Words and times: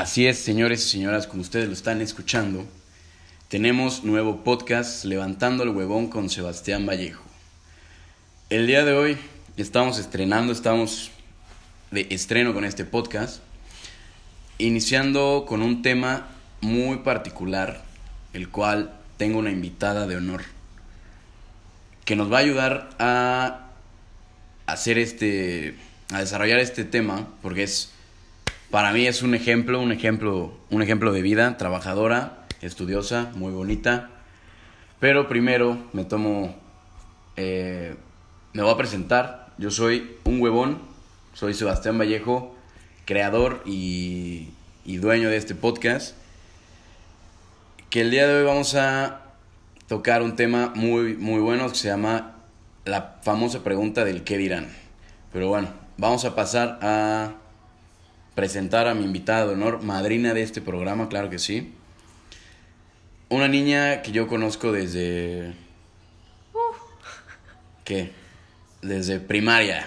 Así 0.00 0.26
es, 0.26 0.38
señores 0.38 0.86
y 0.86 0.88
señoras, 0.88 1.26
como 1.26 1.42
ustedes 1.42 1.66
lo 1.66 1.74
están 1.74 2.00
escuchando, 2.00 2.64
tenemos 3.48 4.02
nuevo 4.02 4.42
podcast 4.42 5.04
Levantando 5.04 5.62
el 5.62 5.68
Huevón 5.68 6.08
con 6.08 6.30
Sebastián 6.30 6.86
Vallejo. 6.86 7.22
El 8.48 8.66
día 8.66 8.82
de 8.82 8.94
hoy 8.94 9.18
estamos 9.58 9.98
estrenando, 9.98 10.54
estamos 10.54 11.10
de 11.90 12.06
estreno 12.08 12.54
con 12.54 12.64
este 12.64 12.86
podcast, 12.86 13.42
iniciando 14.56 15.44
con 15.46 15.60
un 15.60 15.82
tema 15.82 16.28
muy 16.62 17.00
particular, 17.00 17.84
el 18.32 18.48
cual 18.48 18.94
tengo 19.18 19.38
una 19.38 19.50
invitada 19.50 20.06
de 20.06 20.16
honor 20.16 20.44
que 22.06 22.16
nos 22.16 22.32
va 22.32 22.38
a 22.38 22.40
ayudar 22.40 22.88
a 22.98 23.66
hacer 24.64 24.96
este, 24.96 25.74
a 26.10 26.20
desarrollar 26.20 26.58
este 26.58 26.84
tema, 26.84 27.28
porque 27.42 27.64
es, 27.64 27.92
para 28.70 28.92
mí 28.92 29.06
es 29.06 29.22
un 29.22 29.34
ejemplo, 29.34 29.80
un 29.80 29.92
ejemplo, 29.92 30.52
un 30.70 30.82
ejemplo 30.82 31.12
de 31.12 31.22
vida, 31.22 31.56
trabajadora, 31.56 32.46
estudiosa, 32.60 33.32
muy 33.34 33.52
bonita. 33.52 34.10
Pero 35.00 35.28
primero 35.28 35.78
me 35.92 36.04
tomo, 36.04 36.54
eh, 37.36 37.96
me 38.52 38.62
voy 38.62 38.72
a 38.72 38.76
presentar. 38.76 39.52
Yo 39.58 39.70
soy 39.70 40.16
un 40.24 40.40
huevón, 40.40 40.78
soy 41.34 41.54
Sebastián 41.54 41.98
Vallejo, 41.98 42.54
creador 43.06 43.62
y, 43.66 44.50
y 44.84 44.98
dueño 44.98 45.30
de 45.30 45.36
este 45.36 45.54
podcast. 45.54 46.14
Que 47.88 48.02
el 48.02 48.10
día 48.12 48.28
de 48.28 48.38
hoy 48.38 48.44
vamos 48.44 48.76
a 48.76 49.22
tocar 49.88 50.22
un 50.22 50.36
tema 50.36 50.72
muy, 50.76 51.16
muy 51.16 51.40
bueno 51.40 51.68
que 51.68 51.74
se 51.74 51.88
llama 51.88 52.36
la 52.84 53.16
famosa 53.22 53.64
pregunta 53.64 54.04
del 54.04 54.22
qué 54.22 54.38
dirán. 54.38 54.68
Pero 55.32 55.48
bueno, 55.48 55.68
vamos 55.96 56.24
a 56.24 56.36
pasar 56.36 56.78
a 56.82 57.32
presentar 58.40 58.88
a 58.88 58.94
mi 58.94 59.04
invitada 59.04 59.44
de 59.44 59.52
honor, 59.52 59.82
madrina 59.82 60.32
de 60.32 60.40
este 60.40 60.62
programa, 60.62 61.10
claro 61.10 61.28
que 61.28 61.38
sí. 61.38 61.74
Una 63.28 63.48
niña 63.48 64.00
que 64.00 64.12
yo 64.12 64.28
conozco 64.28 64.72
desde... 64.72 65.52
¿Qué? 67.84 68.12
Desde 68.80 69.20
primaria. 69.20 69.86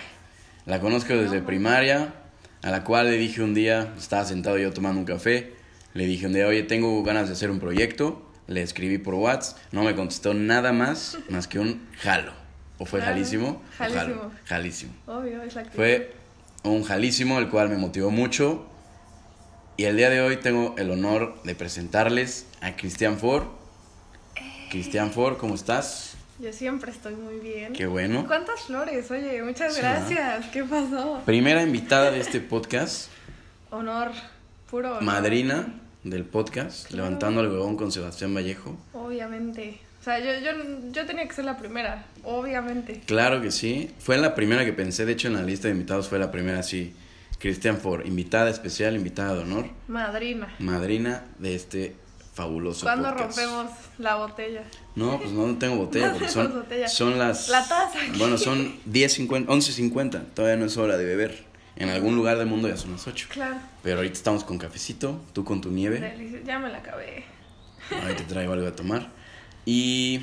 La 0.68 0.80
conozco 0.80 1.16
desde 1.16 1.42
primaria, 1.42 2.14
a 2.62 2.70
la 2.70 2.84
cual 2.84 3.10
le 3.10 3.18
dije 3.18 3.42
un 3.42 3.56
día, 3.56 3.92
estaba 3.98 4.24
sentado 4.24 4.60
yo 4.60 4.72
tomando 4.72 5.00
un 5.00 5.06
café, 5.08 5.56
le 5.96 6.06
dije 6.06 6.28
un 6.28 6.34
día, 6.34 6.46
oye, 6.46 6.62
tengo 6.62 7.02
ganas 7.02 7.30
de 7.30 7.34
hacer 7.34 7.50
un 7.50 7.60
proyecto, 7.60 8.22
le 8.46 8.62
escribí 8.62 9.00
por 9.00 9.16
WhatsApp, 9.16 9.58
no 9.72 9.82
me 9.82 9.96
contestó 9.96 10.36
nada 10.36 10.72
más, 10.74 11.18
más 11.28 11.48
que 11.48 11.58
un 11.58 11.82
jalo. 12.02 12.34
¿O 12.78 12.86
fue 12.86 13.00
Claro, 13.00 13.16
jalísimo? 13.16 13.48
O 13.48 13.78
jalo. 13.80 13.96
jalísimo. 13.96 14.32
Jalísimo. 14.46 14.94
Obvio, 15.08 15.42
es 15.42 15.56
la. 15.56 15.66
Fue 15.66 16.23
un 16.64 16.84
jalísimo, 16.84 17.40
el 17.40 17.50
cual 17.50 17.70
me 17.70 17.78
motivó 17.78 18.12
mucho. 18.12 18.66
Y 19.78 19.86
el 19.86 19.98
día 19.98 20.10
de 20.10 20.22
hoy 20.22 20.38
tengo 20.38 20.76
el 20.78 20.92
honor 20.92 21.42
de 21.44 21.56
presentarles 21.56 22.46
a 22.62 22.76
Cristian 22.76 23.18
Ford. 23.18 23.44
Cristian 24.70 25.12
Ford, 25.12 25.38
¿cómo 25.38 25.56
estás? 25.56 26.16
Yo 26.40 26.52
siempre 26.52 26.92
estoy 26.92 27.16
muy 27.16 27.40
bien. 27.40 27.74
Qué 27.74 27.86
bueno. 27.86 28.26
¿Cuántas 28.28 28.62
flores? 28.62 29.10
Oye, 29.12 29.42
muchas 29.44 29.76
Sí, 29.76 29.82
gracias. 29.82 30.46
¿Qué 30.48 30.64
pasó? 30.64 31.22
Primera 31.26 31.62
invitada 31.64 32.12
de 32.12 32.20
este 32.20 32.40
podcast, 32.40 33.10
Honor, 33.70 34.12
puro 34.70 34.90
honor. 34.92 35.04
madrina 35.04 35.74
del 36.04 36.26
podcast, 36.26 36.88
Claro. 36.88 37.04
Levantando 37.04 37.42
el 37.42 37.50
Huevón 37.50 37.78
con 37.78 37.92
Sebastián 37.92 38.34
Vallejo. 38.36 38.76
Obviamente. 38.94 39.80
O 40.04 40.06
sea, 40.06 40.20
yo, 40.20 40.34
yo, 40.44 40.52
yo 40.92 41.06
tenía 41.06 41.26
que 41.26 41.34
ser 41.34 41.46
la 41.46 41.58
primera, 41.58 42.04
obviamente. 42.26 43.00
Claro 43.06 43.42
que 43.42 43.52
sí. 43.52 43.90
Fue 44.00 44.18
la 44.18 44.36
primera 44.36 44.66
que 44.66 44.74
pensé, 44.74 45.06
de 45.06 45.14
hecho 45.14 45.30
en 45.30 45.36
la 45.36 45.44
lista 45.44 45.70
de 45.70 45.76
invitados 45.76 46.10
fue 46.10 46.20
la 46.20 46.30
primera, 46.30 46.62
sí. 46.62 46.94
Cristian 47.40 47.78
Ford, 47.78 48.06
invitada 48.06 48.50
especial, 48.50 48.98
invitada 48.98 49.36
de 49.36 49.42
honor, 49.44 49.70
Madrina. 49.88 50.54
madrina 50.60 51.24
de 51.40 51.56
este 51.56 51.96
fabuloso 52.34 52.86
¿Cuándo 52.86 53.10
podcast. 53.12 53.38
rompemos 53.38 53.72
la 53.98 54.16
botella? 54.16 54.64
No, 54.96 55.20
pues 55.22 55.32
no 55.32 55.56
tengo 55.58 55.78
botella, 55.78 56.08
No 56.12 56.14
porque 56.16 56.28
son, 56.28 56.52
botella. 56.52 56.88
son 56.90 57.18
las... 57.18 57.48
La 57.48 57.62
taza 57.66 57.98
aquí. 58.06 58.18
Bueno, 58.20 58.38
son 58.38 58.76
10.50, 58.92 59.46
11.50, 59.46 60.22
todavía 60.34 60.58
no 60.58 60.66
es 60.66 60.76
hora 60.76 60.98
de 60.98 61.06
beber. 61.06 61.46
En 61.78 61.88
algún 61.88 62.18
lugar 62.18 62.38
del 62.38 62.48
mundo 62.48 62.68
ya 62.68 62.76
son 62.76 62.92
las 62.92 63.08
8. 63.08 63.28
Claro. 63.32 63.56
Pero 63.84 63.98
ahorita 63.98 64.16
estamos 64.16 64.44
con 64.44 64.58
cafecito, 64.58 65.22
tú 65.32 65.46
con 65.46 65.62
tu 65.62 65.72
nieve. 65.72 66.42
Ya 66.46 66.60
me 66.60 66.70
la 66.70 66.80
acabé. 66.80 67.24
te 68.18 68.24
traigo 68.26 68.52
algo 68.52 68.66
de 68.66 68.74
tomar. 68.74 69.23
Y 69.66 70.20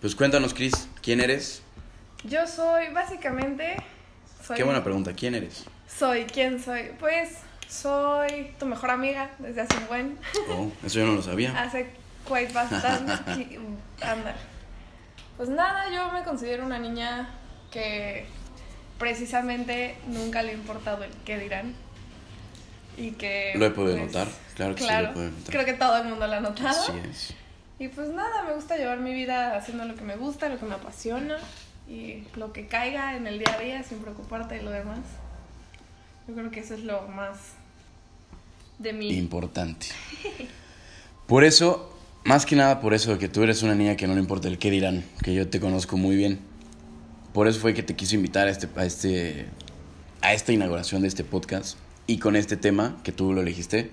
pues 0.00 0.14
cuéntanos, 0.14 0.54
Chris, 0.54 0.88
¿quién 1.02 1.20
eres? 1.20 1.62
Yo 2.24 2.46
soy, 2.46 2.88
básicamente. 2.92 3.76
Soy, 4.44 4.56
Qué 4.56 4.64
buena 4.64 4.82
pregunta, 4.82 5.12
¿quién 5.14 5.34
eres? 5.34 5.64
Soy, 5.88 6.24
¿quién 6.24 6.62
soy? 6.62 6.90
Pues 6.98 7.38
soy 7.68 8.52
tu 8.58 8.66
mejor 8.66 8.90
amiga 8.90 9.30
desde 9.38 9.62
hace 9.62 9.76
un 9.76 9.86
buen. 9.86 10.18
Oh, 10.50 10.70
eso 10.84 10.98
yo 11.00 11.06
no 11.06 11.14
lo 11.14 11.22
sabía. 11.22 11.52
Hace 11.62 11.90
quite 12.26 12.52
bastante. 12.52 13.40
y- 13.40 13.58
Anda. 14.02 14.34
Pues 15.36 15.48
nada, 15.48 15.90
yo 15.94 16.12
me 16.12 16.22
considero 16.24 16.64
una 16.66 16.78
niña 16.78 17.30
que 17.70 18.26
precisamente 18.98 19.96
nunca 20.06 20.42
le 20.42 20.50
ha 20.50 20.54
importado 20.54 21.04
el 21.04 21.10
qué 21.24 21.38
dirán. 21.38 21.74
Y 22.96 23.12
que. 23.12 23.52
Lo 23.54 23.66
he 23.66 23.70
podido 23.70 23.96
pues, 23.98 24.12
notar, 24.12 24.28
claro 24.56 24.74
que 24.74 24.82
sí, 24.82 24.88
lo 24.90 24.98
he 24.98 25.06
podido 25.08 25.30
notar. 25.30 25.52
Creo 25.52 25.64
que 25.64 25.72
todo 25.74 25.96
el 25.98 26.08
mundo 26.08 26.26
lo 26.26 26.32
ha 26.34 26.40
notado. 26.40 26.68
Así 26.68 26.92
es. 27.10 27.34
Y 27.80 27.88
pues 27.88 28.10
nada, 28.10 28.42
me 28.42 28.52
gusta 28.52 28.76
llevar 28.76 29.00
mi 29.00 29.14
vida 29.14 29.56
haciendo 29.56 29.86
lo 29.86 29.94
que 29.94 30.02
me 30.02 30.14
gusta, 30.14 30.50
lo 30.50 30.58
que 30.58 30.66
me 30.66 30.74
apasiona 30.74 31.38
y 31.88 32.22
lo 32.36 32.52
que 32.52 32.66
caiga 32.66 33.16
en 33.16 33.26
el 33.26 33.38
día 33.38 33.56
a 33.56 33.58
día 33.58 33.82
sin 33.82 34.00
preocuparte 34.00 34.56
de 34.56 34.62
lo 34.62 34.70
demás. 34.70 34.98
Yo 36.28 36.34
creo 36.34 36.50
que 36.50 36.60
eso 36.60 36.74
es 36.74 36.84
lo 36.84 37.08
más 37.08 37.38
de 38.78 38.92
mí. 38.92 39.16
Importante. 39.16 39.86
Por 41.26 41.42
eso, 41.42 41.90
más 42.24 42.44
que 42.44 42.54
nada 42.54 42.80
por 42.80 42.92
eso, 42.92 43.16
que 43.16 43.28
tú 43.30 43.42
eres 43.44 43.62
una 43.62 43.74
niña 43.74 43.96
que 43.96 44.06
no 44.06 44.12
le 44.12 44.20
importa 44.20 44.48
el 44.48 44.58
qué 44.58 44.70
dirán, 44.70 45.02
que 45.22 45.32
yo 45.32 45.48
te 45.48 45.58
conozco 45.58 45.96
muy 45.96 46.16
bien. 46.16 46.38
Por 47.32 47.48
eso 47.48 47.60
fue 47.60 47.72
que 47.72 47.82
te 47.82 47.96
quise 47.96 48.14
invitar 48.16 48.46
a 48.46 48.50
este, 48.50 48.68
a 48.76 48.84
este, 48.84 49.46
a 50.20 50.34
esta 50.34 50.52
inauguración 50.52 51.00
de 51.00 51.08
este 51.08 51.24
podcast 51.24 51.78
y 52.06 52.18
con 52.18 52.36
este 52.36 52.58
tema 52.58 52.98
que 53.04 53.12
tú 53.12 53.32
lo 53.32 53.40
elegiste. 53.40 53.90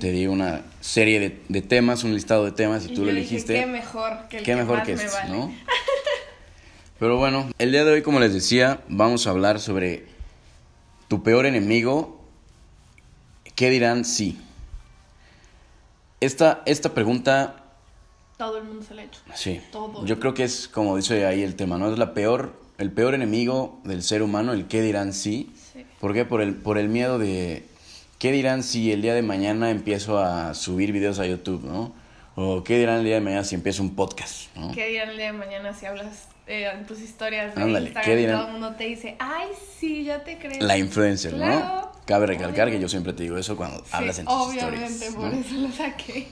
Te 0.00 0.10
di 0.12 0.26
una 0.26 0.62
serie 0.80 1.18
de, 1.20 1.40
de 1.48 1.62
temas, 1.62 2.04
un 2.04 2.14
listado 2.14 2.44
de 2.44 2.52
temas 2.52 2.86
y, 2.86 2.92
Y 2.92 2.94
tú 2.94 3.00
lo 3.04 3.08
dije, 3.08 3.20
elegiste. 3.20 3.54
qué 3.54 3.66
mejor 3.66 4.28
que 4.28 4.38
el 4.38 4.42
Qué 4.44 4.52
que 4.52 4.56
mejor 4.56 4.78
más 4.78 4.86
que 4.86 4.96
me 4.96 5.02
este, 5.04 5.16
vale. 5.16 5.30
¿no? 5.30 5.54
Pero 6.98 7.16
bueno, 7.18 7.50
el 7.58 7.72
día 7.72 7.84
de 7.84 7.92
hoy, 7.92 8.02
como 8.02 8.20
les 8.20 8.32
decía, 8.32 8.80
vamos 8.88 9.26
a 9.26 9.30
hablar 9.30 9.60
sobre 9.60 10.06
tu 11.08 11.22
peor 11.22 11.44
enemigo. 11.46 12.20
¿Qué 13.54 13.70
dirán 13.70 14.04
sí? 14.04 14.38
Esta, 16.20 16.62
esta 16.66 16.94
pregunta, 16.94 17.64
Todo 18.38 18.58
el 18.58 18.64
mundo 18.64 18.82
se 18.86 18.94
lo 18.94 19.00
ha 19.00 19.04
hecho. 19.04 19.20
sí, 19.34 19.60
Todo. 19.70 20.04
yo 20.06 20.18
creo 20.18 20.34
que 20.34 20.44
es 20.44 20.68
como 20.68 20.96
dice 20.96 21.26
ahí 21.26 21.42
el 21.42 21.56
tema, 21.56 21.78
¿no? 21.78 21.90
Es 21.92 21.98
la 21.98 22.14
peor, 22.14 22.58
el 22.78 22.90
peor 22.90 23.14
enemigo 23.14 23.80
del 23.84 24.02
ser 24.02 24.22
humano, 24.22 24.52
el 24.52 24.66
qué 24.66 24.80
dirán 24.82 25.12
sí. 25.12 25.52
Sí. 25.72 25.84
¿Por 26.00 26.14
qué? 26.14 26.24
Por 26.24 26.40
el, 26.40 26.54
por 26.54 26.78
el 26.78 26.88
miedo 26.88 27.18
de 27.18 27.66
qué 28.18 28.32
dirán 28.32 28.62
si 28.62 28.92
el 28.92 29.02
día 29.02 29.14
de 29.14 29.22
mañana 29.22 29.70
empiezo 29.70 30.18
a 30.18 30.54
subir 30.54 30.92
videos 30.92 31.18
a 31.18 31.26
YouTube, 31.26 31.64
¿no? 31.64 31.92
O 32.34 32.62
qué 32.64 32.78
dirán 32.78 32.98
el 32.98 33.04
día 33.04 33.14
de 33.14 33.20
mañana 33.20 33.44
si 33.44 33.54
empiezo 33.54 33.82
un 33.82 33.94
podcast, 33.94 34.54
¿no? 34.56 34.72
¿Qué 34.72 34.88
dirán 34.88 35.10
el 35.10 35.16
día 35.16 35.26
de 35.26 35.32
mañana 35.32 35.72
si 35.72 35.86
hablas 35.86 36.28
eh, 36.46 36.70
en 36.72 36.86
tus 36.86 37.00
historias 37.00 37.54
de 37.54 37.62
Ándale, 37.62 37.86
Instagram 37.88 38.04
¿qué 38.04 38.16
dirán? 38.16 38.36
todo 38.36 38.46
el 38.46 38.52
mundo 38.52 38.72
te 38.76 38.84
dice, 38.84 39.16
ay, 39.18 39.48
sí, 39.78 40.04
ya 40.04 40.22
te 40.22 40.38
creo? 40.38 40.60
La 40.60 40.76
influencer, 40.78 41.34
¿no? 41.34 41.90
Cabe 42.04 42.26
recalcar 42.26 42.70
que 42.70 42.78
yo 42.78 42.88
siempre 42.88 43.12
te 43.14 43.22
digo 43.24 43.36
eso 43.38 43.56
cuando 43.56 43.78
Sí, 43.80 43.84
hablas 43.92 44.18
en 44.18 44.26
tus 44.26 44.34
obviamente, 44.34 44.86
historias. 45.06 45.14
por 45.14 45.32
¿no? 45.32 45.40
eso 45.40 45.54
lo 45.56 45.72
saqué. 45.72 46.28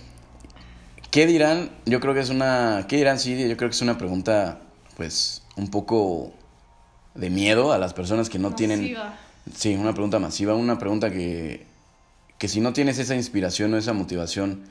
¿Qué 1.10 1.26
dirán? 1.26 1.70
Yo 1.86 2.00
creo 2.00 2.12
que 2.14 2.20
es 2.20 2.30
una. 2.30 2.86
¿Qué 2.88 2.96
dirán? 2.96 3.18
Sí, 3.18 3.36
yo 3.48 3.56
creo 3.56 3.70
que 3.70 3.74
es 3.74 3.82
una 3.82 3.96
pregunta, 3.98 4.60
pues, 4.96 5.42
un 5.56 5.70
poco 5.70 6.32
de 7.14 7.30
miedo 7.30 7.72
a 7.72 7.78
las 7.78 7.94
personas 7.94 8.28
que 8.28 8.38
no 8.38 8.54
tienen. 8.54 8.80
Masiva. 8.82 9.14
Sí, 9.54 9.74
una 9.74 9.92
pregunta 9.92 10.18
masiva, 10.18 10.54
una 10.54 10.78
pregunta 10.78 11.10
que. 11.10 11.66
Que 12.38 12.48
si 12.48 12.60
no 12.60 12.72
tienes 12.72 12.98
esa 12.98 13.14
inspiración 13.14 13.72
o 13.74 13.76
esa 13.78 13.92
motivación 13.92 14.64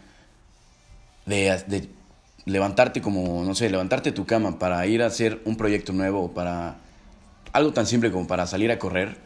de, 1.25 1.63
de 1.67 1.89
levantarte 2.45 3.01
como, 3.01 3.43
no 3.43 3.55
sé, 3.55 3.69
levantarte 3.69 4.09
de 4.11 4.15
tu 4.15 4.25
cama 4.25 4.59
para 4.59 4.85
ir 4.87 5.01
a 5.01 5.07
hacer 5.07 5.41
un 5.45 5.55
proyecto 5.55 5.93
nuevo 5.93 6.23
o 6.25 6.31
para. 6.33 6.75
algo 7.53 7.71
tan 7.73 7.85
simple 7.87 8.11
como 8.11 8.27
para 8.27 8.45
salir 8.47 8.71
a 8.71 8.79
correr 8.79 9.17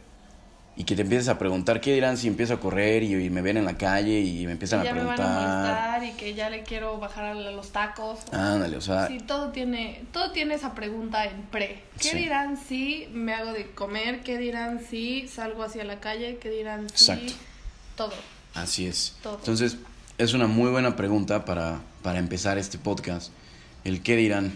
y 0.76 0.84
que 0.84 0.94
te 0.94 1.02
empieces 1.02 1.28
a 1.28 1.38
preguntar 1.38 1.80
qué 1.80 1.92
dirán 1.92 2.16
si 2.16 2.28
empiezo 2.28 2.54
a 2.54 2.60
correr 2.60 3.02
y, 3.02 3.12
y 3.16 3.30
me 3.30 3.42
ven 3.42 3.56
en 3.56 3.64
la 3.64 3.76
calle 3.76 4.20
y 4.20 4.46
me 4.46 4.52
empiezan 4.52 4.84
ya 4.84 4.92
a 4.92 4.94
me 4.94 5.02
van 5.02 5.20
a 5.20 5.24
preguntar. 5.96 6.04
y 6.04 6.12
que 6.12 6.34
ya 6.34 6.48
le 6.50 6.62
quiero 6.62 6.98
bajar 7.00 7.24
a 7.24 7.34
los 7.34 7.72
tacos. 7.72 8.20
Ándale, 8.30 8.76
o 8.76 8.80
sea, 8.80 9.08
Sí, 9.08 9.18
todo 9.18 9.48
tiene, 9.50 10.04
todo 10.12 10.30
tiene 10.30 10.54
esa 10.54 10.74
pregunta 10.76 11.24
en 11.24 11.42
pre. 11.50 11.82
¿Qué 12.00 12.10
Sí. 12.10 12.16
dirán 12.18 12.56
si 12.56 13.08
me 13.12 13.34
hago 13.34 13.52
de 13.52 13.72
comer? 13.72 14.20
¿Qué 14.20 14.38
dirán 14.38 14.78
si 14.88 15.26
salgo 15.26 15.64
hacia 15.64 15.82
la 15.82 15.98
calle? 15.98 16.38
¿Qué 16.40 16.48
dirán 16.50 16.88
si 16.94 17.10
Exacto. 17.12 17.32
Todo? 17.98 18.14
Así 18.54 18.86
es. 18.86 19.14
Todo. 19.22 19.36
Entonces, 19.36 19.76
es 20.16 20.32
una 20.32 20.46
muy 20.46 20.70
buena 20.70 20.96
pregunta 20.96 21.44
para, 21.44 21.80
para 22.02 22.18
empezar 22.18 22.56
este 22.56 22.78
podcast. 22.78 23.30
El 23.84 24.02
qué 24.02 24.16
dirán. 24.16 24.52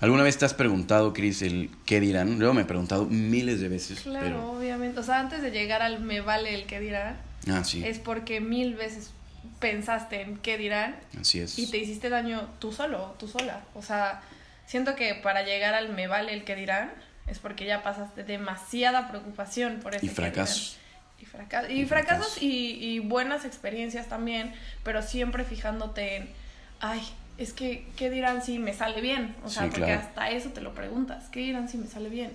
¿Alguna 0.00 0.22
vez 0.22 0.36
te 0.38 0.44
has 0.44 0.54
preguntado, 0.54 1.12
Chris, 1.12 1.42
el 1.42 1.70
qué 1.86 2.00
dirán? 2.00 2.38
Luego 2.38 2.52
me 2.54 2.62
he 2.62 2.64
preguntado 2.64 3.06
miles 3.06 3.60
de 3.60 3.68
veces. 3.68 4.00
Claro, 4.00 4.24
Pero, 4.26 4.52
obviamente. 4.52 5.00
O 5.00 5.02
sea, 5.02 5.20
antes 5.20 5.40
de 5.42 5.50
llegar 5.50 5.80
al 5.82 6.00
me 6.00 6.20
vale 6.20 6.54
el 6.54 6.66
que 6.66 6.80
dirán, 6.80 7.18
Ah, 7.50 7.64
sí. 7.64 7.82
es 7.84 7.98
porque 7.98 8.40
mil 8.40 8.74
veces 8.74 9.10
pensaste 9.58 10.20
en 10.22 10.36
qué 10.38 10.56
dirán 10.58 10.96
Así 11.20 11.40
es. 11.40 11.58
y 11.58 11.66
te 11.70 11.78
hiciste 11.78 12.08
daño 12.10 12.48
tú 12.58 12.72
solo, 12.72 13.14
tú 13.18 13.28
sola. 13.28 13.62
O 13.74 13.82
sea, 13.82 14.22
siento 14.66 14.94
que 14.94 15.14
para 15.14 15.42
llegar 15.42 15.74
al 15.74 15.90
me 15.92 16.06
vale 16.06 16.32
el 16.34 16.44
que 16.44 16.54
dirán 16.56 16.92
es 17.26 17.38
porque 17.38 17.66
ya 17.66 17.82
pasaste 17.82 18.24
demasiada 18.24 19.08
preocupación 19.08 19.80
por 19.80 19.94
ese 19.94 20.06
Y 20.06 20.08
qué 20.08 20.14
fracasos. 21.48 21.70
Y 21.70 21.84
fracasos 21.86 22.18
fracasos. 22.26 22.42
y, 22.42 22.72
y 22.94 22.98
buenas 23.00 23.44
experiencias 23.44 24.08
también, 24.08 24.52
pero 24.84 25.02
siempre 25.02 25.44
fijándote 25.44 26.16
en, 26.16 26.30
ay, 26.80 27.00
es 27.38 27.52
que, 27.52 27.86
¿qué 27.96 28.10
dirán 28.10 28.42
si 28.42 28.58
me 28.58 28.74
sale 28.74 29.00
bien? 29.00 29.34
O 29.44 29.48
sea, 29.48 29.62
Sí, 29.64 29.68
porque 29.70 29.86
claro. 29.86 30.00
hasta 30.02 30.30
eso 30.30 30.50
te 30.50 30.60
lo 30.60 30.74
preguntas, 30.74 31.28
¿qué 31.32 31.40
dirán 31.40 31.68
si 31.68 31.78
me 31.78 31.86
sale 31.86 32.08
bien? 32.08 32.32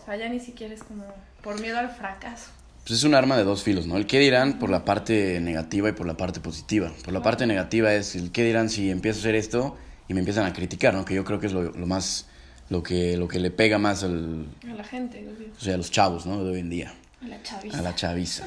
O 0.00 0.04
sea, 0.04 0.16
ya 0.16 0.28
ni 0.28 0.40
siquiera 0.40 0.74
es 0.74 0.82
como 0.82 1.04
por 1.42 1.60
miedo 1.60 1.78
al 1.78 1.88
fracaso. 1.90 2.50
Pues 2.86 2.98
es 2.98 3.04
un 3.04 3.14
arma 3.14 3.38
de 3.38 3.44
dos 3.44 3.62
filos, 3.62 3.86
¿no? 3.86 3.96
El 3.96 4.06
qué 4.06 4.18
dirán 4.18 4.58
por 4.58 4.68
la 4.68 4.84
parte 4.84 5.40
negativa 5.40 5.88
y 5.88 5.92
por 5.92 6.06
la 6.06 6.18
parte 6.18 6.40
positiva. 6.40 6.92
Por 7.02 7.14
la 7.14 7.22
parte 7.22 7.46
negativa 7.46 7.94
es 7.94 8.14
el 8.14 8.30
qué 8.30 8.44
dirán 8.44 8.68
si 8.68 8.90
empiezo 8.90 9.18
a 9.18 9.22
hacer 9.22 9.34
esto 9.36 9.78
y 10.06 10.12
me 10.12 10.20
empiezan 10.20 10.44
a 10.44 10.52
criticar, 10.52 10.92
¿no? 10.92 11.06
Que 11.06 11.14
yo 11.14 11.24
creo 11.24 11.40
que 11.40 11.46
es 11.46 11.54
lo, 11.54 11.62
lo 11.72 11.86
más, 11.86 12.28
lo 12.68 12.82
que, 12.82 13.16
lo 13.16 13.26
que 13.26 13.38
le 13.38 13.50
pega 13.50 13.78
más 13.78 14.04
al, 14.04 14.44
A 14.70 14.74
la 14.74 14.84
gente, 14.84 15.26
obvio. 15.26 15.48
o 15.56 15.60
sea, 15.60 15.72
a 15.74 15.76
los 15.78 15.90
chavos, 15.90 16.26
¿no? 16.26 16.44
De 16.44 16.50
hoy 16.52 16.60
en 16.60 16.68
día, 16.68 16.92
a 17.24 17.28
la 17.28 17.42
chaviza. 17.42 17.78
a 17.78 17.82
la 17.82 17.94
chaviza. 17.94 18.46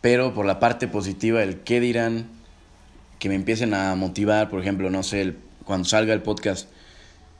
Pero 0.00 0.34
por 0.34 0.46
la 0.46 0.58
parte 0.60 0.88
positiva, 0.88 1.42
el 1.42 1.60
qué 1.60 1.80
dirán, 1.80 2.26
que 3.18 3.28
me 3.28 3.34
empiecen 3.34 3.74
a 3.74 3.94
motivar, 3.94 4.48
por 4.50 4.60
ejemplo, 4.60 4.90
no 4.90 5.02
sé, 5.02 5.22
el- 5.22 5.38
cuando 5.64 5.88
salga 5.88 6.12
el 6.14 6.22
podcast, 6.22 6.68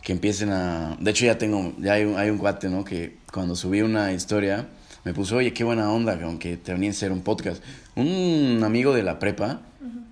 que 0.02 0.12
empiecen 0.12 0.50
a... 0.50 0.96
De 1.00 1.10
hecho 1.10 1.26
ya 1.26 1.36
tengo, 1.38 1.74
ya 1.78 1.94
hay 1.94 2.04
un, 2.04 2.16
hay 2.18 2.30
un 2.30 2.38
cuate, 2.38 2.68
¿no? 2.68 2.84
Que 2.84 3.16
cuando 3.32 3.54
subí 3.56 3.82
una 3.82 4.12
historia, 4.12 4.66
me 5.04 5.12
puso, 5.12 5.36
oye, 5.36 5.52
qué 5.52 5.64
buena 5.64 5.92
onda, 5.92 6.18
aunque 6.22 6.56
te 6.56 6.72
venía 6.72 6.90
a 6.90 6.92
hacer 6.92 7.12
un 7.12 7.22
podcast. 7.22 7.62
Un 7.94 8.62
amigo 8.64 8.94
de 8.94 9.02
la 9.02 9.18
prepa, 9.18 9.60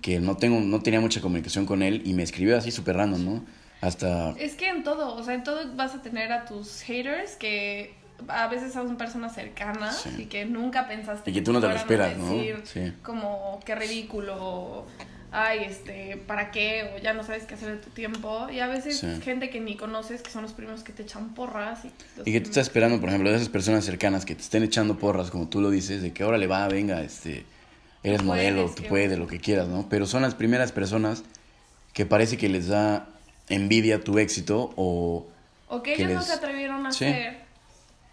que 0.01 0.19
no, 0.19 0.37
tengo, 0.37 0.59
no 0.59 0.81
tenía 0.81 0.99
mucha 1.01 1.19
comunicación 1.21 1.65
con 1.65 1.81
él, 1.81 2.01
y 2.05 2.13
me 2.13 2.23
escribió 2.23 2.57
así 2.57 2.71
súper 2.71 2.95
random, 2.97 3.25
¿no? 3.25 3.45
Hasta... 3.81 4.31
Es 4.39 4.53
que 4.55 4.67
en 4.69 4.83
todo, 4.83 5.15
o 5.15 5.23
sea, 5.23 5.33
en 5.33 5.43
todo 5.43 5.75
vas 5.75 5.95
a 5.95 6.01
tener 6.01 6.31
a 6.31 6.45
tus 6.45 6.81
haters 6.81 7.35
que 7.35 7.93
a 8.27 8.47
veces 8.47 8.73
son 8.73 8.97
personas 8.97 9.33
cercanas 9.35 9.97
Sí. 10.01 10.09
y 10.23 10.25
que 10.25 10.45
nunca 10.45 10.87
pensaste 10.87 11.31
Y 11.31 11.33
que 11.33 11.41
tú 11.41 11.53
no 11.53 11.61
te 11.61 11.67
lo 11.67 11.75
esperas, 11.75 12.17
¿no? 12.17 12.31
Sí. 12.63 12.93
Como 13.03 13.59
qué 13.65 13.75
ridículo, 13.75 14.35
o, 14.39 14.85
ay, 15.31 15.65
este, 15.65 16.17
¿para 16.25 16.49
qué? 16.51 16.91
O 16.95 16.99
ya 17.01 17.13
no 17.13 17.23
sabes 17.23 17.43
qué 17.43 17.55
hacer 17.55 17.71
de 17.71 17.77
tu 17.77 17.89
tiempo. 17.89 18.47
Y 18.49 18.59
a 18.61 18.67
veces 18.67 18.99
Sí. 18.99 19.21
gente 19.21 19.49
que 19.49 19.59
ni 19.59 19.75
conoces, 19.75 20.21
que 20.21 20.31
son 20.31 20.43
los 20.43 20.53
primeros 20.53 20.83
que 20.83 20.93
te 20.93 21.03
echan 21.03 21.33
porras. 21.33 21.83
Y, 21.85 21.91
Y 22.29 22.31
que 22.31 22.41
tú 22.41 22.49
estás 22.49 22.67
esperando, 22.67 22.99
por 22.99 23.09
ejemplo, 23.09 23.29
de 23.29 23.35
esas 23.35 23.49
personas 23.49 23.83
cercanas 23.85 24.25
que 24.25 24.33
te 24.35 24.41
estén 24.41 24.63
echando 24.63 24.97
porras, 24.97 25.29
como 25.31 25.47
tú 25.49 25.61
lo 25.61 25.69
dices, 25.69 26.01
de 26.01 26.13
que 26.13 26.23
ahora 26.23 26.37
le 26.37 26.47
va, 26.47 26.67
venga, 26.67 27.01
este, 27.01 27.45
eres 28.03 28.19
Tú 28.19 28.25
modelo, 28.25 28.61
puedes, 28.61 28.75
tú 28.75 28.83
que- 28.83 28.89
puedes, 28.89 29.19
lo 29.19 29.27
que 29.27 29.39
quieras, 29.39 29.67
¿no? 29.67 29.87
Pero 29.89 30.05
son 30.05 30.21
las 30.21 30.35
primeras 30.35 30.71
personas 30.71 31.23
que 31.93 32.05
parece 32.05 32.37
que 32.37 32.49
les 32.49 32.67
da 32.67 33.07
envidia 33.49 34.01
tu 34.03 34.17
éxito 34.19 34.71
o... 34.75 35.27
O 35.67 35.81
que 35.83 35.93
que 35.95 36.03
ellos 36.03 36.15
no 36.15 36.21
se 36.21 36.33
atrevieron 36.33 36.85
a 36.85 36.89
hacer 36.89 37.44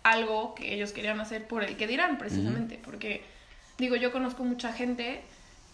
algo 0.03 0.55
que 0.55 0.75
ellos 0.75 0.93
querían 0.93 1.21
hacer 1.21 1.47
por 1.47 1.63
el 1.65 1.77
que 1.77 1.87
dirán, 1.87 2.19
precisamente. 2.19 2.79
Porque, 2.83 3.23
digo, 3.79 3.97
yo 3.97 4.11
conozco 4.13 4.45
mucha 4.45 4.73
gente 4.73 5.23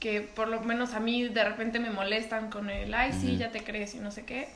que 0.01 0.21
por 0.21 0.49
lo 0.49 0.61
menos 0.61 0.95
a 0.95 1.01
mí 1.01 1.25
de 1.29 1.45
repente 1.45 1.81
me 1.81 1.91
molestan 1.91 2.51
con 2.51 2.71
el, 2.71 2.93
ay, 2.95 3.13
sí, 3.13 3.37
ya 3.37 3.51
te 3.51 3.65
crees 3.65 3.95
y 3.95 3.99
no 3.99 4.11
sé 4.11 4.25
qué. 4.25 4.49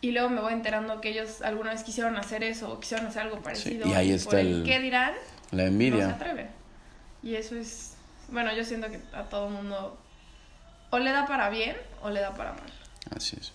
Y 0.00 0.10
luego 0.10 0.28
me 0.30 0.40
voy 0.40 0.52
enterando 0.52 1.00
que 1.00 1.10
ellos 1.10 1.42
alguna 1.42 1.70
vez 1.72 1.84
quisieron 1.84 2.16
hacer 2.16 2.42
eso 2.42 2.72
o 2.72 2.80
quisieron 2.80 3.06
hacer 3.06 3.22
algo 3.22 3.40
parecido. 3.40 3.86
y 3.88 3.92
ahí 3.92 4.08
por 4.08 4.16
está 4.16 4.40
el- 4.40 4.64
qué 4.64 4.80
dirán, 4.80 5.12
La 5.52 5.62
no 5.64 5.68
se 5.68 5.68
envidia. 5.68 6.08
atreven. 6.08 6.48
Y 7.22 7.36
eso 7.36 7.54
es, 7.54 7.94
bueno, 8.28 8.52
yo 8.56 8.64
siento 8.64 8.88
que 8.90 8.98
a 9.12 9.22
todo 9.24 9.48
mundo 9.48 9.96
o 10.90 10.98
le 10.98 11.12
da 11.12 11.26
para 11.26 11.48
bien 11.50 11.76
o 12.02 12.10
le 12.10 12.20
da 12.20 12.34
para 12.34 12.52
mal. 12.52 12.72
Así 13.14 13.36
es. 13.40 13.52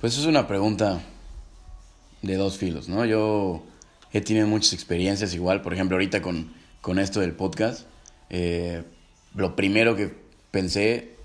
Pues 0.00 0.18
es 0.18 0.26
una 0.26 0.48
pregunta 0.48 1.00
de 2.22 2.34
dos 2.34 2.58
filos, 2.58 2.88
¿no? 2.88 3.04
Yo 3.04 3.62
he 4.16 4.20
tenido 4.20 4.46
muchas 4.46 4.72
experiencias 4.72 5.34
igual, 5.34 5.62
por 5.62 5.74
ejemplo, 5.74 5.96
ahorita 5.96 6.22
con, 6.22 6.52
con 6.80 6.98
esto 6.98 7.20
del 7.20 7.32
podcast, 7.32 7.86
eh, 8.30 8.82
lo 9.34 9.56
primero 9.56 9.96
que 9.96 10.14
pensé 10.50 11.16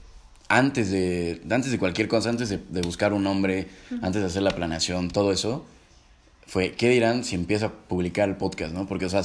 antes 0.49 0.91
de, 0.91 1.41
antes 1.49 1.71
de 1.71 1.79
cualquier 1.79 2.07
cosa, 2.07 2.29
antes 2.29 2.49
de, 2.49 2.59
de 2.69 2.81
buscar 2.81 3.13
un 3.13 3.23
nombre, 3.23 3.67
antes 4.01 4.21
de 4.21 4.27
hacer 4.27 4.41
la 4.41 4.51
planeación, 4.51 5.09
todo 5.09 5.31
eso, 5.31 5.65
fue, 6.45 6.73
¿qué 6.73 6.89
dirán 6.89 7.23
si 7.23 7.35
empiezo 7.35 7.67
a 7.67 7.71
publicar 7.71 8.27
el 8.27 8.35
podcast, 8.35 8.73
no? 8.73 8.85
Porque, 8.85 9.05
o 9.05 9.09
sea, 9.09 9.23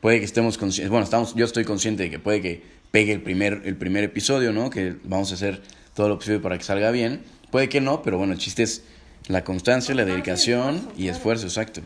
puede 0.00 0.18
que 0.18 0.26
estemos 0.26 0.58
conscientes, 0.58 0.90
bueno, 0.90 1.04
estamos, 1.04 1.34
yo 1.34 1.46
estoy 1.46 1.64
consciente 1.64 2.02
de 2.02 2.10
que 2.10 2.18
puede 2.18 2.42
que 2.42 2.62
pegue 2.90 3.12
el 3.12 3.22
primer, 3.22 3.62
el 3.64 3.76
primer 3.76 4.04
episodio, 4.04 4.52
¿no? 4.52 4.68
Que 4.68 4.96
vamos 5.04 5.30
a 5.30 5.34
hacer 5.34 5.62
todo 5.94 6.08
lo 6.08 6.18
posible 6.18 6.40
para 6.40 6.58
que 6.58 6.64
salga 6.64 6.90
bien. 6.90 7.22
Puede 7.50 7.68
que 7.70 7.80
no, 7.80 8.02
pero 8.02 8.18
bueno, 8.18 8.34
el 8.34 8.38
chiste 8.38 8.62
es 8.62 8.84
la 9.28 9.44
constancia, 9.44 9.94
la 9.94 10.04
dedicación 10.04 10.86
y 10.96 11.08
esfuerzo, 11.08 11.46
exacto. 11.46 11.80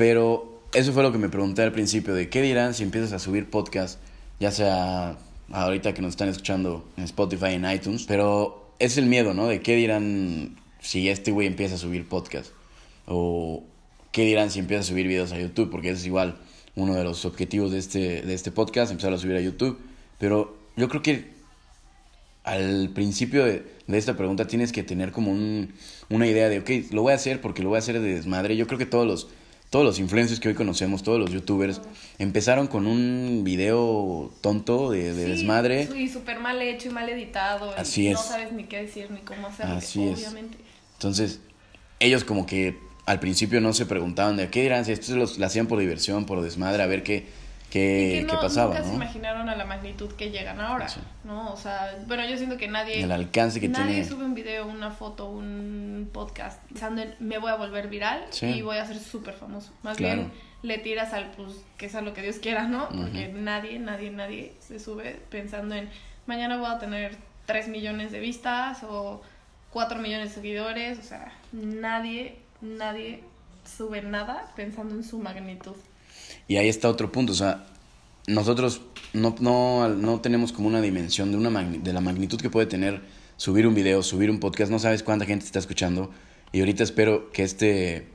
Pero 0.00 0.62
eso 0.72 0.94
fue 0.94 1.02
lo 1.02 1.12
que 1.12 1.18
me 1.18 1.28
pregunté 1.28 1.60
al 1.60 1.72
principio, 1.72 2.14
de 2.14 2.30
qué 2.30 2.40
dirán 2.40 2.72
si 2.72 2.82
empiezas 2.82 3.12
a 3.12 3.18
subir 3.18 3.50
podcast, 3.50 4.00
ya 4.38 4.50
sea 4.50 5.18
ahorita 5.52 5.92
que 5.92 6.00
nos 6.00 6.12
están 6.12 6.30
escuchando 6.30 6.88
en 6.96 7.04
Spotify, 7.04 7.52
en 7.52 7.70
iTunes, 7.70 8.06
pero 8.08 8.72
es 8.78 8.96
el 8.96 9.04
miedo, 9.04 9.34
¿no? 9.34 9.46
De 9.46 9.60
qué 9.60 9.76
dirán 9.76 10.56
si 10.80 11.10
este 11.10 11.32
güey 11.32 11.46
empieza 11.46 11.74
a 11.74 11.78
subir 11.78 12.08
podcast, 12.08 12.52
o 13.04 13.62
qué 14.10 14.24
dirán 14.24 14.50
si 14.50 14.60
empieza 14.60 14.80
a 14.80 14.84
subir 14.84 15.06
videos 15.06 15.32
a 15.32 15.38
YouTube, 15.38 15.70
porque 15.70 15.90
ese 15.90 16.00
es 16.00 16.06
igual 16.06 16.38
uno 16.76 16.94
de 16.94 17.04
los 17.04 17.26
objetivos 17.26 17.70
de 17.70 17.76
este, 17.76 18.22
de 18.22 18.32
este 18.32 18.50
podcast, 18.50 18.90
empezar 18.90 19.12
a 19.12 19.18
subir 19.18 19.36
a 19.36 19.42
YouTube, 19.42 19.78
pero 20.18 20.56
yo 20.78 20.88
creo 20.88 21.02
que 21.02 21.28
al 22.44 22.88
principio 22.94 23.44
de, 23.44 23.66
de 23.86 23.98
esta 23.98 24.16
pregunta 24.16 24.46
tienes 24.46 24.72
que 24.72 24.82
tener 24.82 25.12
como 25.12 25.30
un, 25.30 25.74
una 26.08 26.26
idea 26.26 26.48
de, 26.48 26.60
ok, 26.60 26.90
lo 26.90 27.02
voy 27.02 27.12
a 27.12 27.16
hacer 27.16 27.42
porque 27.42 27.62
lo 27.62 27.68
voy 27.68 27.76
a 27.76 27.80
hacer 27.80 28.00
de 28.00 28.14
desmadre. 28.14 28.56
Yo 28.56 28.66
creo 28.66 28.78
que 28.78 28.86
todos 28.86 29.06
los, 29.06 29.28
todos 29.70 29.84
los 29.84 29.98
influencers 30.00 30.40
que 30.40 30.48
hoy 30.48 30.54
conocemos, 30.54 31.02
todos 31.02 31.18
los 31.20 31.30
youtubers, 31.30 31.80
empezaron 32.18 32.66
con 32.66 32.86
un 32.86 33.42
video 33.44 34.32
tonto 34.40 34.90
de, 34.90 35.14
de 35.14 35.24
Sí, 35.26 35.30
desmadre. 35.30 35.88
Y 35.96 36.08
súper 36.08 36.40
mal 36.40 36.60
hecho 36.60 36.88
y 36.88 36.92
mal 36.92 37.08
editado. 37.08 37.72
y 37.76 37.80
Así 37.80 38.08
No 38.10 38.18
es. 38.18 38.24
sabes 38.26 38.52
ni 38.52 38.64
qué 38.64 38.82
decir 38.82 39.10
ni 39.10 39.20
cómo 39.20 39.46
hacerlo, 39.46 39.74
Así 39.76 40.02
es. 40.08 40.18
obviamente. 40.18 40.58
Entonces, 40.94 41.40
ellos 42.00 42.24
como 42.24 42.46
que 42.46 42.76
al 43.06 43.20
principio 43.20 43.60
no 43.60 43.72
se 43.72 43.86
preguntaban 43.86 44.36
de 44.36 44.50
qué 44.50 44.62
dirán, 44.62 44.84
si 44.84 44.92
esto 44.92 45.14
los, 45.16 45.38
lo 45.38 45.46
hacían 45.46 45.66
por 45.66 45.78
diversión, 45.78 46.26
por 46.26 46.42
desmadre, 46.42 46.82
a 46.82 46.86
ver 46.86 47.02
qué, 47.02 47.26
Y 47.70 47.72
qué, 47.72 48.10
que 48.20 48.26
qué 48.26 48.32
no, 48.34 48.40
pasaba, 48.40 48.74
nunca 48.74 48.82
se 48.84 48.90
¿no? 48.90 48.96
imaginaron 48.96 49.48
a 49.48 49.54
la 49.56 49.64
magnitud 49.64 50.10
que 50.12 50.30
llegan 50.30 50.60
ahora, 50.60 50.88
Sí. 50.88 51.00
¿no? 51.24 51.52
O 51.52 51.56
sea, 51.56 51.96
bueno, 52.06 52.24
yo 52.28 52.36
siento 52.36 52.56
que 52.56 52.66
nadie... 52.68 53.02
El 53.02 53.12
alcance 53.12 53.60
que 53.60 53.68
nadie 53.68 53.94
tiene. 53.94 54.04
sube 54.08 54.24
un 54.24 54.34
video, 54.34 54.66
una 54.66 54.90
foto, 54.90 55.26
un 55.30 56.10
podcast 56.12 56.60
pensando 56.68 57.02
en 57.02 57.14
me 57.20 57.38
voy 57.38 57.50
a 57.50 57.54
volver 57.56 57.88
viral 57.88 58.24
Sí. 58.30 58.46
y 58.46 58.62
voy 58.62 58.78
a 58.78 58.84
ser 58.86 58.98
súper 58.98 59.34
famoso. 59.34 59.72
Más 59.82 59.96
Claro. 59.96 60.16
bien 60.22 60.32
le 60.62 60.76
tiras 60.78 61.14
al 61.14 61.30
pues 61.30 61.52
que 61.78 61.88
sea 61.88 62.02
lo 62.02 62.12
que 62.12 62.20
Dios 62.22 62.36
quiera, 62.36 62.64
¿no? 62.64 62.88
Porque 62.90 63.28
nadie, 63.34 63.78
nadie, 63.78 64.10
nadie 64.10 64.52
se 64.60 64.78
sube 64.78 65.18
pensando 65.30 65.74
en 65.74 65.88
mañana 66.26 66.58
voy 66.58 66.66
a 66.70 66.78
tener 66.78 67.16
3 67.46 67.68
millones 67.68 68.12
de 68.12 68.20
vistas 68.20 68.82
o 68.82 69.22
4 69.70 70.00
millones 70.00 70.28
de 70.28 70.34
seguidores, 70.34 70.98
o 70.98 71.02
sea, 71.02 71.32
nadie, 71.52 72.36
nadie 72.60 73.22
sube 73.64 74.02
nada 74.02 74.52
pensando 74.56 74.94
en 74.94 75.02
su 75.04 75.18
magnitud. 75.18 75.76
Y 76.50 76.56
ahí 76.56 76.68
está 76.68 76.88
otro 76.88 77.12
punto, 77.12 77.30
o 77.32 77.36
sea, 77.36 77.64
nosotros 78.26 78.80
no, 79.12 79.36
no, 79.38 79.88
no 79.88 80.20
tenemos 80.20 80.50
como 80.50 80.66
una 80.66 80.80
dimensión 80.80 81.30
de, 81.30 81.36
una 81.36 81.62
de 81.62 81.92
la 81.92 82.00
magnitud 82.00 82.40
que 82.40 82.50
puede 82.50 82.66
tener 82.66 83.02
subir 83.36 83.68
un 83.68 83.74
video, 83.76 84.02
subir 84.02 84.32
un 84.32 84.40
podcast, 84.40 84.68
no 84.68 84.80
sabes 84.80 85.04
cuánta 85.04 85.26
gente 85.26 85.44
te 85.44 85.46
está 85.46 85.60
escuchando. 85.60 86.10
Y 86.50 86.58
ahorita 86.58 86.82
espero 86.82 87.30
que 87.30 87.44
este, 87.44 88.08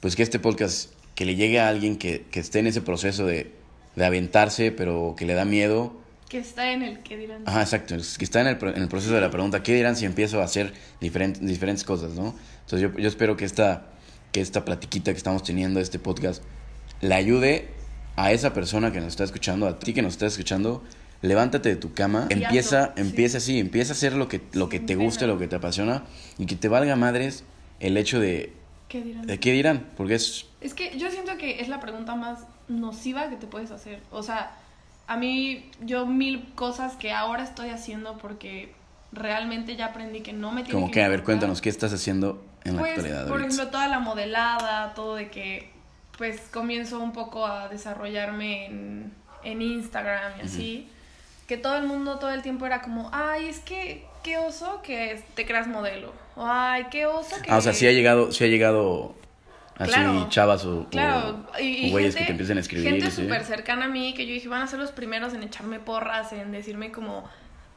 pues 0.00 0.14
que 0.14 0.22
este 0.22 0.38
podcast, 0.38 0.92
que 1.14 1.24
le 1.24 1.36
llegue 1.36 1.58
a 1.58 1.70
alguien 1.70 1.96
que, 1.96 2.26
que 2.30 2.40
esté 2.40 2.58
en 2.58 2.66
ese 2.66 2.82
proceso 2.82 3.24
de, 3.24 3.50
de 3.96 4.04
aventarse, 4.04 4.72
pero 4.72 5.14
que 5.16 5.24
le 5.24 5.32
da 5.32 5.46
miedo. 5.46 5.96
Que 6.28 6.36
está 6.36 6.74
en 6.74 6.82
el 6.82 7.02
que 7.02 7.16
dirán. 7.16 7.44
Ajá, 7.46 7.62
exacto, 7.62 7.96
que 7.96 8.24
está 8.24 8.42
en 8.42 8.48
el, 8.48 8.58
en 8.62 8.82
el 8.82 8.88
proceso 8.88 9.14
de 9.14 9.22
la 9.22 9.30
pregunta, 9.30 9.62
¿qué 9.62 9.74
dirán 9.74 9.96
si 9.96 10.04
empiezo 10.04 10.42
a 10.42 10.44
hacer 10.44 10.74
diferentes, 11.00 11.40
diferentes 11.40 11.84
cosas, 11.84 12.12
no? 12.12 12.34
Entonces 12.66 12.90
yo, 12.90 12.98
yo 12.98 13.08
espero 13.08 13.38
que 13.38 13.46
esta, 13.46 13.86
que 14.32 14.42
esta 14.42 14.66
platiquita 14.66 15.12
que 15.12 15.16
estamos 15.16 15.42
teniendo, 15.44 15.80
este 15.80 15.98
podcast, 15.98 16.42
le 17.00 17.14
ayude 17.14 17.68
a 18.16 18.32
esa 18.32 18.52
persona 18.52 18.92
que 18.92 18.98
nos 19.00 19.08
está 19.08 19.24
escuchando, 19.24 19.66
a 19.66 19.78
ti 19.78 19.92
que 19.94 20.02
nos 20.02 20.12
está 20.14 20.26
escuchando, 20.26 20.82
levántate 21.22 21.68
de 21.70 21.76
tu 21.76 21.92
cama, 21.94 22.26
Y 22.30 22.34
empieza, 22.34 22.84
hazlo, 22.84 22.94
sí. 22.96 23.00
empieza 23.02 23.38
así, 23.38 23.58
empieza 23.58 23.92
a 23.92 23.96
hacer 23.96 24.12
lo 24.14 24.28
que, 24.28 24.40
lo 24.52 24.68
que 24.68 24.80
te 24.80 24.94
guste, 24.96 25.26
lo 25.26 25.38
que 25.38 25.48
te 25.48 25.56
apasiona, 25.56 26.02
y 26.38 26.46
que 26.46 26.56
te 26.56 26.68
valga 26.68 26.96
madres 26.96 27.44
el 27.78 27.96
hecho 27.96 28.20
de, 28.20 28.52
¿Qué 28.88 29.02
dirán? 29.02 29.26
de 29.26 29.38
qué 29.40 29.52
dirán, 29.52 29.86
porque 29.96 30.14
es, 30.16 30.46
Es 30.60 30.74
que 30.74 30.98
yo 30.98 31.10
siento 31.10 31.36
que 31.38 31.60
es 31.60 31.68
la 31.68 31.80
pregunta 31.80 32.14
más 32.16 32.40
nociva 32.68 33.28
que 33.30 33.36
te 33.36 33.46
puedes 33.46 33.70
hacer. 33.70 34.00
O 34.10 34.22
sea, 34.22 34.52
a 35.06 35.16
mí, 35.16 35.70
yo 35.84 36.06
mil 36.06 36.52
cosas 36.54 36.94
que 36.96 37.12
ahora 37.12 37.42
estoy 37.44 37.70
haciendo 37.70 38.18
porque 38.18 38.72
realmente 39.12 39.74
ya 39.76 39.86
aprendí 39.86 40.20
que 40.20 40.32
no 40.32 40.52
me 40.52 40.62
tiene 40.62 40.74
como 40.74 40.86
que 40.86 40.92
que, 41.00 41.02
a 41.04 41.08
ver, 41.08 41.22
cuéntanos, 41.24 41.60
¿qué 41.60 41.68
estás 41.68 41.92
haciendo 41.92 42.44
en 42.64 42.74
la 42.76 42.80
Pues, 42.82 42.92
actualidad? 42.92 43.22
por 43.24 43.32
ahorita? 43.32 43.46
ejemplo, 43.54 43.70
toda 43.72 43.88
la 43.88 43.98
modelada, 43.98 44.94
todo 44.94 45.16
de 45.16 45.30
que, 45.30 45.70
pues, 46.20 46.38
comienzo 46.52 47.00
un 47.00 47.12
poco 47.14 47.46
a 47.46 47.68
desarrollarme 47.70 48.66
en, 48.66 49.12
en 49.42 49.62
Instagram 49.62 50.32
y 50.38 50.42
así. 50.44 50.88
que 51.48 51.56
todo 51.56 51.76
el 51.78 51.84
mundo 51.84 52.18
todo 52.18 52.30
el 52.30 52.42
tiempo 52.42 52.66
era 52.66 52.82
como, 52.82 53.08
ay, 53.12 53.48
es 53.48 53.60
que 53.60 54.04
qué 54.22 54.36
oso 54.36 54.82
que 54.82 55.22
te 55.34 55.46
creas 55.46 55.66
modelo. 55.66 56.12
O, 56.36 56.44
ay, 56.46 56.88
qué 56.90 57.06
oso 57.06 57.36
que... 57.42 57.50
Ah, 57.50 57.56
o 57.56 57.60
sea, 57.62 57.72
sí 57.72 57.86
ha 57.86 57.92
llegado, 57.92 58.32
sí 58.32 58.44
ha 58.44 58.48
llegado 58.48 59.14
así 59.78 59.92
Claro. 59.92 60.26
chavas 60.28 60.64
o, 60.66 60.86
Claro, 60.90 61.46
o- 61.56 61.58
y, 61.58 61.84
o 61.84 61.86
y 61.86 61.90
güeyes 61.90 62.12
gente, 62.14 62.18
que 62.20 62.24
te 62.26 62.30
empiecen 62.32 62.58
a 62.58 62.60
escribir. 62.60 62.90
gente 62.90 63.10
súper 63.10 63.42
cercana 63.44 63.86
a 63.86 63.88
mí 63.88 64.12
que 64.14 64.26
yo 64.26 64.34
dije, 64.34 64.46
van 64.48 64.60
a 64.60 64.66
ser 64.66 64.78
los 64.78 64.92
primeros 64.92 65.32
en 65.32 65.42
echarme 65.42 65.80
porras, 65.80 66.34
en 66.34 66.52
decirme 66.52 66.92
como, 66.92 67.24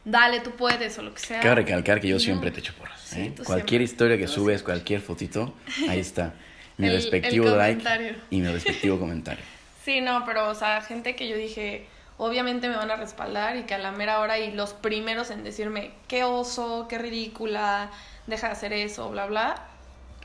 dale, 0.03 0.41
tú 0.41 0.51
puedes 0.51 0.97
o 0.99 1.01
lo 1.01 1.13
que 1.13 1.21
sea. 1.21 1.39
Cabe 1.39 1.55
recalcar 1.55 2.01
que 2.01 2.09
yo 2.09 2.15
No. 2.17 2.19
siempre 2.19 2.51
te 2.51 2.59
echo 2.59 2.73
porras. 2.77 3.13
¿eh? 3.13 3.33
Cualquier 3.45 3.79
siempre, 3.79 3.83
historia 3.85 4.17
que 4.17 4.27
subes, 4.27 4.57
siempre. 4.59 4.63
cualquier 4.65 4.99
fotito, 5.01 5.53
ahí 5.89 5.99
está. 5.99 6.33
Mi 6.77 6.87
El- 6.87 6.93
respectivo 6.93 7.47
el 7.49 7.57
like 7.57 8.15
y 8.29 8.41
mi 8.41 8.47
respectivo 8.47 8.99
comentario. 8.99 9.43
Sí, 9.83 10.01
no, 10.01 10.23
pero, 10.25 10.49
o 10.49 10.55
sea, 10.55 10.81
gente 10.81 11.15
que 11.15 11.27
yo 11.27 11.35
dije, 11.35 11.85
obviamente 12.17 12.69
me 12.69 12.75
van 12.75 12.89
a 12.89 12.95
respaldar 12.95 13.57
y 13.57 13.63
que 13.63 13.73
a 13.73 13.77
la 13.77 13.91
mera 13.91 14.19
hora 14.19 14.39
y 14.39 14.51
los 14.51 14.73
primeros 14.73 15.29
en 15.29 15.43
decirme, 15.43 15.91
qué 16.07 16.23
oso, 16.23 16.87
qué 16.89 16.97
ridícula, 16.97 17.91
deja 18.27 18.47
de 18.47 18.53
hacer 18.53 18.73
eso, 18.73 19.09
bla, 19.09 19.25
bla, 19.25 19.55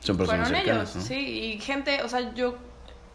Son 0.01 0.17
personas 0.17 0.47
fueron 0.47 0.63
cercanas, 0.65 0.89
ellos, 0.91 0.95
¿no? 0.95 1.01
sí, 1.03 1.39
y 1.55 1.59
gente, 1.59 2.01
o 2.03 2.09
sea, 2.09 2.33
yo 2.33 2.57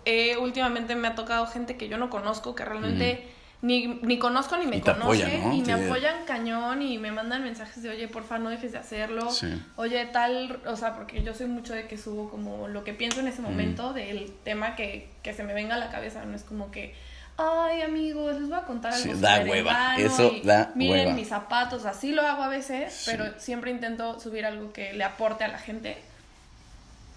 eh, 0.05 0.37
últimamente 0.37 0.95
me 0.97 1.09
ha 1.09 1.15
tocado 1.15 1.47
gente 1.47 1.77
que 1.77 1.89
yo 1.89 1.97
no 1.97 2.11
conozco, 2.11 2.55
que 2.55 2.65
realmente 2.65 3.27
ni, 3.65 3.87
ni 4.03 4.19
conozco 4.19 4.57
ni 4.59 4.67
me 4.67 4.77
Y 4.77 4.81
te 4.81 4.93
conoce, 4.93 5.25
apoyan, 5.25 5.49
¿no? 5.49 5.55
y 5.55 5.63
me 5.63 5.73
apoyan 5.73 6.25
cañón 6.27 6.83
y 6.83 6.99
me 6.99 7.11
mandan 7.11 7.43
mensajes 7.43 7.83
de, 7.83 7.89
oye, 7.89 8.09
porfa, 8.09 8.39
no 8.39 8.51
dejes 8.51 8.73
de 8.73 8.79
hacerlo, 8.79 9.31
Sí. 9.31 9.47
oye, 9.77 10.05
tal, 10.07 10.61
o 10.67 10.77
sea, 10.77 10.95
porque 10.95 11.23
yo 11.23 11.33
soy 11.35 11.47
mucho 11.47 11.73
de 11.73 11.87
que 11.87 11.97
subo 11.97 12.31
como 12.31 12.69
lo 12.69 12.85
que 12.85 12.93
pienso 12.93 13.21
en 13.21 13.29
ese 13.29 13.41
momento 13.43 13.93
del 13.95 14.31
tema 14.45 14.77
que, 14.77 15.09
que 15.23 15.33
se 15.33 15.43
me 15.45 15.55
venga 15.55 15.77
a 15.77 15.79
la 15.79 15.89
cabeza, 15.91 16.25
no 16.25 16.37
es 16.37 16.43
como 16.45 16.71
que... 16.71 16.95
Ay, 17.37 17.83
amigos, 17.83 18.39
les 18.39 18.49
voy 18.49 18.59
a 18.59 18.63
contar 18.63 18.93
algo 18.93 19.13
Sí, 19.13 19.21
da 19.21 19.41
hueva, 19.41 19.97
eso 19.99 20.31
y 20.33 20.43
da 20.43 20.71
miren 20.77 21.01
hueva. 21.07 21.15
mis 21.15 21.27
zapatos, 21.29 21.85
así 21.85 22.13
lo 22.13 22.23
hago 22.23 22.45
a 22.45 22.49
veces, 22.49 22.93
Sí. 22.93 23.11
pero 23.11 23.25
siempre 23.41 23.73
intento 23.73 24.21
subir 24.21 24.47
algo 24.47 24.73
que 24.73 24.93
le 24.93 25.03
aporte 25.03 25.43
a 25.43 25.49
la 25.49 25.59
gente. 25.59 25.99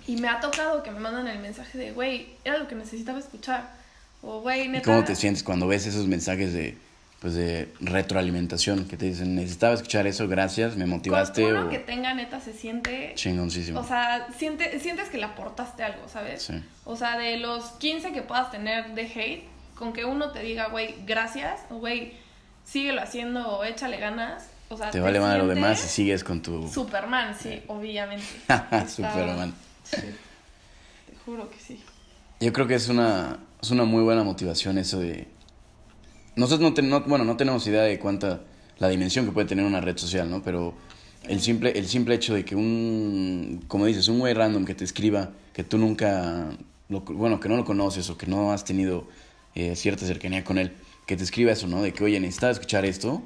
Y 0.07 0.15
me 0.15 0.27
ha 0.29 0.39
tocado 0.39 0.81
que 0.81 0.89
me 0.91 0.99
mandan 0.99 1.27
el 1.27 1.37
mensaje 1.39 1.77
de, 1.77 1.91
güey, 1.91 2.29
era 2.45 2.57
lo 2.57 2.67
que 2.67 2.73
necesitaba 2.75 3.19
escuchar. 3.19 3.69
O, 4.21 4.41
güey, 4.41 4.65
¿Y 4.65 4.67
neta. 4.67 4.86
cómo 4.86 5.03
te 5.03 5.15
sientes 5.15 5.43
cuando 5.43 5.67
ves 5.67 5.86
esos 5.86 6.07
mensajes 6.07 6.51
de, 6.53 6.77
pues 7.21 7.33
de 7.36 7.71
retroalimentación 7.79 8.86
que 8.88 8.97
te 8.97 9.05
dicen, 9.05 9.36
necesitaba 9.36 9.74
escuchar 9.74 10.07
eso, 10.07 10.27
gracias, 10.27 10.75
me 10.75 10.86
motivaste 10.86 11.43
Con 11.43 11.51
uno 11.55 11.67
o 11.67 11.69
que 11.69 11.79
tenga 11.79 12.13
neta 12.13 12.39
se 12.41 12.53
siente. 12.53 13.13
chingoncísimo? 13.15 13.79
O 13.79 13.83
sea, 13.83 14.27
siente, 14.38 14.79
sientes 14.79 15.09
que 15.09 15.17
le 15.17 15.25
aportaste 15.25 15.83
algo, 15.83 16.07
¿sabes? 16.09 16.43
Sí. 16.43 16.53
O 16.86 16.95
sea, 16.95 17.17
de 17.17 17.38
los 17.38 17.63
15 17.79 18.12
que 18.12 18.21
puedas 18.21 18.51
tener 18.51 18.93
de 18.95 19.01
hate, 19.03 19.43
con 19.75 19.93
que 19.93 20.05
uno 20.05 20.31
te 20.31 20.39
diga, 20.41 20.67
güey, 20.69 20.95
gracias, 21.05 21.59
o 21.69 21.75
güey, 21.77 22.13
síguelo 22.65 23.01
haciendo 23.01 23.47
o 23.47 23.63
échale 23.63 23.97
ganas. 23.97 24.50
O 24.69 24.75
sea, 24.75 24.89
te 24.91 25.00
vale 25.00 25.19
más 25.21 25.38
lo 25.38 25.47
demás 25.47 25.81
y 25.86 25.88
sigues 25.88 26.24
con 26.25 26.41
tu 26.41 26.67
Superman, 26.67 27.36
sí, 27.41 27.62
obviamente. 27.67 28.25
Está- 28.50 28.88
Superman. 28.89 29.53
Sí, 29.83 29.95
te 30.01 31.15
juro 31.25 31.50
que 31.50 31.57
sí. 31.59 31.81
Yo 32.41 32.51
creo 32.51 32.67
que 32.67 32.75
es 32.75 32.89
una, 32.89 33.38
es 33.67 33.71
una 33.71 33.83
muy 33.83 34.01
buena 34.03 34.24
motivación 34.24 34.77
eso 34.77 35.00
de... 35.00 35.27
Nosotros 36.36 36.62
no, 36.69 36.74
ten- 36.74 36.89
no- 36.89 37.01
bueno, 37.01 37.25
no 37.25 37.36
tenemos 37.38 37.65
idea 37.67 37.83
de 37.83 38.00
cuánta, 38.00 38.41
la 38.79 38.89
dimensión 38.89 39.25
que 39.25 39.31
puede 39.31 39.47
tener 39.47 39.65
una 39.65 39.81
red 39.81 39.97
social, 39.97 40.29
¿no? 40.29 40.41
Pero 40.41 40.74
el 41.24 41.41
simple, 41.41 41.71
el 41.77 41.88
simple 41.88 42.15
hecho 42.15 42.33
de 42.33 42.45
que 42.45 42.55
un, 42.55 43.63
como 43.67 43.86
dices, 43.86 44.07
un 44.07 44.19
güey 44.19 44.33
random 44.33 44.65
que 44.65 44.75
te 44.75 44.83
escriba, 44.83 45.31
que 45.53 45.63
tú 45.63 45.77
nunca, 45.77 46.50
lo- 46.89 47.01
bueno, 47.01 47.39
que 47.39 47.50
no 47.50 47.57
lo 47.57 47.65
conoces 47.65 48.09
o 48.09 48.17
que 48.17 48.27
no 48.27 48.51
has 48.51 48.63
tenido 48.63 49.07
eh, 49.55 49.75
cierta 49.75 50.05
cercanía 50.05 50.43
con 50.43 50.57
él, 50.59 50.71
que 51.05 51.17
te 51.17 51.24
escriba 51.24 51.51
eso, 51.51 51.67
¿no? 51.67 51.81
De 51.81 51.91
que, 51.93 52.03
oye, 52.03 52.19
necesitaba 52.19 52.51
escuchar 52.53 52.86
esto, 52.86 53.24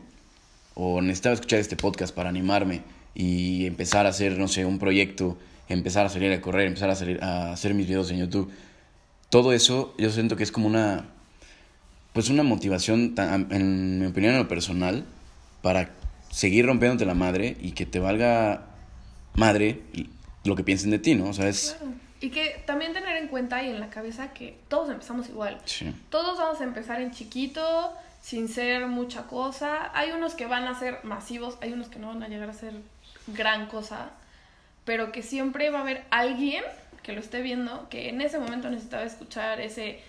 o 0.74 1.02
necesitaba 1.02 1.36
escuchar 1.36 1.60
este 1.60 1.76
podcast 1.76 2.16
para 2.16 2.30
animarme 2.30 2.82
y 3.14 3.66
empezar 3.66 4.06
a 4.06 4.10
hacer, 4.10 4.38
no 4.40 4.48
sé, 4.48 4.66
un 4.66 4.80
proyecto, 4.80 5.38
empezar 5.68 6.06
a 6.06 6.10
salir 6.10 6.32
a 6.32 6.42
correr, 6.42 6.68
empezar 6.68 6.90
a, 6.90 6.96
salir 6.96 7.22
a 7.24 7.52
hacer 7.52 7.74
mis 7.74 7.88
videos 7.88 8.10
en 8.10 8.20
YouTube. 8.20 8.50
Todo 9.32 9.54
eso 9.54 9.96
yo 9.98 10.12
siento 10.12 10.36
que 10.36 10.44
es 10.44 10.52
como 10.52 10.68
una, 10.68 11.06
pues 12.14 12.30
una 12.30 12.44
motivación, 12.44 13.16
en 13.18 14.00
mi 14.00 14.06
opinión, 14.06 14.34
en 14.34 14.40
lo 14.40 14.48
personal, 14.48 15.06
para 15.64 15.90
seguir 16.30 16.68
rompiéndote 16.68 17.06
la 17.06 17.16
madre 17.16 17.58
y 17.62 17.72
que 17.72 17.86
te 17.88 18.00
valga 18.00 18.68
madre 19.34 19.82
lo 20.44 20.56
que 20.56 20.64
piensen 20.64 20.92
de 20.92 21.00
ti, 21.00 21.16
¿no? 21.16 21.30
O 21.30 21.34
sea, 21.34 21.48
es... 21.48 21.78
Claro. 21.80 21.94
Y 22.20 22.30
que 22.30 22.62
también 22.68 22.94
tener 22.94 23.18
en 23.18 23.30
cuenta 23.30 23.64
y 23.64 23.70
en 23.70 23.80
la 23.80 23.90
cabeza 23.90 24.32
que 24.34 24.60
todos 24.68 24.90
empezamos 24.92 25.28
igual. 25.30 25.60
Sí. 25.66 25.92
Todos 26.10 26.38
vamos 26.38 26.62
a 26.62 26.66
empezar 26.66 27.02
en 27.02 27.12
chiquito, 27.12 27.94
sin 28.22 28.48
ser 28.48 28.86
mucha 28.88 29.24
cosa. 29.24 29.92
Hay 29.98 30.12
unos 30.12 30.36
que 30.36 30.46
van 30.46 30.66
a 30.66 30.78
ser 30.78 31.00
masivos, 31.04 31.58
hay 31.62 31.74
unos 31.74 31.88
que 31.88 31.98
no 31.98 32.10
van 32.10 32.22
a 32.22 32.28
llegar 32.28 32.50
a 32.50 32.54
ser 32.54 32.74
gran 33.28 33.68
cosa, 33.68 34.12
pero 34.86 35.12
que 35.12 35.24
siempre 35.24 35.70
va 35.72 35.80
a 35.80 35.82
haber 35.82 36.04
alguien 36.12 36.64
que 37.04 37.14
lo 37.14 37.20
esté 37.20 37.42
viendo, 37.42 37.88
que 37.90 38.10
en 38.10 38.22
ese 38.22 38.40
momento 38.40 38.70
necesitaba 38.70 39.04
escuchar 39.04 39.60
ese, 39.60 40.00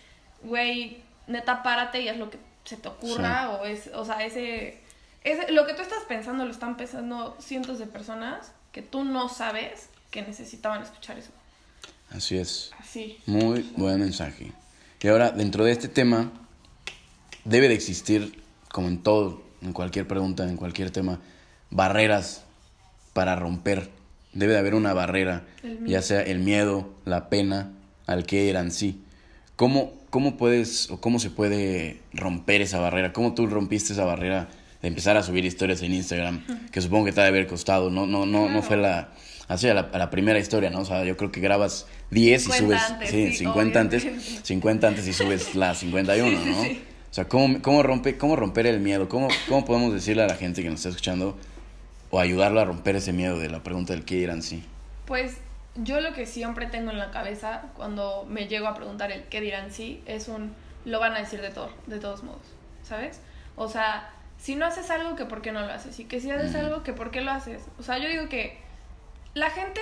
güey, 0.42 1.02
neta, 1.26 1.62
párate 1.62 2.00
y 2.00 2.08
haz 2.08 2.16
lo 2.16 2.30
que 2.30 2.38
se 2.64 2.76
te 2.76 2.88
ocurra, 2.88 3.50
o, 3.50 3.64
es, 3.64 3.90
o 3.94 4.04
sea, 4.04 4.24
ese, 4.24 4.78
ese, 5.24 5.50
lo 5.52 5.66
que 5.66 5.74
tú 5.74 5.82
estás 5.82 6.04
pensando 6.08 6.44
lo 6.44 6.50
están 6.50 6.76
pensando 6.76 7.36
cientos 7.40 7.78
de 7.78 7.86
personas 7.86 8.52
que 8.72 8.82
tú 8.82 9.04
no 9.04 9.28
sabes 9.28 9.88
que 10.10 10.22
necesitaban 10.22 10.82
escuchar 10.82 11.18
eso. 11.18 11.30
Así 12.10 12.36
es. 12.36 12.70
Así. 12.78 13.18
Muy 13.26 13.62
buen 13.76 14.00
mensaje. 14.00 14.52
Y 15.00 15.08
ahora, 15.08 15.30
dentro 15.30 15.64
de 15.64 15.72
este 15.72 15.88
tema, 15.88 16.30
debe 17.44 17.68
de 17.68 17.74
existir, 17.74 18.42
como 18.70 18.88
en 18.88 19.02
todo, 19.02 19.42
en 19.62 19.72
cualquier 19.72 20.06
pregunta, 20.06 20.48
en 20.48 20.56
cualquier 20.56 20.90
tema, 20.90 21.18
barreras 21.70 22.44
para 23.12 23.34
romper. 23.34 23.90
Debe 24.32 24.52
de 24.54 24.58
haber 24.58 24.74
una 24.74 24.94
barrera, 24.94 25.44
ya 25.84 26.00
sea 26.02 26.22
el 26.22 26.38
miedo, 26.38 26.94
la 27.04 27.28
pena, 27.28 27.72
al 28.06 28.24
que 28.24 28.48
eran 28.48 28.70
sí. 28.70 29.00
¿Cómo, 29.56 29.92
¿Cómo 30.10 30.36
puedes 30.36 30.90
o 30.90 31.00
cómo 31.00 31.18
se 31.18 31.30
puede 31.30 32.00
romper 32.12 32.62
esa 32.62 32.78
barrera? 32.80 33.12
¿Cómo 33.12 33.34
tú 33.34 33.46
rompiste 33.46 33.92
esa 33.92 34.04
barrera 34.04 34.48
de 34.80 34.88
empezar 34.88 35.16
a 35.16 35.22
subir 35.22 35.44
historias 35.44 35.82
en 35.82 35.92
Instagram? 35.94 36.44
Que 36.70 36.80
supongo 36.80 37.04
que 37.04 37.12
te 37.12 37.20
ha 37.20 37.24
de 37.24 37.28
haber 37.28 37.46
costado. 37.46 37.90
No, 37.90 38.06
no, 38.06 38.24
no, 38.26 38.42
no 38.42 38.46
Claro. 38.46 38.62
fue 38.62 38.76
la, 38.78 39.12
así 39.48 39.68
a 39.68 39.74
la, 39.74 39.80
a 39.92 39.98
la 39.98 40.08
primera 40.10 40.38
historia, 40.38 40.70
¿no? 40.70 40.80
O 40.80 40.84
sea, 40.84 41.04
yo 41.04 41.16
creo 41.16 41.30
que 41.30 41.40
grabas 41.40 41.86
10 42.10 42.42
y 42.42 42.44
50 42.52 42.58
subes 42.58 42.90
antes, 42.90 43.10
sí, 43.10 43.26
sí, 43.32 43.36
50 43.44 43.80
antes, 43.80 44.02
obviamente. 44.02 44.40
50 44.42 44.88
antes 44.88 45.06
y 45.08 45.12
subes 45.12 45.54
la 45.54 45.74
51, 45.74 46.38
Sí, 46.40 46.50
¿no? 46.50 46.60
O 46.62 47.14
sea, 47.14 47.28
¿cómo, 47.28 47.60
cómo, 47.60 47.82
rompe, 47.82 48.16
¿cómo 48.16 48.36
romper 48.36 48.66
el 48.66 48.80
miedo? 48.80 49.06
¿Cómo, 49.10 49.28
¿Cómo 49.46 49.66
podemos 49.66 49.92
decirle 49.92 50.22
a 50.22 50.26
la 50.26 50.36
gente 50.36 50.62
que 50.62 50.70
nos 50.70 50.76
está 50.80 50.88
escuchando 50.88 51.36
o 52.12 52.20
ayudarla 52.20 52.60
a 52.62 52.64
romper 52.66 52.94
ese 52.94 53.12
miedo 53.12 53.38
de 53.38 53.48
la 53.48 53.62
pregunta 53.62 53.94
del 53.94 54.04
qué 54.04 54.16
dirán 54.16 54.42
sí? 54.42 54.64
Pues 55.06 55.38
yo 55.76 56.00
lo 56.02 56.12
que 56.12 56.26
siempre 56.26 56.66
tengo 56.66 56.90
en 56.90 56.98
la 56.98 57.10
cabeza 57.10 57.62
cuando 57.74 58.26
me 58.28 58.46
llego 58.46 58.68
a 58.68 58.74
preguntar 58.74 59.10
el 59.10 59.24
qué 59.24 59.40
dirán 59.40 59.72
sí 59.72 60.02
es 60.06 60.28
un 60.28 60.54
lo 60.84 61.00
van 61.00 61.14
a 61.14 61.18
decir 61.20 61.40
de 61.40 61.48
todo, 61.50 61.70
de 61.86 61.98
todos 61.98 62.22
modos, 62.22 62.42
¿sabes? 62.82 63.20
O 63.56 63.68
sea, 63.68 64.10
si 64.38 64.56
no 64.56 64.66
haces 64.66 64.90
algo 64.90 65.16
que 65.16 65.24
por 65.24 65.40
qué 65.40 65.52
no 65.52 65.60
lo 65.60 65.72
haces 65.72 65.98
y 66.00 66.04
que 66.04 66.20
si 66.20 66.30
haces 66.30 66.54
algo 66.54 66.82
que 66.82 66.92
por 66.92 67.10
qué 67.10 67.22
lo 67.22 67.30
haces. 67.30 67.62
O 67.78 67.82
sea, 67.82 67.96
yo 67.98 68.08
digo 68.08 68.28
que 68.28 68.58
la 69.34 69.48
gente 69.50 69.80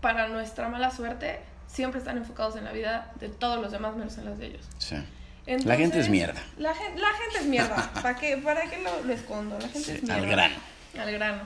para 0.00 0.28
nuestra 0.28 0.68
mala 0.68 0.90
suerte 0.92 1.40
siempre 1.66 1.98
están 1.98 2.16
enfocados 2.18 2.54
en 2.56 2.64
la 2.64 2.72
vida 2.72 3.12
de 3.18 3.28
todos 3.28 3.60
los 3.60 3.72
demás 3.72 3.96
menos 3.96 4.16
en 4.18 4.26
las 4.26 4.38
de 4.38 4.46
ellos. 4.46 4.68
Sí. 4.78 4.96
Entonces, 5.46 5.66
La 5.66 5.76
gente 5.76 5.98
es 5.98 6.08
mierda. 6.08 6.40
La, 6.58 6.68
la 6.70 6.74
gente 6.76 7.38
es 7.40 7.46
mierda. 7.46 7.90
¿Para 7.94 8.14
qué, 8.16 8.36
para 8.36 8.62
qué 8.70 8.82
lo, 8.82 9.02
lo 9.02 9.12
escondo? 9.12 9.58
La 9.58 9.68
gente 9.68 9.80
Sí, 9.80 9.92
es 9.92 10.02
mierda. 10.02 10.16
al 10.22 10.26
grano. 10.26 10.54
Al 10.98 11.12
grano. 11.12 11.42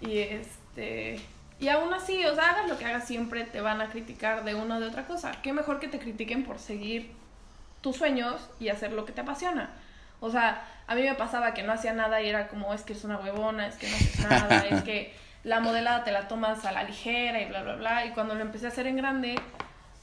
Y 0.00 0.18
este. 0.18 1.20
Y 1.60 1.68
aún 1.68 1.94
así, 1.94 2.24
o 2.26 2.34
sea, 2.34 2.50
hagas 2.50 2.68
lo 2.68 2.76
que 2.76 2.84
hagas, 2.86 3.06
siempre 3.06 3.44
te 3.44 3.60
van 3.60 3.80
a 3.80 3.88
criticar 3.88 4.42
de 4.44 4.54
una 4.56 4.76
o 4.78 4.80
de 4.80 4.88
otra 4.88 5.04
cosa. 5.06 5.30
Qué 5.42 5.52
mejor 5.52 5.78
que 5.78 5.86
te 5.88 5.98
critiquen 6.00 6.44
por 6.44 6.58
seguir 6.58 7.12
tus 7.82 7.96
sueños 7.96 8.40
y 8.58 8.68
hacer 8.68 8.92
lo 8.92 9.04
que 9.04 9.12
te 9.12 9.20
apasiona. 9.20 9.70
O 10.20 10.30
sea, 10.30 10.64
a 10.88 10.94
mí 10.96 11.02
me 11.02 11.14
pasaba 11.14 11.54
que 11.54 11.62
no 11.62 11.72
hacía 11.72 11.92
nada 11.92 12.20
y 12.20 12.28
era 12.28 12.48
como, 12.48 12.74
es 12.74 12.82
que 12.82 12.92
es 12.94 13.04
una 13.04 13.18
huevona, 13.18 13.66
es 13.68 13.76
que 13.76 13.88
no 13.88 13.94
haces 13.96 14.20
nada, 14.20 14.58
es 14.70 14.82
que 14.82 15.14
la 15.44 15.60
modelada 15.60 16.02
te 16.04 16.10
la 16.12 16.26
tomas 16.28 16.64
a 16.64 16.72
la 16.72 16.82
ligera 16.84 17.40
y 17.40 17.46
bla, 17.46 17.62
bla, 17.62 17.76
bla. 17.76 18.06
Y 18.06 18.10
cuando 18.10 18.34
lo 18.34 18.40
empecé 18.40 18.66
a 18.66 18.68
hacer 18.70 18.86
en 18.88 18.96
grande, 18.96 19.36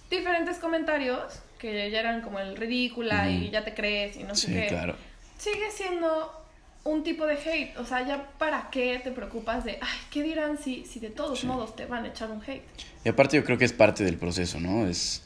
diferentes 0.10 0.60
comentarios 0.60 1.42
que 1.58 1.92
ya 1.92 2.00
eran 2.00 2.22
como 2.22 2.40
el 2.40 2.56
ridícula 2.56 3.30
y 3.30 3.50
ya 3.50 3.64
te 3.66 3.74
crees 3.74 4.16
y 4.16 4.24
no 4.24 4.34
sé 4.36 4.48
Sí, 4.48 4.54
qué. 4.54 4.68
claro. 4.68 4.96
Sigue 5.38 5.70
siendo 5.72 6.39
un 6.84 7.04
tipo 7.04 7.26
de 7.28 7.36
hate. 7.36 7.78
O 7.78 7.86
sea, 7.86 8.06
ya 8.08 8.30
para 8.38 8.70
qué 8.72 9.00
te 9.04 9.12
preocupas 9.12 9.64
de, 9.66 9.78
ay, 9.82 9.98
¿qué 10.10 10.24
dirán 10.24 10.58
si, 10.58 10.86
si 10.86 11.00
de 11.00 11.10
todos 11.10 11.40
Sí. 11.40 11.48
modos 11.48 11.76
te 11.76 11.86
van 11.86 12.06
a 12.06 12.08
echar 12.08 12.32
un 12.32 12.42
hate? 12.42 12.64
Y 13.04 13.10
aparte 13.10 13.38
yo 13.38 13.44
creo 13.44 13.58
que 13.58 13.66
es 13.66 13.74
parte 13.74 14.04
del 14.04 14.18
proceso, 14.18 14.60
¿no? 14.60 14.88
Es 14.88 15.24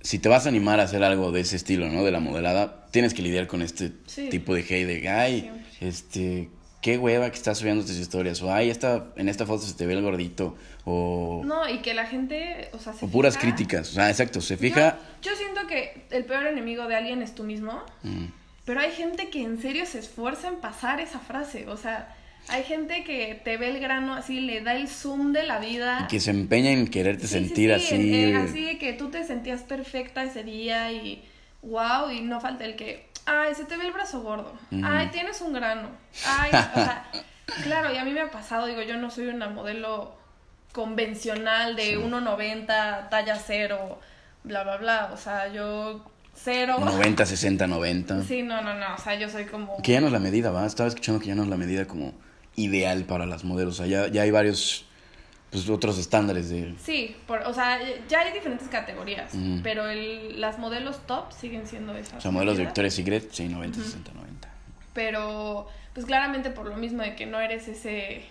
si 0.00 0.18
te 0.18 0.28
vas 0.28 0.44
a 0.46 0.50
animar 0.50 0.80
a 0.80 0.84
hacer 0.84 1.02
algo 1.02 1.32
de 1.32 1.40
ese 1.40 1.56
estilo, 1.56 1.88
¿no? 1.88 2.04
De 2.04 2.10
la 2.10 2.20
modelada, 2.20 2.86
tienes 2.90 3.14
que 3.14 3.22
lidiar 3.22 3.46
con 3.46 3.62
este 3.62 3.92
Sí. 4.06 4.28
tipo 4.28 4.54
de 4.54 4.60
hate 4.62 4.86
de, 4.86 5.08
ay, 5.08 5.40
Siempre. 5.40 5.64
este, 5.80 6.48
qué 6.82 6.98
hueva 6.98 7.30
que 7.30 7.36
estás 7.36 7.56
subiendo 7.58 7.82
tus 7.82 7.96
historias, 7.96 8.42
o 8.42 8.52
ay, 8.52 8.68
esta, 8.68 9.06
en 9.16 9.30
esta 9.30 9.46
foto 9.46 9.62
se 9.64 9.72
te 9.74 9.86
ve 9.86 9.94
el 9.94 10.02
gordito, 10.02 10.56
o, 10.84 11.40
No, 11.42 11.66
y 11.66 11.78
que 11.78 11.94
la 11.94 12.04
gente, 12.06 12.68
o 12.74 12.78
sea, 12.78 12.92
se 12.92 13.06
o 13.06 13.08
puras 13.08 13.34
fija- 13.38 13.40
críticas, 13.54 13.90
o 13.90 13.94
sea, 13.94 14.10
exacto, 14.10 14.42
se 14.42 14.58
fija, 14.58 14.98
Yo, 15.22 15.30
yo 15.30 15.36
siento 15.38 15.66
que 15.66 16.04
el 16.10 16.26
peor 16.26 16.46
enemigo 16.48 16.86
de 16.86 16.96
alguien 16.96 17.22
es 17.22 17.34
tú 17.34 17.42
mismo. 17.44 17.82
Mm, 18.02 18.26
Pero 18.64 18.80
hay 18.80 18.92
gente 18.92 19.28
que 19.30 19.42
en 19.42 19.60
serio 19.60 19.84
se 19.86 19.98
esfuerza 19.98 20.48
en 20.48 20.56
pasar 20.56 21.00
esa 21.00 21.18
frase. 21.18 21.68
O 21.68 21.76
sea, 21.76 22.14
hay 22.48 22.62
gente 22.64 23.04
que 23.04 23.40
te 23.44 23.56
ve 23.58 23.68
el 23.68 23.78
grano 23.80 24.14
así, 24.14 24.40
le 24.40 24.60
da 24.62 24.74
el 24.74 24.88
zoom 24.88 25.32
de 25.32 25.42
la 25.42 25.58
vida. 25.58 26.00
Y 26.04 26.08
que 26.08 26.20
se 26.20 26.30
empeña 26.30 26.70
en 26.70 26.88
quererte 26.88 27.26
Sí, 27.26 27.34
sí, 27.40 27.44
sentir 27.46 27.70
sí, 27.70 27.74
así. 27.94 28.22
en- 28.24 28.36
así 28.36 28.64
de 28.64 28.78
que 28.78 28.92
tú 28.94 29.10
te 29.10 29.24
sentías 29.24 29.62
perfecta 29.62 30.22
ese 30.24 30.44
día 30.44 30.90
y 30.92 31.22
wow, 31.62 32.10
y 32.10 32.20
no 32.22 32.40
falta 32.40 32.64
el 32.64 32.74
que, 32.76 33.08
ay, 33.26 33.54
se 33.54 33.64
te 33.64 33.76
ve 33.76 33.86
el 33.86 33.92
brazo 33.92 34.20
gordo, 34.22 34.52
ay, 34.82 35.08
tienes 35.08 35.40
un 35.40 35.54
grano, 35.54 35.88
ay, 36.26 36.50
o 36.50 36.74
sea, 36.74 37.06
claro, 37.64 37.92
y 37.94 37.96
a 37.96 38.04
mí 38.04 38.10
me 38.12 38.20
ha 38.20 38.30
pasado, 38.30 38.66
digo, 38.66 38.82
yo 38.82 38.96
no 38.98 39.10
soy 39.10 39.28
una 39.28 39.48
modelo 39.48 40.14
convencional 40.72 41.76
de 41.76 41.82
Sí. 41.84 41.94
1.90, 41.96 43.08
talla 43.08 43.36
cero, 43.36 43.98
bla, 44.42 44.62
bla, 44.64 44.76
bla, 44.76 45.10
o 45.12 45.16
sea, 45.16 45.48
yo 45.48 46.04
cero. 46.34 46.76
90, 46.80 47.24
60, 47.26 47.66
90. 47.66 48.22
Sí, 48.24 48.42
no, 48.42 48.62
no, 48.62 48.74
no, 48.74 48.94
o 48.94 48.98
sea, 48.98 49.14
yo 49.18 49.28
soy 49.28 49.44
como... 49.44 49.80
Que 49.82 49.92
ya 49.92 50.00
no 50.00 50.06
es 50.08 50.12
la 50.12 50.18
medida, 50.20 50.50
¿va? 50.50 50.66
Estaba 50.66 50.88
escuchando 50.88 51.20
que 51.20 51.26
ya 51.28 51.34
no 51.34 51.42
es 51.42 51.48
la 51.48 51.56
medida 51.56 51.86
como 51.86 52.12
ideal 52.56 53.04
para 53.04 53.26
las 53.26 53.44
modelos. 53.44 53.74
O 53.74 53.76
sea, 53.84 53.86
ya, 53.86 54.08
ya 54.12 54.22
hay 54.22 54.30
varios, 54.30 54.86
pues, 55.50 55.68
otros 55.68 55.98
estándares 55.98 56.50
de... 56.50 56.74
Sí, 56.82 57.16
por, 57.26 57.40
o 57.40 57.52
sea, 57.54 57.78
ya 58.08 58.20
hay 58.20 58.32
diferentes 58.32 58.68
categorías, 58.68 59.32
pero 59.62 59.88
el, 59.88 60.40
las 60.40 60.58
modelos 60.58 61.06
top 61.06 61.32
siguen 61.32 61.66
siendo 61.66 61.96
esas. 61.96 62.18
O 62.18 62.20
sea, 62.20 62.30
modelos 62.30 62.56
de. 62.56 62.64
Victoria's 62.64 62.94
Secret, 62.94 63.30
sí, 63.32 63.48
90, 63.48 63.78
60, 63.80 64.12
90. 64.12 64.48
pero 64.92 65.66
pues 65.92 66.06
claramente 66.06 66.50
por 66.50 66.66
lo 66.66 66.76
mismo 66.76 67.02
de 67.02 67.14
que 67.14 67.24
no 67.26 67.40
eres 67.40 67.68
ese 67.68 68.22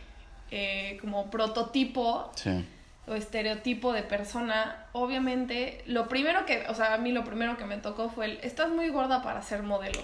eh, 0.52 0.98
como 1.02 1.30
prototipo 1.32 2.30
Sí. 2.36 2.66
O 3.08 3.16
estereotipo 3.16 3.92
de 3.94 4.04
persona, 4.04 4.86
obviamente 4.94 5.84
lo 5.88 6.08
primero 6.08 6.46
que, 6.46 6.66
o 6.70 6.76
sea, 6.76 6.94
a 6.94 6.98
mí 6.98 7.12
lo 7.12 7.24
primero 7.26 7.58
que 7.58 7.66
me 7.66 7.78
tocó 7.78 8.10
fue 8.10 8.26
el, 8.26 8.32
estás 8.44 8.70
muy 8.70 8.90
gorda 8.90 9.22
para 9.22 9.42
ser 9.42 9.64
modelo. 9.64 10.00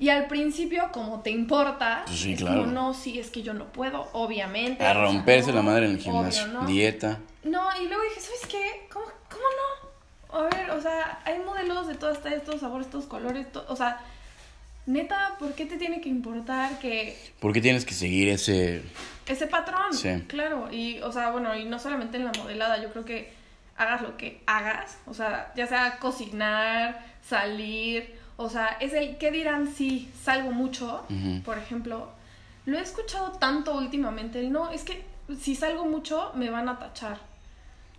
Y 0.00 0.10
al 0.10 0.26
principio, 0.28 0.90
como 0.92 1.20
te 1.22 1.30
importa, 1.30 2.02
Pues 2.06 2.20
sí, 2.20 2.32
es 2.34 2.38
claro. 2.40 2.60
como, 2.60 2.72
no, 2.72 2.94
sí, 2.94 3.18
es 3.18 3.30
que 3.30 3.42
yo 3.42 3.52
no 3.52 3.64
puedo, 3.66 4.08
obviamente. 4.12 4.86
A 4.86 4.94
romperse 4.94 5.50
no, 5.50 5.56
la 5.56 5.62
madre 5.62 5.86
en 5.86 5.90
el 5.92 5.96
obvio, 5.96 6.04
gimnasio. 6.12 6.46
¿no? 6.46 6.66
Dieta. 6.66 7.18
No, 7.42 7.68
y 7.82 7.88
luego 7.88 8.02
dije, 8.04 8.20
¿sabes 8.20 8.46
qué? 8.48 8.86
¿Cómo, 8.92 9.06
cómo 9.28 9.42
no? 9.58 10.38
A 10.38 10.42
ver, 10.44 10.70
o 10.70 10.80
sea, 10.80 11.20
hay 11.24 11.40
modelos 11.40 11.88
de 11.88 11.94
todos 11.96 12.18
sabores, 12.60 12.88
todos 12.90 13.06
colores, 13.06 13.50
to- 13.50 13.64
o 13.68 13.74
sea, 13.74 14.00
neta, 14.88 15.36
¿por 15.38 15.54
qué 15.54 15.66
te 15.66 15.76
tiene 15.76 16.00
que 16.00 16.08
importar 16.08 16.78
que 16.78 17.16
¿Por 17.40 17.52
qué 17.52 17.60
tienes 17.60 17.84
que 17.84 17.94
seguir 17.94 18.28
ese...? 18.28 18.82
ese 19.26 19.46
patrón? 19.46 19.92
Sí. 19.92 20.24
Claro, 20.26 20.72
y, 20.72 21.00
o 21.00 21.12
sea, 21.12 21.30
bueno, 21.30 21.54
y 21.54 21.66
no 21.66 21.78
solamente 21.78 22.16
en 22.16 22.24
la 22.24 22.32
modelada, 22.32 22.82
yo 22.82 22.90
creo 22.90 23.04
que 23.04 23.32
hagas 23.76 24.02
lo 24.02 24.16
que 24.16 24.40
hagas, 24.46 24.98
o 25.06 25.14
sea, 25.14 25.52
ya 25.54 25.66
sea 25.66 25.98
cocinar, 25.98 27.04
salir, 27.22 28.14
o 28.36 28.48
sea, 28.48 28.78
es 28.80 28.92
el 28.94 29.18
¿qué 29.18 29.30
dirán 29.30 29.72
si 29.72 30.10
salgo 30.20 30.50
mucho? 30.50 31.04
Por 31.44 31.58
ejemplo, 31.58 32.10
lo 32.64 32.78
he 32.78 32.82
escuchado 32.82 33.32
tanto 33.32 33.76
últimamente, 33.76 34.40
el 34.40 34.50
no, 34.50 34.72
es 34.72 34.82
que 34.82 35.04
si 35.38 35.54
salgo 35.54 35.84
mucho 35.84 36.32
me 36.34 36.50
van 36.50 36.68
a 36.68 36.78
tachar. 36.78 37.27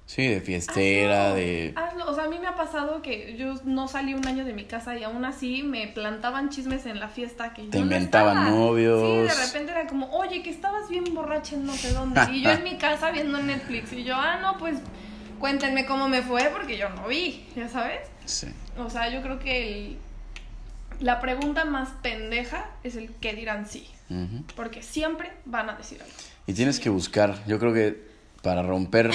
Sí, 0.09 0.27
de 0.27 0.41
fiestera, 0.41 1.25
Hazlo, 1.27 1.35
de... 1.35 1.73
hazlo. 1.75 2.09
O 2.09 2.15
sea, 2.15 2.23
a 2.23 2.29
mí 2.29 2.39
me 2.39 2.47
ha 2.47 2.55
pasado 2.55 3.03
que 3.03 3.35
yo 3.37 3.53
no 3.65 3.87
salí 3.87 4.15
un 4.15 4.25
año 4.25 4.43
de 4.43 4.53
mi 4.53 4.63
casa 4.65 4.97
y 4.97 5.03
aún 5.03 5.23
así 5.23 5.61
me 5.61 5.85
plantaban 5.87 6.49
chismes 6.49 6.87
en 6.87 6.99
la 6.99 7.09
fiesta 7.09 7.53
que 7.53 7.65
yo 7.65 7.69
Te 7.69 7.77
no 7.77 7.83
inventaban 7.83 8.37
estaba. 8.39 8.49
novios. 8.57 9.29
Sí, 9.29 9.37
de 9.37 9.45
repente 9.45 9.71
era 9.71 9.85
como, 9.85 10.09
oye, 10.09 10.41
que 10.41 10.49
estabas 10.49 10.89
bien 10.89 11.03
borracha 11.13 11.53
en 11.55 11.67
no 11.67 11.73
sé 11.73 11.93
dónde. 11.93 12.21
Y 12.33 12.41
yo 12.41 12.49
en 12.49 12.63
mi 12.63 12.77
casa 12.79 13.11
viendo 13.11 13.39
Netflix. 13.39 13.93
Y 13.93 14.03
yo, 14.03 14.15
ah, 14.15 14.39
no, 14.41 14.57
pues 14.57 14.79
cuéntenme 15.39 15.85
cómo 15.85 16.07
me 16.09 16.23
fue 16.23 16.49
porque 16.51 16.75
yo 16.75 16.89
no 16.89 17.07
vi, 17.07 17.45
ya 17.55 17.69
sabes. 17.69 17.99
Sí. 18.25 18.47
O 18.79 18.89
sea, 18.89 19.09
yo 19.09 19.21
creo 19.21 19.37
que 19.37 19.67
el- 19.89 19.97
la 21.01 21.19
pregunta 21.21 21.65
más 21.65 21.89
pendeja 22.01 22.65
es 22.83 22.95
el 22.95 23.11
qué 23.21 23.33
dirán 23.35 23.67
sí. 23.67 23.88
Porque 24.55 24.81
siempre 24.81 25.31
van 25.45 25.69
a 25.69 25.75
decir 25.75 26.01
algo. 26.01 26.13
Y 26.47 26.53
tienes 26.53 26.79
que 26.79 26.89
buscar, 26.89 27.45
yo 27.45 27.60
creo 27.60 27.73
que 27.75 28.09
para 28.41 28.63
romper 28.63 29.12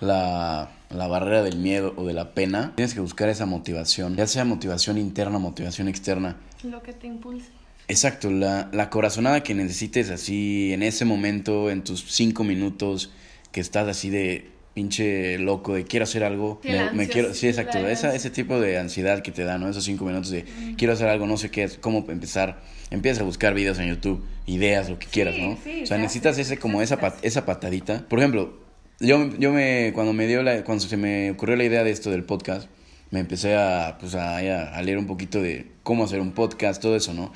la, 0.00 0.70
la 0.90 1.06
barrera 1.06 1.42
del 1.42 1.58
miedo 1.58 1.94
o 1.96 2.06
de 2.06 2.12
la 2.12 2.34
pena, 2.34 2.72
tienes 2.76 2.94
que 2.94 3.00
buscar 3.00 3.28
esa 3.28 3.46
motivación, 3.46 4.16
ya 4.16 4.26
sea 4.26 4.44
motivación 4.44 4.98
interna, 4.98 5.38
motivación 5.38 5.88
externa. 5.88 6.36
Lo 6.62 6.82
que 6.82 6.92
te 6.92 7.06
impulse. 7.06 7.48
Exacto, 7.88 8.30
la, 8.30 8.68
la 8.72 8.88
corazonada 8.88 9.42
que 9.42 9.54
necesites 9.54 10.10
así 10.10 10.72
en 10.72 10.82
ese 10.82 11.04
momento, 11.04 11.70
en 11.70 11.82
tus 11.82 12.04
cinco 12.12 12.44
minutos, 12.44 13.10
que 13.50 13.60
estás 13.60 13.88
así 13.88 14.10
de 14.10 14.50
pinche 14.74 15.38
loco, 15.38 15.74
de 15.74 15.84
quiero 15.84 16.04
hacer 16.04 16.22
algo, 16.24 16.60
Sí, 16.62 16.70
me, 16.94 17.08
quiero, 17.08 17.34
sí, 17.34 17.48
exacto, 17.48 17.78
esa, 17.88 18.14
ese 18.14 18.30
tipo 18.30 18.60
de 18.60 18.78
ansiedad 18.78 19.20
que 19.22 19.32
te 19.32 19.44
da, 19.44 19.58
¿no? 19.58 19.68
Esos 19.68 19.84
cinco 19.84 20.04
minutos 20.04 20.30
de 20.30 20.44
quiero 20.76 20.92
hacer 20.94 21.08
algo, 21.08 21.26
no 21.26 21.36
sé 21.36 21.50
qué, 21.50 21.68
cómo 21.80 22.04
empezar, 22.08 22.60
empiezas 22.90 23.20
a 23.22 23.24
buscar 23.24 23.52
videos 23.54 23.78
en 23.78 23.88
YouTube, 23.88 24.24
ideas, 24.46 24.88
lo 24.88 24.98
que 24.98 25.06
quieras, 25.06 25.36
¿no? 25.38 25.58
sí, 25.64 25.82
o 25.82 25.86
sea, 25.86 25.96
se 25.96 26.02
necesitas 26.02 26.38
ese 26.38 26.56
como 26.58 26.82
esa, 26.82 26.98
pat- 26.98 27.18
esa 27.22 27.44
patadita. 27.44 28.06
Por 28.08 28.18
ejemplo, 28.20 28.58
yo, 29.00 29.30
yo 29.38 29.52
me, 29.52 29.90
cuando 29.94 30.12
me 30.12 30.26
dio 30.26 30.42
la, 30.42 30.62
cuando 30.64 30.84
se 30.86 30.96
me 30.96 31.30
ocurrió 31.32 31.56
la 31.56 31.64
idea 31.64 31.82
de 31.84 31.90
esto 31.90 32.10
del 32.10 32.24
podcast, 32.24 32.68
me 33.10 33.18
empecé 33.18 33.56
a, 33.56 33.96
pues 33.98 34.14
a, 34.14 34.36
a 34.36 34.82
leer 34.82 34.98
un 34.98 35.06
poquito 35.08 35.42
de 35.42 35.66
cómo 35.82 36.04
hacer 36.04 36.20
un 36.20 36.30
podcast, 36.32 36.80
todo 36.80 36.94
eso, 36.94 37.12
¿no? 37.12 37.32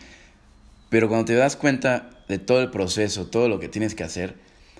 Pero 0.88 1.08
cuando 1.08 1.24
te 1.24 1.34
das 1.34 1.56
cuenta 1.56 2.10
de 2.28 2.38
todo 2.38 2.60
el 2.62 2.70
proceso, 2.70 3.26
todo 3.26 3.48
lo 3.48 3.58
que 3.58 3.68
tienes 3.68 3.96
que 3.96 4.04
hacer, 4.04 4.34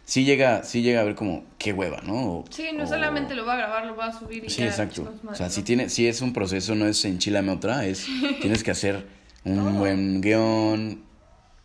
sí 0.04 0.24
llega, 0.24 0.62
sí 0.64 0.82
llega 0.82 1.00
a 1.00 1.04
ver 1.04 1.14
como 1.14 1.44
qué 1.58 1.72
hueva, 1.72 2.00
¿no? 2.04 2.14
O- 2.14 2.44
Sí, 2.50 2.68
no 2.76 2.84
o- 2.84 2.86
solamente 2.86 3.34
lo 3.34 3.44
voy 3.44 3.52
a 3.54 3.56
grabar, 3.56 3.86
lo 3.86 3.94
voy 3.94 4.04
a 4.04 4.12
subir 4.12 4.44
y 4.44 4.48
Sí, 4.50 4.62
ya, 4.62 4.68
exacto. 4.68 5.02
chicos, 5.12 5.32
O 5.32 5.34
sea, 5.34 5.46
¿no? 5.46 5.52
si 5.52 5.62
tiene, 5.62 5.88
si 5.88 6.06
es 6.06 6.20
un 6.20 6.32
proceso, 6.32 6.74
no 6.74 6.86
es 6.86 7.04
enchilame 7.04 7.52
otra, 7.52 7.86
es 7.86 8.06
tienes 8.40 8.62
que 8.62 8.70
hacer 8.70 9.06
un 9.44 9.78
buen 9.78 10.20
guion, 10.20 11.02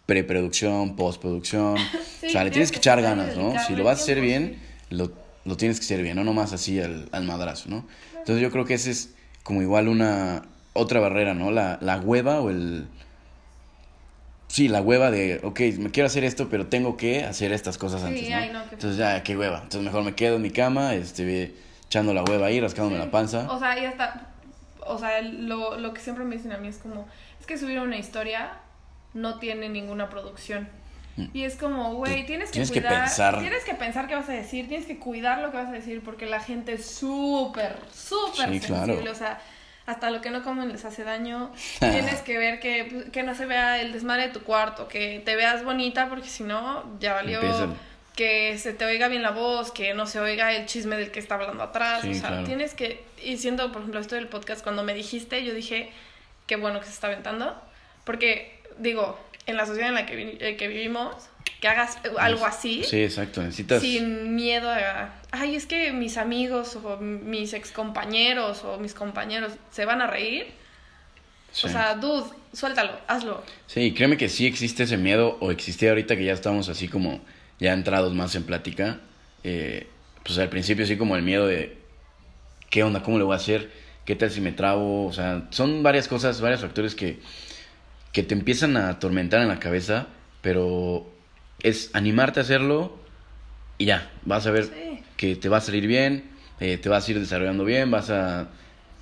preproducción, 0.06 0.96
postproducción. 0.96 1.78
Sí, 2.20 2.28
o 2.28 2.30
sea, 2.32 2.44
le 2.44 2.52
tienes 2.52 2.70
que 2.70 2.74
que 2.76 2.80
echar 2.80 3.02
ganas, 3.02 3.38
¿no? 3.38 3.58
Si 3.60 3.74
lo 3.78 3.86
vas 3.86 4.00
a 4.00 4.04
hacer 4.04 4.20
bien, 4.20 4.60
lo, 4.90 5.10
lo 5.46 5.56
tienes 5.56 5.80
que 5.80 5.86
hacer 5.86 6.04
bien, 6.04 6.18
no 6.18 6.26
nomás 6.26 6.52
así 6.52 6.78
al, 6.82 7.08
al 7.14 7.24
madrazo, 7.24 7.70
¿no? 7.70 7.86
Entonces 8.18 8.42
yo 8.42 8.52
creo 8.52 8.66
que 8.66 8.74
ese 8.74 8.92
es 8.92 9.14
como 9.42 9.62
igual 9.62 9.88
una 9.88 10.44
otra 10.74 11.00
barrera, 11.00 11.34
¿no? 11.34 11.50
La, 11.50 11.78
la 11.82 11.98
hueva 11.98 12.42
o 12.42 12.50
el... 12.50 12.88
Sí, 14.60 14.68
la 14.68 14.82
hueva 14.82 15.10
de, 15.10 15.40
ok, 15.42 15.58
me 15.78 15.90
quiero 15.90 16.08
hacer 16.08 16.26
esto, 16.26 16.50
pero 16.50 16.68
tengo 16.68 16.98
que 16.98 17.24
hacer 17.24 17.54
estas 17.54 17.78
cosas 17.78 18.02
Sí, 18.02 18.08
antes, 18.08 18.30
¿no? 18.30 18.36
ay, 18.36 18.50
no, 18.52 18.62
Entonces 18.64 18.98
ya, 18.98 19.24
qué 19.24 19.38
hueva. 19.38 19.60
Entonces 19.64 19.84
mejor 19.84 20.04
me 20.04 20.16
quedo 20.16 20.36
en 20.36 20.42
mi 20.42 20.52
cama, 20.52 20.96
este, 20.96 21.56
echando 21.86 22.14
la 22.14 22.24
hueva 22.26 22.48
ahí, 22.48 22.60
rascándome 22.60 22.98
Sí. 22.98 23.06
la 23.06 23.10
panza. 23.10 23.50
O 23.50 23.58
sea, 23.58 23.80
y 23.80 23.86
hasta, 23.86 24.28
o 24.86 24.98
sea, 25.00 25.22
lo, 25.22 25.78
lo 25.80 25.94
que 25.94 26.02
siempre 26.02 26.26
me 26.26 26.36
dicen 26.36 26.52
a 26.52 26.58
mí 26.58 26.68
es 26.68 26.78
como, 26.78 27.08
es 27.40 27.46
que 27.46 27.58
subir 27.58 27.80
una 27.80 27.96
historia 27.96 28.52
no 29.14 29.40
tiene 29.40 29.70
ninguna 29.70 30.10
producción. 30.10 30.68
Y 31.34 31.44
es 31.44 31.56
como, 31.56 31.94
güey, 31.96 32.26
tienes 32.26 32.50
que 32.52 32.60
Mm. 32.60 32.64
tienes 32.68 32.72
que 32.72 32.82
cuidar, 32.82 33.04
pensar. 33.04 33.40
tienes 33.40 33.64
que 33.64 33.76
pensar 33.76 34.08
qué 34.10 34.16
vas 34.16 34.28
a 34.28 34.34
decir, 34.34 34.68
tienes 34.68 34.86
que 34.88 35.00
cuidar 35.00 35.40
lo 35.40 35.52
que 35.52 35.58
vas 35.58 35.70
a 35.70 35.72
decir 35.72 36.02
porque 36.04 36.26
la 36.26 36.42
gente 36.42 36.74
es 36.74 36.86
súper, 36.86 37.78
súper 37.94 38.50
Sí, 38.50 38.60
sensible, 38.60 38.98
claro. 38.98 39.12
o 39.12 39.16
sea, 39.16 39.40
hasta 39.90 40.12
lo 40.12 40.22
que 40.22 40.30
no 40.30 40.44
comen 40.44 40.70
les 40.72 40.86
hace 40.86 41.04
daño. 41.04 41.52
tienes 41.80 42.22
que 42.22 42.38
ver 42.38 42.60
que, 42.60 42.88
pues, 42.92 43.10
que 43.12 43.24
no 43.24 43.34
se 43.36 43.46
vea 43.46 43.82
el 43.82 43.92
desmadre 43.92 44.28
de 44.28 44.34
tu 44.34 44.42
cuarto, 44.44 44.88
que 44.88 45.22
te 45.26 45.36
veas 45.36 45.64
bonita 45.64 46.08
porque 46.10 46.28
si 46.28 46.44
no, 46.44 46.84
ya 47.00 47.14
valió. 47.14 47.42
Empiezan. 47.42 47.76
Que 48.16 48.58
se 48.58 48.74
te 48.74 48.84
oiga 48.84 49.08
bien 49.08 49.24
la 49.24 49.32
voz, 49.32 49.72
que 49.72 49.94
no 49.94 50.06
se 50.06 50.20
oiga 50.20 50.52
el 50.54 50.66
chisme 50.66 50.98
del 50.98 51.10
que 51.10 51.20
está 51.20 51.36
hablando 51.36 51.64
atrás. 51.64 52.02
Sí, 52.02 52.12
o 52.12 52.14
sea, 52.14 52.28
claro. 52.30 52.44
tienes 52.46 52.74
que, 52.74 53.02
y 53.24 53.38
siendo, 53.38 53.72
por 53.72 53.82
ejemplo, 53.82 54.02
esto 54.02 54.16
del 54.16 54.28
podcast, 54.28 54.62
cuando 54.62 54.84
me 54.84 54.94
dijiste, 54.94 55.44
yo 55.46 55.54
dije, 55.54 55.90
qué 56.46 56.58
bueno 56.58 56.80
que 56.80 56.86
se 56.88 56.92
está 56.92 57.08
aventando. 57.08 57.56
Porque, 58.04 58.60
digo, 58.78 59.18
en 59.46 59.56
la 59.56 59.66
sociedad 59.66 59.88
en 59.88 59.96
la 59.96 60.06
que, 60.06 60.16
vi- 60.18 60.38
eh, 60.42 60.58
que 60.58 60.68
vivimos, 60.68 61.29
que 61.60 61.68
hagas 61.68 61.98
eh, 62.04 62.10
algo 62.18 62.46
así, 62.46 62.84
Sí, 62.84 63.04
exacto. 63.04 63.42
Necesitas. 63.42 63.82
sin 63.82 64.36
miedo 64.36 64.70
a, 64.70 65.14
ay, 65.32 65.56
es 65.56 65.66
que 65.66 65.92
mis 65.92 66.18
amigos 66.18 66.76
o 66.78 66.98
mis 66.98 67.54
excompañeros 67.54 68.64
o 68.64 68.78
mis 68.78 68.94
compañeros 68.94 69.54
se 69.72 69.86
van 69.86 70.02
a 70.02 70.08
reír. 70.08 70.48
sí. 71.52 71.68
O 71.68 71.70
sea, 71.70 71.96
dude, 71.96 72.30
suéltalo, 72.54 72.94
hazlo. 73.08 73.44
Sí, 73.68 73.94
créeme 73.94 74.18
que 74.18 74.30
sí 74.30 74.46
existe 74.46 74.84
ese 74.84 74.98
miedo, 74.98 75.38
o 75.42 75.52
existía 75.52 75.90
ahorita 75.90 76.16
que 76.16 76.24
ya 76.26 76.34
estamos 76.34 76.70
así 76.70 76.88
como 76.88 77.20
ya 77.60 77.74
entrados 77.74 78.14
más 78.14 78.36
en 78.36 78.44
plática. 78.44 79.00
eh, 79.44 79.88
pues 80.24 80.38
al 80.38 80.50
principio 80.50 80.86
sí 80.86 80.98
como 80.98 81.16
el 81.16 81.24
miedo 81.24 81.48
de 81.48 81.78
qué 82.70 82.84
onda, 82.84 83.02
cómo 83.02 83.18
le 83.18 83.24
voy 83.24 83.34
a 83.34 83.38
hacer, 83.38 83.72
qué 84.06 84.16
tal 84.16 84.30
si 84.30 84.42
me 84.42 84.52
trabo, 84.52 85.08
o 85.08 85.14
sea, 85.14 85.48
son 85.50 85.82
varias 85.82 86.08
cosas, 86.08 86.40
varios 86.42 86.62
factores 86.62 86.94
que, 86.94 87.20
que 88.12 88.22
te 88.24 88.34
empiezan 88.36 88.78
a 88.78 88.90
atormentar 88.90 89.42
en 89.42 89.48
la 89.48 89.60
cabeza, 89.60 90.08
pero 90.42 91.10
es 91.64 91.90
animarte 91.94 92.40
a 92.40 92.44
hacerlo 92.44 92.98
y 93.78 93.86
ya, 93.86 94.10
vas 94.26 94.46
a 94.48 94.52
ver 94.52 94.66
Sí. 94.66 95.00
que 95.18 95.36
te 95.36 95.50
va 95.50 95.58
a 95.58 95.62
salir 95.62 95.88
bien, 95.88 96.30
eh, 96.60 96.78
te 96.78 96.90
vas 96.90 97.08
a 97.08 97.12
ir 97.12 97.20
desarrollando 97.20 97.64
bien, 97.66 97.90
vas 97.92 98.10
a, 98.10 98.50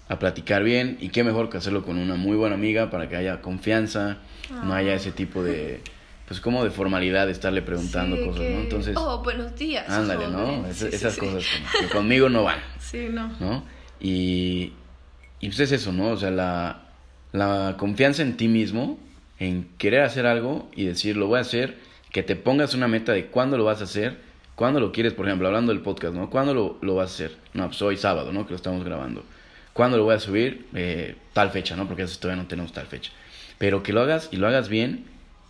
a 0.09 0.19
platicar 0.19 0.63
bien 0.63 0.97
y 1.01 1.09
qué 1.09 1.23
mejor 1.23 1.49
que 1.49 1.57
hacerlo 1.57 1.83
con 1.83 1.97
una 1.97 2.15
muy 2.15 2.37
buena 2.37 2.55
amiga 2.55 2.89
para 2.89 3.09
que 3.09 3.15
haya 3.15 3.41
confianza, 3.41 4.17
no 4.63 4.73
haya 4.73 4.91
Ah. 4.91 4.95
ese 4.95 5.11
tipo 5.11 5.43
de, 5.43 5.81
pues 6.27 6.39
como 6.39 6.63
de 6.63 6.69
formalidad 6.71 7.25
de 7.25 7.31
estarle 7.31 7.61
preguntando 7.61 8.17
Sí, 8.17 8.23
cosas, 8.23 8.41
que, 8.45 8.49
¿no? 8.53 8.59
Entonces, 8.61 8.95
Oh, 8.97 9.21
buenos 9.23 9.55
días. 9.55 9.89
ándale, 9.89 10.27
¿no? 10.27 10.65
Es- 10.67 10.77
Sí, 10.77 10.87
esas 10.91 11.17
cosas 11.17 11.43
que 11.79 11.87
conmigo 11.87 12.29
no 12.29 12.43
van, 12.43 12.59
Sí, 12.79 13.07
no. 13.11 13.27
¿no? 13.39 13.63
Y, 13.99 14.73
y 15.39 15.47
pues 15.47 15.59
es 15.59 15.71
eso, 15.71 15.91
¿no? 15.91 16.09
O 16.11 16.17
sea, 16.17 16.31
la, 16.31 16.83
la 17.31 17.75
confianza 17.77 18.21
en 18.21 18.37
ti 18.37 18.47
mismo, 18.47 18.99
en 19.39 19.67
querer 19.77 20.01
hacer 20.03 20.25
algo 20.25 20.69
y 20.75 20.85
decir, 20.85 21.17
lo 21.17 21.27
voy 21.27 21.39
a 21.39 21.41
hacer, 21.41 21.77
que 22.17 22.23
te 22.23 22.35
pongas 22.35 22.73
una 22.73 22.87
meta 22.87 23.11
de 23.13 23.27
cuándo 23.27 23.59
lo 23.59 23.63
vas 23.65 23.79
a 23.79 23.83
hacer, 23.83 24.17
cuándo 24.55 24.79
lo 24.79 24.91
quieres, 24.91 25.13
por 25.13 25.27
ejemplo, 25.27 25.45
hablando 25.47 25.71
del 25.71 25.83
podcast, 25.83 26.15
¿no? 26.15 26.31
¿Cuándo 26.31 26.51
lo, 26.55 26.79
lo 26.81 26.95
vas 26.95 27.11
a 27.11 27.13
hacer? 27.13 27.37
No, 27.53 27.67
pues 27.67 27.79
hoy 27.83 27.95
sábado, 27.95 28.33
¿no? 28.33 28.43
Que 28.47 28.53
lo 28.53 28.55
estamos 28.55 28.83
grabando. 28.83 29.23
¿Cuándo 29.71 29.97
lo 29.97 30.03
voy 30.05 30.15
a 30.15 30.19
subir? 30.19 30.65
Eh, 30.73 31.15
tal 31.33 31.51
fecha, 31.51 31.75
¿no? 31.75 31.87
Porque 31.87 32.05
todavía 32.07 32.41
no 32.41 32.47
tenemos 32.47 32.71
tal 32.73 32.87
fecha. 32.87 33.11
Pero 33.59 33.83
que 33.83 33.93
lo 33.93 34.01
hagas 34.01 34.29
y 34.31 34.37
lo 34.37 34.47
hagas 34.47 34.67
bien 34.67 35.05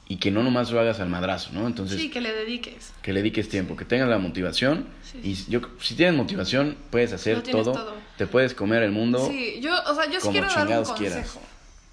y 0.10 0.18
que 0.18 0.30
no 0.30 0.44
nomás 0.44 0.70
lo 0.72 0.82
hagas 0.82 1.00
al 1.00 1.08
madrazo, 1.08 1.52
¿no? 1.54 1.68
Entonces, 1.68 2.02
Sí, 2.02 2.10
que 2.10 2.20
le 2.20 2.34
dediques. 2.34 2.92
que 3.02 3.14
le 3.14 3.22
dediques 3.22 3.48
tiempo, 3.48 3.78
que 3.78 3.86
tengas 3.86 4.10
la 4.10 4.18
motivación. 4.18 4.88
Sí, 5.04 5.22
Y 5.24 5.50
yo, 5.50 5.62
si 5.80 5.96
tienes 5.96 6.16
motivación, 6.16 6.76
puedes 6.90 7.14
hacer 7.14 7.44
todo, 7.44 7.72
todo. 7.72 7.96
Te 8.18 8.28
puedes 8.28 8.54
comer 8.54 8.84
el 8.84 8.92
mundo. 8.92 9.26
Sí, 9.26 9.62
yo, 9.62 9.72
o 9.90 9.96
sea, 9.96 10.12
yo 10.12 10.20
sí 10.20 10.28
quiero 10.32 10.48
dar 10.48 10.68
un 10.68 10.74
consejo. 10.84 10.96
quieras. 10.98 11.40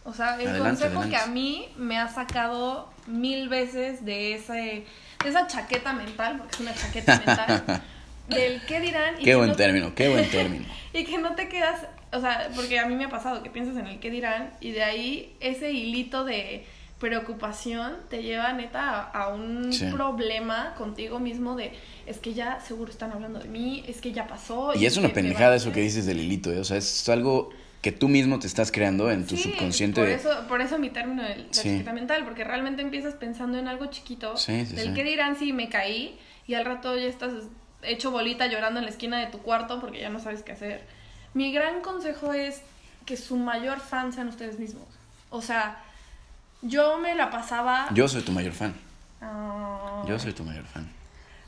O 0.03 0.13
sea, 0.13 0.35
el 0.41 0.49
Adelante, 0.49 0.61
consejo 0.83 0.99
adelante. 1.01 1.11
que 1.11 1.23
a 1.23 1.27
mí 1.33 1.69
me 1.79 1.97
ha 1.97 2.09
sacado 2.09 2.93
mil 3.07 3.49
veces 3.49 4.05
de 4.05 4.35
ese 4.35 4.85
de 5.23 5.31
esa 5.31 5.47
chaqueta 5.47 5.93
mental, 5.93 6.37
porque 6.39 6.55
es 6.55 6.61
una 6.61 6.75
chaqueta 6.75 7.17
mental, 7.25 7.83
del 8.29 8.61
qué 8.67 8.81
dirán 8.81 9.15
y 9.15 9.19
Qué 9.19 9.25
que 9.25 9.35
buen 9.37 9.51
no- 9.51 9.57
término, 9.57 9.95
qué 9.95 10.09
buen 10.11 10.29
término. 10.31 10.67
y 10.93 11.05
que 11.05 11.17
no 11.19 11.35
te 11.35 11.49
quedas, 11.49 11.81
o 12.13 12.21
sea, 12.21 12.51
porque 12.55 12.79
a 12.79 12.87
mí 12.87 12.95
me 12.95 13.05
ha 13.05 13.09
pasado 13.09 13.43
que 13.43 13.49
piensas 13.51 13.77
en 13.77 13.87
el 13.87 14.01
qué 14.01 14.11
dirán 14.11 14.53
y 14.61 14.73
de 14.73 14.83
ahí 14.85 15.35
ese 15.41 15.73
hilito 15.73 16.25
de 16.25 16.65
preocupación 17.01 17.93
te 18.11 18.23
lleva 18.23 18.53
neta 18.53 19.01
a, 19.03 19.25
a 19.25 19.29
un 19.29 19.73
Sí. 19.73 19.87
problema 19.91 20.75
contigo 20.77 21.19
mismo 21.21 21.55
de 21.57 21.73
es 22.07 22.19
que 22.19 22.35
ya 22.35 22.61
seguro 22.61 22.91
están 22.91 23.13
hablando 23.13 23.39
de 23.39 23.49
mí, 23.49 23.85
es 23.87 24.01
que 24.01 24.13
ya 24.13 24.27
pasó. 24.27 24.73
Y 24.75 24.87
es 24.87 24.97
una 24.97 25.09
pendejada 25.11 25.57
eso 25.57 25.73
que 25.73 25.81
dices 25.81 26.07
del 26.07 26.21
hilito, 26.21 26.53
¿eh? 26.53 26.59
O 26.59 26.65
sea, 26.65 26.77
es 26.77 27.09
algo 27.09 27.51
que 27.85 27.93
tú 27.93 28.09
mismo 28.09 28.39
te 28.39 28.47
estás 28.47 28.73
creando 28.73 29.11
en 29.11 29.27
tu 29.27 29.37
Sí, 29.37 29.43
subconsciente. 29.43 30.01
Por 30.01 30.09
eso, 30.09 30.31
por 30.49 30.63
eso 30.63 30.79
mi 30.79 30.89
término 30.89 31.23
de 31.23 31.37
la 31.37 31.45
Sí. 31.53 31.85
mental, 31.93 32.25
porque 32.25 32.43
realmente 32.43 32.81
empiezas 32.81 33.13
pensando 33.13 33.59
en 33.59 33.69
algo 33.69 33.85
chiquito, 33.87 34.39
Sí, 34.39 34.65
sí, 34.65 34.75
del 34.75 34.95
que 34.95 35.05
dirán 35.05 35.37
si 35.37 35.53
me 35.53 35.69
caí, 35.69 36.19
y 36.47 36.55
al 36.55 36.65
rato 36.65 36.97
ya 36.97 37.05
estás 37.05 37.33
hecho 37.83 38.11
bolita 38.11 38.47
llorando 38.47 38.79
en 38.81 38.87
la 38.87 38.91
esquina 38.91 39.19
de 39.21 39.27
tu 39.27 39.39
cuarto 39.41 39.81
porque 39.83 40.01
ya 40.01 40.09
no 40.09 40.19
sabes 40.19 40.43
qué 40.43 40.53
hacer. 40.53 40.87
Mi 41.35 41.53
gran 41.53 41.83
consejo 41.83 42.33
es 42.33 42.63
que 43.05 43.19
su 43.19 43.37
mayor 43.37 43.81
fan 43.81 44.15
sean 44.15 44.29
ustedes 44.29 44.59
mismos. 44.59 44.87
O 45.29 45.43
sea, 45.43 45.77
yo 46.63 46.97
me 46.99 47.15
la 47.15 47.29
pasaba... 47.31 47.89
Yo 47.93 48.09
soy 48.09 48.23
tu 48.23 48.33
mayor 48.33 48.55
fan. 48.55 48.75
Ah, 49.21 50.03
Yo 50.09 50.19
soy 50.19 50.33
tu 50.33 50.43
mayor 50.43 50.65
fan. 50.65 50.89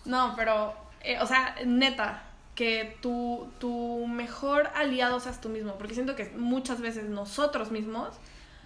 no, 0.04 0.34
pero, 0.36 0.74
eh, 1.02 1.18
o 1.18 1.26
sea, 1.26 1.54
neta, 1.64 2.24
que 2.56 2.96
tu, 3.00 3.48
tu 3.60 4.06
mejor 4.08 4.68
aliado 4.74 5.20
seas 5.20 5.40
tú 5.40 5.48
mismo, 5.48 5.74
porque 5.74 5.94
siento 5.94 6.16
que 6.16 6.32
muchas 6.36 6.80
veces 6.80 7.04
nosotros 7.04 7.70
mismos 7.70 8.08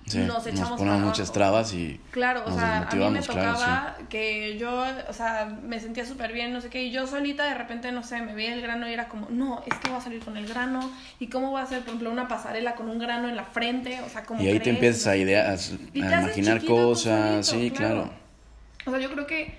Sí, 0.07 0.19
nos 0.19 0.29
nos 0.29 0.47
echamos 0.47 0.79
ponemos 0.79 0.99
para 0.99 1.07
muchas 1.07 1.31
trabas 1.31 1.75
y 1.75 2.01
Claro, 2.11 2.43
o 2.45 2.49
nos 2.49 2.59
sea, 2.59 2.89
a 2.89 2.95
mí 2.95 3.11
me 3.11 3.21
claro, 3.21 3.53
tocaba 3.53 3.97
que 4.09 4.57
yo, 4.59 4.83
o 5.09 5.13
sea, 5.13 5.45
me 5.63 5.79
sentía 5.79 6.07
súper 6.07 6.33
bien, 6.33 6.53
no 6.53 6.61
sé 6.61 6.71
qué, 6.71 6.83
y 6.83 6.91
yo 6.91 7.07
solita 7.07 7.45
de 7.45 7.55
repente, 7.55 7.93
no 7.93 8.03
sé, 8.03 8.21
me 8.23 8.35
veía 8.35 8.55
el 8.55 8.63
grano 8.63 8.89
y 8.89 8.93
era 8.93 9.09
como, 9.09 9.29
no, 9.29 9.63
es 9.67 9.79
que 9.79 9.89
voy 9.89 9.99
a 9.99 10.01
salir 10.01 10.25
con 10.25 10.37
el 10.37 10.49
grano, 10.49 10.91
y 11.19 11.29
cómo 11.29 11.51
voy 11.51 11.61
a 11.61 11.65
hacer, 11.65 11.81
por 11.81 11.89
ejemplo, 11.89 12.11
una 12.11 12.29
pasarela 12.29 12.75
con 12.75 12.89
un 12.89 12.99
grano 12.99 13.29
en 13.29 13.37
la 13.37 13.45
frente, 13.45 14.01
o 14.01 14.09
sea, 14.09 14.25
como 14.25 14.43
Y 14.43 14.49
ahí 14.49 14.59
te 14.59 14.71
empiezas 14.71 15.07
a 15.07 15.17
ideas, 15.17 15.75
Y 15.93 16.03
a 16.03 16.23
imaginar 16.23 16.65
cosas, 16.65 17.47
solito, 17.47 17.75
sí, 17.75 17.79
claro. 17.79 18.11
O 18.87 18.91
sea, 18.91 18.99
yo 18.99 19.13
creo 19.13 19.27
que 19.27 19.55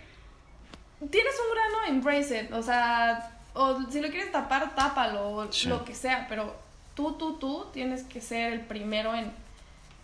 tienes 1.10 1.34
un 1.48 1.56
grano, 1.56 1.96
embrace 1.96 2.42
it, 2.42 2.52
o 2.52 2.64
sea, 2.64 3.41
o 3.54 3.82
si 3.92 4.00
lo 4.02 4.10
quieres 4.10 4.32
tapar, 4.32 4.76
tápalo, 4.76 5.30
o 5.32 5.52
Sí. 5.52 5.68
lo 5.70 5.84
que 5.86 5.94
sea, 5.96 6.26
pero 6.30 6.56
tú, 6.96 7.14
tú, 7.14 7.34
tú 7.38 7.66
tienes 7.74 8.04
que 8.04 8.22
ser 8.22 8.54
el 8.54 8.62
primero 8.62 9.14
en, 9.16 9.32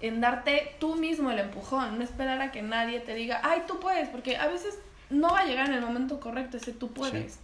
en 0.02 0.22
darte 0.22 0.76
tú 0.80 0.96
mismo 0.96 1.32
el 1.32 1.40
empujón, 1.40 1.98
no 1.98 2.04
esperar 2.04 2.42
a 2.42 2.52
que 2.52 2.62
nadie 2.62 3.00
te 3.00 3.14
diga, 3.16 3.42
ay, 3.44 3.64
tú 3.68 3.80
puedes, 3.80 4.10
porque 4.10 4.38
a 4.38 4.48
veces 4.48 4.78
no 5.10 5.30
va 5.30 5.40
a 5.40 5.46
llegar 5.46 5.68
en 5.68 5.74
el 5.76 5.82
momento 5.82 6.20
correcto 6.20 6.58
ese 6.58 6.72
tú 6.74 6.92
puedes. 6.92 7.40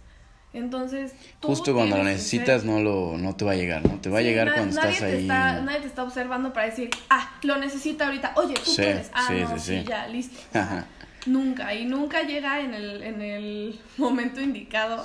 Entonces, 0.52 1.12
tú 1.40 1.48
Justo 1.48 1.74
cuando 1.74 1.96
lo 1.96 2.04
ser- 2.04 2.12
necesitas 2.12 2.62
no 2.64 2.78
lo 2.78 3.16
no 3.18 3.34
te 3.34 3.44
va 3.44 3.52
a 3.52 3.54
llegar, 3.56 3.84
¿no? 3.84 4.00
Te 4.00 4.08
va 4.08 4.20
a 4.20 4.22
llegar 4.22 4.46
na- 4.46 4.54
cuando 4.54 4.76
nadie 4.76 4.90
estás 4.92 5.10
te 5.10 5.16
ahí. 5.16 5.22
Está, 5.22 5.60
nadie 5.62 5.80
te 5.80 5.86
está 5.88 6.04
observando 6.04 6.52
para 6.52 6.66
decir, 6.66 6.90
ah, 7.10 7.32
lo 7.42 7.56
necesita 7.56 8.04
ahorita. 8.06 8.34
Oye, 8.36 8.54
tú 8.54 8.70
Sí, 8.70 8.82
puedes. 8.82 9.10
Ah, 9.12 9.26
no, 9.32 9.58
sí. 9.58 9.82
ya, 9.84 10.06
listo. 10.06 10.38
Ajá. 10.58 10.86
nunca. 11.26 11.74
Y 11.74 11.86
nunca 11.86 12.22
llega 12.22 12.60
en 12.60 12.72
el, 12.74 13.02
en 13.02 13.20
el 13.22 13.80
momento 13.96 14.40
indicado. 14.40 15.04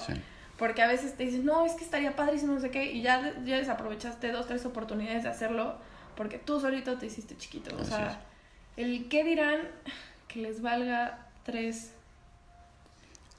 Porque 0.60 0.82
a 0.82 0.88
veces 0.88 1.15
te 1.15 1.24
dicen, 1.26 1.45
no, 1.45 1.65
es 1.65 1.72
que 1.74 1.86
estaría 1.86 2.15
padrísimo, 2.17 2.54
no 2.54 2.60
sé 2.60 2.69
qué. 2.69 2.91
Y 2.91 3.02
ya, 3.02 3.34
ya 3.45 3.58
desaprovechaste 3.58 4.32
dos, 4.32 4.45
tres 4.45 4.65
oportunidades 4.65 5.24
de 5.24 5.30
hacerlo. 5.30 5.78
Porque 6.15 6.38
tú 6.38 6.60
solito 6.60 6.98
te 6.98 7.06
hiciste 7.06 7.38
chiquito. 7.38 7.76
O 7.80 7.86
sea, 7.86 8.19
el 8.76 9.08
qué 9.08 9.24
dirán 9.24 9.62
que 10.28 10.41
les 10.41 10.62
valga 10.62 11.28
tres. 11.43 11.93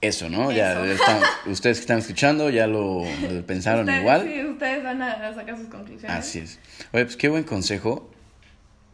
Eso, 0.01 0.31
¿no? 0.31 0.51
Ya 0.51 0.83
están- 0.87 1.21
ustedes 1.47 1.77
que 1.77 1.83
están 1.83 1.99
escuchando 1.99 2.49
ya 2.49 2.67
lo, 2.67 3.05
lo 3.31 3.47
pensaron 3.47 3.81
ustedes, 3.83 4.01
igual. 4.01 4.23
Sí, 4.25 4.45
ustedes 4.47 4.83
van 4.83 5.03
a 5.03 5.35
sacar 5.35 5.59
sus 5.59 5.69
conclusiones. 5.69 6.11
Así 6.19 6.39
es. 6.39 6.59
Oye, 6.93 7.05
pues 7.05 7.19
qué 7.19 7.29
buen 7.29 7.45
consejo, 7.45 8.11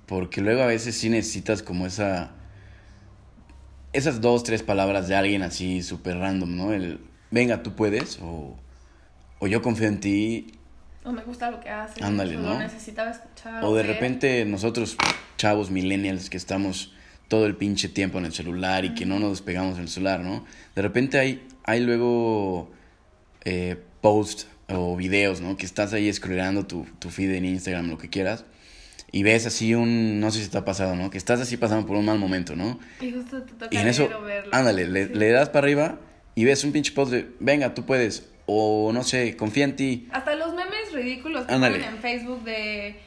porque 0.07 0.41
luego 0.41 0.63
a 0.63 0.67
veces 0.67 0.97
sí 0.97 1.09
necesitas 1.09 1.63
como 1.63 1.87
esa... 1.87 2.33
Esas 3.93 4.21
dos, 4.21 4.43
tres 4.43 4.65
palabras 4.65 5.07
de 5.07 5.15
alguien 5.15 5.43
así 5.43 5.83
súper 5.85 6.19
random, 6.19 6.57
¿no? 6.57 6.73
El, 6.73 6.99
venga, 7.31 7.63
tú 7.63 7.75
puedes, 7.75 8.19
o, 8.23 8.57
o 9.39 9.47
yo 9.47 9.63
confío 9.63 9.89
en 9.89 10.01
ti, 10.01 10.53
O 11.05 11.13
me 11.13 11.23
gusta 11.23 11.51
lo 11.51 11.61
que 11.61 11.69
haces. 11.71 12.03
Ándale, 12.03 12.37
o 12.37 12.41
¿no? 12.41 12.55
Lo 12.55 12.59
necesitaba 12.59 13.11
escuchar. 13.13 13.63
o 13.65 13.75
de 13.75 13.83
repente 13.85 14.45
nosotros, 14.45 14.97
chavos 15.37 15.71
millennials, 15.71 16.31
que 16.31 16.37
estamos 16.37 16.93
todo 17.29 17.47
el 17.47 17.57
pinche 17.57 17.89
tiempo 17.89 18.19
en 18.19 18.25
el 18.27 18.33
celular 18.33 18.85
y 18.85 18.95
que 18.95 19.05
no 19.07 19.19
nos 19.19 19.31
despegamos 19.31 19.77
del 19.77 19.89
celular, 19.89 20.21
¿no? 20.21 20.45
De 20.75 20.83
repente 20.83 21.19
hay, 21.19 21.47
hay 21.65 21.81
luego 21.81 22.71
eh, 23.45 23.77
posts 24.01 24.47
o 24.69 24.97
videos, 24.97 25.41
¿no? 25.41 25.57
Que 25.57 25.67
estás 25.67 25.93
ahí 25.93 26.13
scrollando 26.13 26.67
tu, 26.67 26.87
tu 26.99 27.11
feed 27.11 27.33
en 27.35 27.45
Instagram, 27.45 27.89
lo 27.89 27.99
que 27.99 28.09
quieras, 28.11 28.45
y 29.13 29.23
ves 29.23 29.47
así 29.47 29.75
un, 29.75 30.19
no 30.21 30.31
sé 30.33 30.43
si 30.43 30.49
te 30.51 30.59
ha 30.59 30.65
pasado, 30.65 30.97
¿no? 30.97 31.11
Que 31.11 31.19
estás 31.19 31.41
así 31.41 31.57
pasando 31.57 31.87
por 31.87 31.97
un 31.97 32.05
mal 32.05 32.19
momento, 32.19 32.57
¿no? 32.57 32.79
Y 33.01 33.13
justo 33.13 33.43
te 33.43 33.53
toca 33.55 33.69
Y 33.71 33.77
en 33.79 33.87
eso, 33.89 34.09
verlo. 34.23 34.53
ándale, 34.53 34.89
le, 34.89 35.07
Sí. 35.09 35.15
le 35.15 35.31
das 35.31 35.49
para 35.51 35.65
arriba 35.67 35.99
y 36.37 36.45
ves 36.45 36.63
un 36.63 36.71
pinche 36.71 36.93
post 36.93 37.11
de, 37.11 37.29
venga, 37.41 37.75
tú 37.75 37.85
puedes, 37.85 38.29
o 38.47 38.93
no 38.93 39.03
sé, 39.03 39.37
confía 39.37 39.65
en 39.65 39.75
ti. 39.75 40.07
Hasta 40.13 40.37
los 40.37 40.55
memes 40.55 40.93
ridículos 40.93 41.47
que 41.47 41.55
Ándale. 41.55 41.79
ponen 41.81 41.95
en 41.95 42.01
Facebook 42.01 42.45
de 42.45 43.01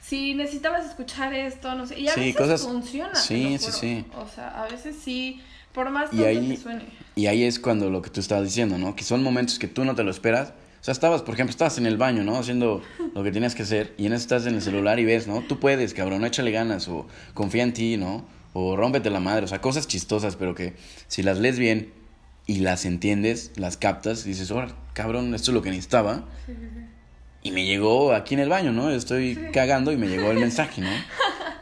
si 0.00 0.34
necesitabas 0.34 0.84
escuchar 0.84 1.32
esto, 1.32 1.74
no 1.74 1.86
sé. 1.86 1.98
Y 1.98 2.08
a 2.08 2.12
Sí, 2.14 2.20
veces 2.20 2.36
cosas- 2.36 2.62
funciona. 2.62 3.14
sí, 3.14 3.56
sí, 3.58 3.70
sí. 3.72 4.04
O 4.16 4.28
sea, 4.28 4.48
a 4.62 4.68
veces 4.68 4.96
sí, 5.02 5.40
por 5.72 5.88
más 5.90 6.10
que 6.10 6.58
suene. 6.60 6.84
Y 7.14 7.26
ahí 7.26 7.44
es 7.44 7.58
cuando 7.58 7.88
lo 7.88 8.02
que 8.02 8.10
tú 8.10 8.20
estabas 8.20 8.44
diciendo, 8.44 8.76
¿no? 8.78 8.94
Que 8.96 9.04
son 9.04 9.22
momentos 9.22 9.58
que 9.58 9.68
tú 9.68 9.84
no 9.84 9.94
te 9.94 10.02
lo 10.02 10.10
esperas. 10.10 10.50
O 10.80 10.84
sea, 10.84 10.90
estabas, 10.92 11.22
por 11.22 11.34
ejemplo, 11.34 11.52
estabas 11.52 11.78
en 11.78 11.86
el 11.86 11.96
baño, 11.96 12.24
¿no? 12.24 12.36
Haciendo 12.36 12.82
lo 13.14 13.22
que 13.22 13.30
tenías 13.30 13.54
que 13.54 13.62
hacer. 13.62 13.94
Y 13.96 14.06
en 14.06 14.14
eso 14.14 14.22
estás 14.22 14.46
en 14.46 14.56
el 14.56 14.62
celular 14.62 14.98
y 14.98 15.04
ves, 15.04 15.28
¿no? 15.28 15.40
Tú 15.42 15.60
puedes, 15.60 15.94
cabrón, 15.94 16.24
échale 16.24 16.50
ganas. 16.50 16.88
O 16.88 17.06
confía 17.34 17.62
en 17.62 17.72
ti, 17.72 17.96
¿no? 17.96 18.26
O 18.54 18.74
rómpete 18.76 19.08
la 19.08 19.20
madre. 19.20 19.44
O 19.44 19.48
sea, 19.48 19.60
cosas 19.60 19.86
chistosas, 19.86 20.34
pero 20.34 20.56
que 20.56 20.74
si 21.06 21.22
las 21.22 21.38
lees 21.38 21.60
bien 21.60 21.92
y 22.46 22.60
las 22.60 22.84
entiendes, 22.84 23.52
las 23.56 23.76
captas, 23.76 24.24
dices, 24.24 24.50
ahora, 24.50 24.68
cabrón, 24.94 25.34
esto 25.34 25.50
es 25.50 25.54
lo 25.54 25.62
que 25.62 25.70
necesitaba. 25.70 26.24
Y 27.42 27.50
me 27.50 27.64
llegó 27.64 28.12
aquí 28.14 28.34
en 28.34 28.40
el 28.40 28.48
baño, 28.48 28.72
¿no? 28.72 28.90
Estoy 28.90 29.36
cagando 29.52 29.90
y 29.92 29.96
me 29.96 30.06
llegó 30.08 30.30
el 30.30 30.38
mensaje, 30.40 30.80
¿no? 30.80 30.90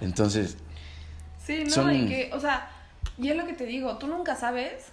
Entonces, 0.01 0.57
Sí, 1.45 1.65
no, 1.65 1.71
Son- 1.71 1.95
y 1.95 2.07
que, 2.09 2.31
o 2.33 2.39
sea, 2.41 2.71
y 3.19 3.29
es 3.29 3.37
lo 3.37 3.47
que 3.47 3.55
te 3.55 3.65
digo, 3.67 3.97
tú 3.99 4.07
nunca 4.07 4.37
sabes 4.37 4.93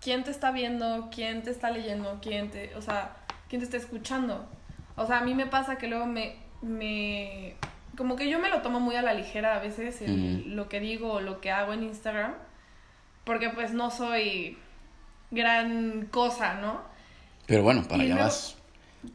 quién 0.00 0.24
te 0.24 0.30
está 0.30 0.50
viendo, 0.52 1.10
quién 1.14 1.42
te 1.42 1.50
está 1.50 1.70
leyendo, 1.70 2.18
quién 2.22 2.50
te, 2.50 2.74
o 2.76 2.80
sea, 2.82 3.16
quién 3.48 3.60
te 3.60 3.64
está 3.64 3.76
escuchando. 3.76 4.48
O 4.96 5.06
sea, 5.06 5.18
a 5.18 5.24
mí 5.24 5.34
me 5.34 5.46
pasa 5.46 5.76
que 5.78 5.88
luego 5.88 6.06
me, 6.06 6.36
me, 6.62 7.54
como 7.96 8.16
que 8.16 8.28
yo 8.30 8.38
me 8.38 8.48
lo 8.48 8.62
tomo 8.62 8.80
muy 8.80 8.94
a 8.96 9.02
la 9.02 9.12
ligera 9.12 9.56
a 9.56 9.58
veces 9.60 10.00
el- 10.02 10.54
lo 10.56 10.68
que 10.68 10.80
digo 10.80 11.14
o 11.14 11.20
lo 11.20 11.40
que 11.40 11.50
hago 11.50 11.72
en 11.72 11.82
Instagram, 11.82 12.34
porque 13.24 13.50
pues 13.50 13.72
no 13.72 13.90
soy 13.90 14.56
gran 15.32 16.06
cosa, 16.10 16.54
¿no? 16.54 16.80
pero 17.46 17.64
bueno, 17.64 17.82
para 17.82 18.04
Y 18.04 18.06
allá 18.06 18.14
luego- 18.14 18.28
vas. 18.30 18.56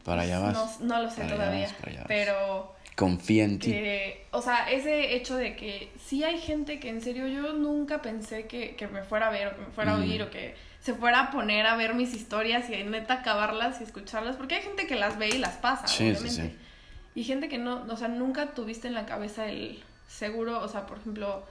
Para 0.04 0.22
allá 0.22 0.38
vas. 0.38 0.80
No, 0.80 0.86
no 0.96 1.02
lo 1.02 1.08
sé 1.10 1.22
Para 1.22 1.26
allá 1.28 1.36
todavía, 1.36 1.62
vas, 1.64 1.72
para 1.74 1.90
allá 1.92 1.98
vas. 2.00 2.08
pero 2.08 2.74
Confía 2.94 3.44
en 3.44 3.58
ti. 3.58 3.70
que, 3.70 4.26
o 4.32 4.42
sea, 4.42 4.70
ese 4.70 5.14
hecho 5.14 5.34
de 5.36 5.56
que 5.56 5.90
sí 6.04 6.22
hay 6.24 6.38
gente 6.38 6.78
que 6.78 6.90
en 6.90 7.00
serio 7.00 7.26
yo 7.26 7.54
nunca 7.54 8.02
pensé 8.02 8.46
que, 8.46 8.76
que 8.76 8.86
me 8.86 9.02
fuera 9.02 9.28
a 9.28 9.30
ver 9.30 9.48
o 9.48 9.54
que 9.56 9.62
me 9.62 9.66
fuera 9.72 9.94
a 9.94 9.96
Mm. 9.96 10.00
oír 10.02 10.22
o 10.22 10.30
que 10.30 10.54
se 10.80 10.92
fuera 10.94 11.20
a 11.20 11.30
poner 11.30 11.66
a 11.66 11.74
ver 11.76 11.94
mis 11.94 12.12
historias 12.14 12.68
y 12.68 12.82
neta 12.84 13.14
acabarlas 13.14 13.80
y 13.80 13.84
escucharlas, 13.84 14.36
porque 14.36 14.56
hay 14.56 14.62
gente 14.62 14.86
que 14.86 14.94
las 14.96 15.16
ve 15.18 15.28
y 15.30 15.38
las 15.38 15.54
pasa, 15.56 15.86
Sí, 15.88 15.96
sí, 15.96 16.02
obviamente. 16.10 16.30
sí. 16.50 16.56
Y 17.14 17.24
gente 17.24 17.48
que 17.48 17.58
no, 17.58 17.84
o 17.88 17.96
sea, 17.96 18.08
nunca 18.08 18.48
tuviste 18.52 18.88
en 18.88 18.94
la 18.94 19.06
cabeza 19.06 19.46
el 19.48 19.82
seguro, 20.06 20.60
o 20.60 20.68
sea, 20.68 20.86
por 20.86 20.98
ejemplo, 20.98 21.44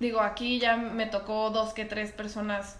digo, 0.00 0.20
aquí 0.20 0.58
ya 0.58 0.76
me 0.76 1.06
tocó 1.06 1.50
dos 1.50 1.72
que 1.74 1.84
tres 1.84 2.12
personas 2.12 2.76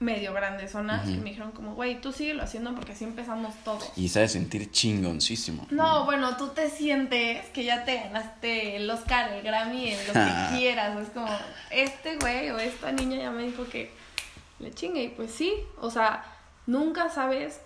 medio 0.00 0.32
grandes 0.32 0.72
zonas 0.72 1.06
y 1.06 1.18
me 1.18 1.30
dijeron 1.30 1.52
como, 1.52 1.74
güey, 1.74 2.00
tú 2.00 2.10
síguelo 2.10 2.42
haciendo 2.42 2.74
porque 2.74 2.92
así 2.92 3.04
empezamos 3.04 3.54
todos. 3.64 3.92
Y 3.96 4.08
sabes 4.08 4.32
sentir 4.32 4.70
chingoncísimo. 4.70 5.66
No, 5.70 6.06
bueno, 6.06 6.38
tú 6.38 6.48
te 6.48 6.70
sientes 6.70 7.46
que 7.50 7.64
ya 7.64 7.84
te 7.84 7.96
ganaste 7.96 8.76
el 8.76 8.88
Oscar, 8.90 9.30
el 9.34 9.42
Grammy, 9.42 9.92
lo 10.06 10.12
que 10.14 10.32
quieras. 10.56 10.98
Es 10.98 11.10
como, 11.10 11.28
este 11.70 12.16
güey 12.16 12.48
o 12.50 12.58
esta 12.58 12.90
niña 12.92 13.18
ya 13.18 13.30
me 13.30 13.42
dijo 13.42 13.66
que 13.66 13.92
le 14.58 14.72
chingue. 14.72 15.04
Y 15.04 15.08
pues 15.08 15.32
sí, 15.32 15.52
o 15.78 15.90
sea, 15.90 16.24
nunca 16.66 17.10
sabes 17.10 17.60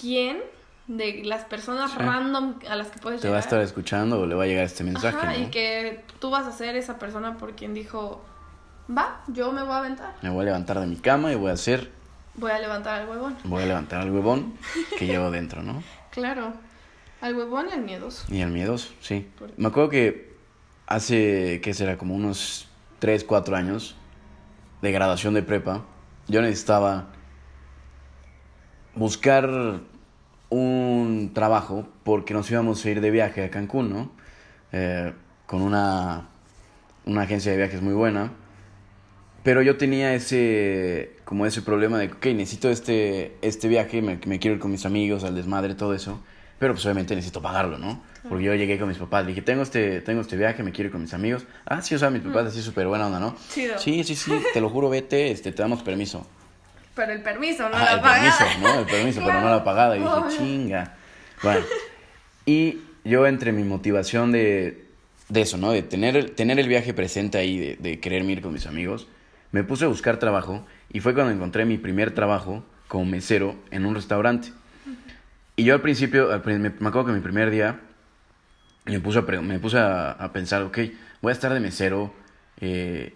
quién 0.00 0.40
de 0.86 1.22
las 1.24 1.44
personas 1.44 1.96
random 1.96 2.60
a 2.68 2.76
las 2.76 2.86
que 2.88 3.00
puedes 3.00 3.20
Te 3.20 3.28
va 3.28 3.38
a 3.38 3.40
estar 3.40 3.60
escuchando 3.60 4.20
o 4.20 4.26
le 4.26 4.36
va 4.36 4.44
a 4.44 4.46
llegar 4.46 4.64
este 4.64 4.84
mensaje. 4.84 5.18
Ajá, 5.18 5.36
y 5.36 5.46
que 5.46 6.04
tú 6.20 6.30
vas 6.30 6.46
a 6.46 6.52
ser 6.52 6.76
esa 6.76 7.00
persona 7.00 7.36
por 7.36 7.56
quien 7.56 7.74
dijo 7.74 8.24
va, 8.90 9.22
yo 9.28 9.52
me 9.52 9.62
voy 9.62 9.72
a 9.72 9.78
aventar. 9.78 10.14
Me 10.22 10.30
voy 10.30 10.42
a 10.42 10.44
levantar 10.46 10.80
de 10.80 10.86
mi 10.86 10.96
cama 10.96 11.32
y 11.32 11.34
voy 11.34 11.50
a 11.50 11.54
hacer... 11.54 11.90
Voy 12.34 12.50
a 12.50 12.58
levantar 12.58 13.00
al 13.00 13.08
huevón. 13.08 13.36
Voy 13.44 13.62
a 13.62 13.66
levantar 13.66 14.02
al 14.02 14.10
huevón 14.10 14.54
que 14.98 15.06
llevo 15.06 15.30
dentro, 15.30 15.62
¿no? 15.62 15.82
Claro. 16.10 16.54
Al 17.20 17.36
huevón 17.36 17.66
y 17.68 17.72
al 17.72 17.82
miedoso. 17.82 18.24
Y 18.32 18.40
al 18.40 18.50
miedoso, 18.50 18.92
sí. 19.00 19.28
Me 19.58 19.68
acuerdo 19.68 19.90
que 19.90 20.34
hace, 20.86 21.60
¿qué 21.62 21.74
será? 21.74 21.98
Como 21.98 22.14
unos 22.14 22.68
3, 23.00 23.24
4 23.24 23.56
años 23.56 23.96
de 24.80 24.92
graduación 24.92 25.34
de 25.34 25.42
prepa, 25.42 25.82
yo 26.28 26.40
necesitaba 26.40 27.08
buscar 28.94 29.80
un 30.48 31.32
trabajo 31.34 31.86
porque 32.02 32.32
nos 32.32 32.50
íbamos 32.50 32.82
a 32.84 32.90
ir 32.90 33.00
de 33.00 33.10
viaje 33.10 33.44
a 33.44 33.50
Cancún, 33.50 33.90
¿no? 33.90 34.10
Eh, 34.72 35.12
con 35.46 35.60
una, 35.62 36.28
una 37.04 37.22
agencia 37.22 37.52
de 37.52 37.58
viajes 37.58 37.82
muy 37.82 37.94
buena 37.94 38.32
pero 39.46 39.62
yo 39.62 39.76
tenía 39.76 40.12
ese, 40.12 41.12
como 41.24 41.46
ese 41.46 41.62
problema 41.62 42.00
de, 42.00 42.06
ok, 42.06 42.26
necesito 42.34 42.68
este, 42.68 43.36
este 43.42 43.68
viaje, 43.68 44.02
me, 44.02 44.18
me 44.26 44.40
quiero 44.40 44.56
ir 44.56 44.60
con 44.60 44.72
mis 44.72 44.84
amigos, 44.84 45.22
al 45.22 45.36
desmadre, 45.36 45.76
todo 45.76 45.94
eso. 45.94 46.20
Pero 46.58 46.74
pues 46.74 46.84
obviamente 46.84 47.14
necesito 47.14 47.40
pagarlo, 47.40 47.78
¿no? 47.78 48.02
Porque 48.28 48.42
yo 48.42 48.54
llegué 48.56 48.76
con 48.76 48.88
mis 48.88 48.98
papás, 48.98 49.22
le 49.22 49.28
dije, 49.28 49.42
tengo 49.42 49.62
este, 49.62 50.00
tengo 50.00 50.20
este 50.20 50.36
viaje, 50.36 50.64
me 50.64 50.72
quiero 50.72 50.88
ir 50.88 50.92
con 50.92 51.00
mis 51.00 51.14
amigos. 51.14 51.44
Ah, 51.64 51.80
sí, 51.80 51.94
o 51.94 51.98
sea, 52.00 52.10
mis 52.10 52.22
papás 52.22 52.46
así 52.46 52.60
súper 52.60 52.88
buena 52.88 53.06
onda, 53.06 53.20
¿no? 53.20 53.36
Sí, 53.48 54.02
sí, 54.02 54.16
sí, 54.16 54.32
te 54.52 54.60
lo 54.60 54.68
juro, 54.68 54.90
vete, 54.90 55.30
este, 55.30 55.52
te 55.52 55.62
damos 55.62 55.80
permiso. 55.84 56.26
Pero 56.96 57.12
el 57.12 57.22
permiso, 57.22 57.68
no 57.68 57.78
la 57.78 58.02
pagada. 58.02 58.26
El 58.26 58.32
permiso, 58.32 58.60
¿no? 58.60 58.80
El 58.80 58.86
permiso, 58.86 59.22
pero 59.24 59.40
no 59.42 59.48
la 59.48 59.62
pagada. 59.62 59.96
Y 59.96 60.00
dije, 60.00 60.38
chinga. 60.38 60.96
Bueno, 61.44 61.64
y 62.46 62.80
yo 63.04 63.28
entre 63.28 63.52
mi 63.52 63.62
motivación 63.62 64.32
de, 64.32 64.86
de 65.28 65.40
eso, 65.40 65.56
¿no? 65.56 65.70
De 65.70 65.84
tener, 65.84 66.30
tener 66.30 66.58
el 66.58 66.66
viaje 66.66 66.92
presente 66.94 67.38
ahí, 67.38 67.58
de, 67.58 67.76
de 67.76 68.00
quererme 68.00 68.32
ir 68.32 68.42
con 68.42 68.52
mis 68.52 68.66
amigos, 68.66 69.06
me 69.52 69.64
puse 69.64 69.84
a 69.84 69.88
buscar 69.88 70.18
trabajo 70.18 70.66
y 70.92 71.00
fue 71.00 71.14
cuando 71.14 71.32
encontré 71.32 71.64
mi 71.64 71.78
primer 71.78 72.12
trabajo 72.12 72.64
como 72.88 73.04
mesero 73.04 73.56
en 73.70 73.86
un 73.86 73.94
restaurante. 73.94 74.52
Y 75.56 75.64
yo 75.64 75.74
al 75.74 75.80
principio, 75.80 76.28
me, 76.44 76.68
acuerdo 76.68 77.06
que 77.06 77.12
mi 77.12 77.20
primer 77.20 77.50
día 77.50 77.80
me 78.84 79.00
puse 79.00 79.18
a, 79.18 79.22
me 79.22 79.58
puse 79.58 79.78
a, 79.78 80.30
pensar, 80.32 80.62
ok, 80.62 80.78
voy 81.22 81.30
a 81.30 81.32
estar 81.32 81.52
de 81.52 81.60
mesero, 81.60 82.12
eh, 82.60 83.14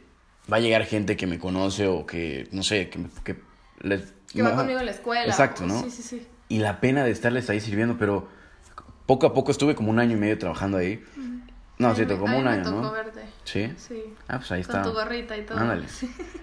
va 0.50 0.56
a 0.56 0.60
llegar 0.60 0.84
gente 0.84 1.16
que 1.16 1.26
me 1.26 1.38
conoce 1.38 1.86
o 1.86 2.06
que, 2.06 2.48
no 2.52 2.62
sé, 2.62 2.88
que, 2.88 3.06
que 3.22 3.40
les... 3.82 4.14
Que 4.32 4.42
va 4.42 4.54
conmigo 4.54 4.78
a 4.78 4.84
la 4.84 4.92
escuela. 4.92 5.26
Exacto, 5.26 5.66
¿no? 5.66 5.82
Sí, 5.82 5.90
sí, 5.90 6.02
sí. 6.02 6.26
Y 6.48 6.58
la 6.58 6.80
pena 6.80 7.04
de 7.04 7.10
estarles 7.10 7.50
ahí 7.50 7.60
sirviendo, 7.60 7.96
pero 7.98 8.28
poco 9.06 9.26
a 9.26 9.34
poco 9.34 9.50
estuve 9.50 9.74
como 9.74 9.90
un 9.90 9.98
año 9.98 10.16
y 10.16 10.20
medio 10.20 10.38
trabajando 10.38 10.78
ahí. 10.78 11.04
No, 11.78 11.94
sí, 11.94 12.04
como 12.06 12.38
un 12.38 12.46
año, 12.46 12.70
¿no? 12.70 12.92
Verte. 12.92 13.19
¿Sí? 13.44 13.72
Sí. 13.76 14.14
Ah, 14.28 14.38
pues 14.38 14.52
ahí 14.52 14.60
está. 14.60 14.82
Con 14.82 14.92
tu 14.92 14.98
gorrita 14.98 15.36
y 15.36 15.44
todo. 15.44 15.58
Ándale. 15.58 15.86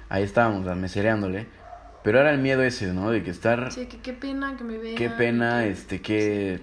Ahí 0.09 0.23
estábamos, 0.23 0.65
mesereándole. 0.75 1.47
Pero 2.03 2.19
era 2.19 2.31
el 2.31 2.39
miedo 2.39 2.63
ese, 2.63 2.93
¿no? 2.93 3.11
De 3.11 3.23
que 3.23 3.31
estar... 3.31 3.71
Sí, 3.71 3.87
que 3.87 3.99
qué 3.99 4.13
pena 4.13 4.55
que 4.57 4.63
me 4.63 4.77
vean. 4.77 4.95
Qué 4.95 5.09
pena, 5.09 5.65
este, 5.65 6.01
qué... 6.01 6.61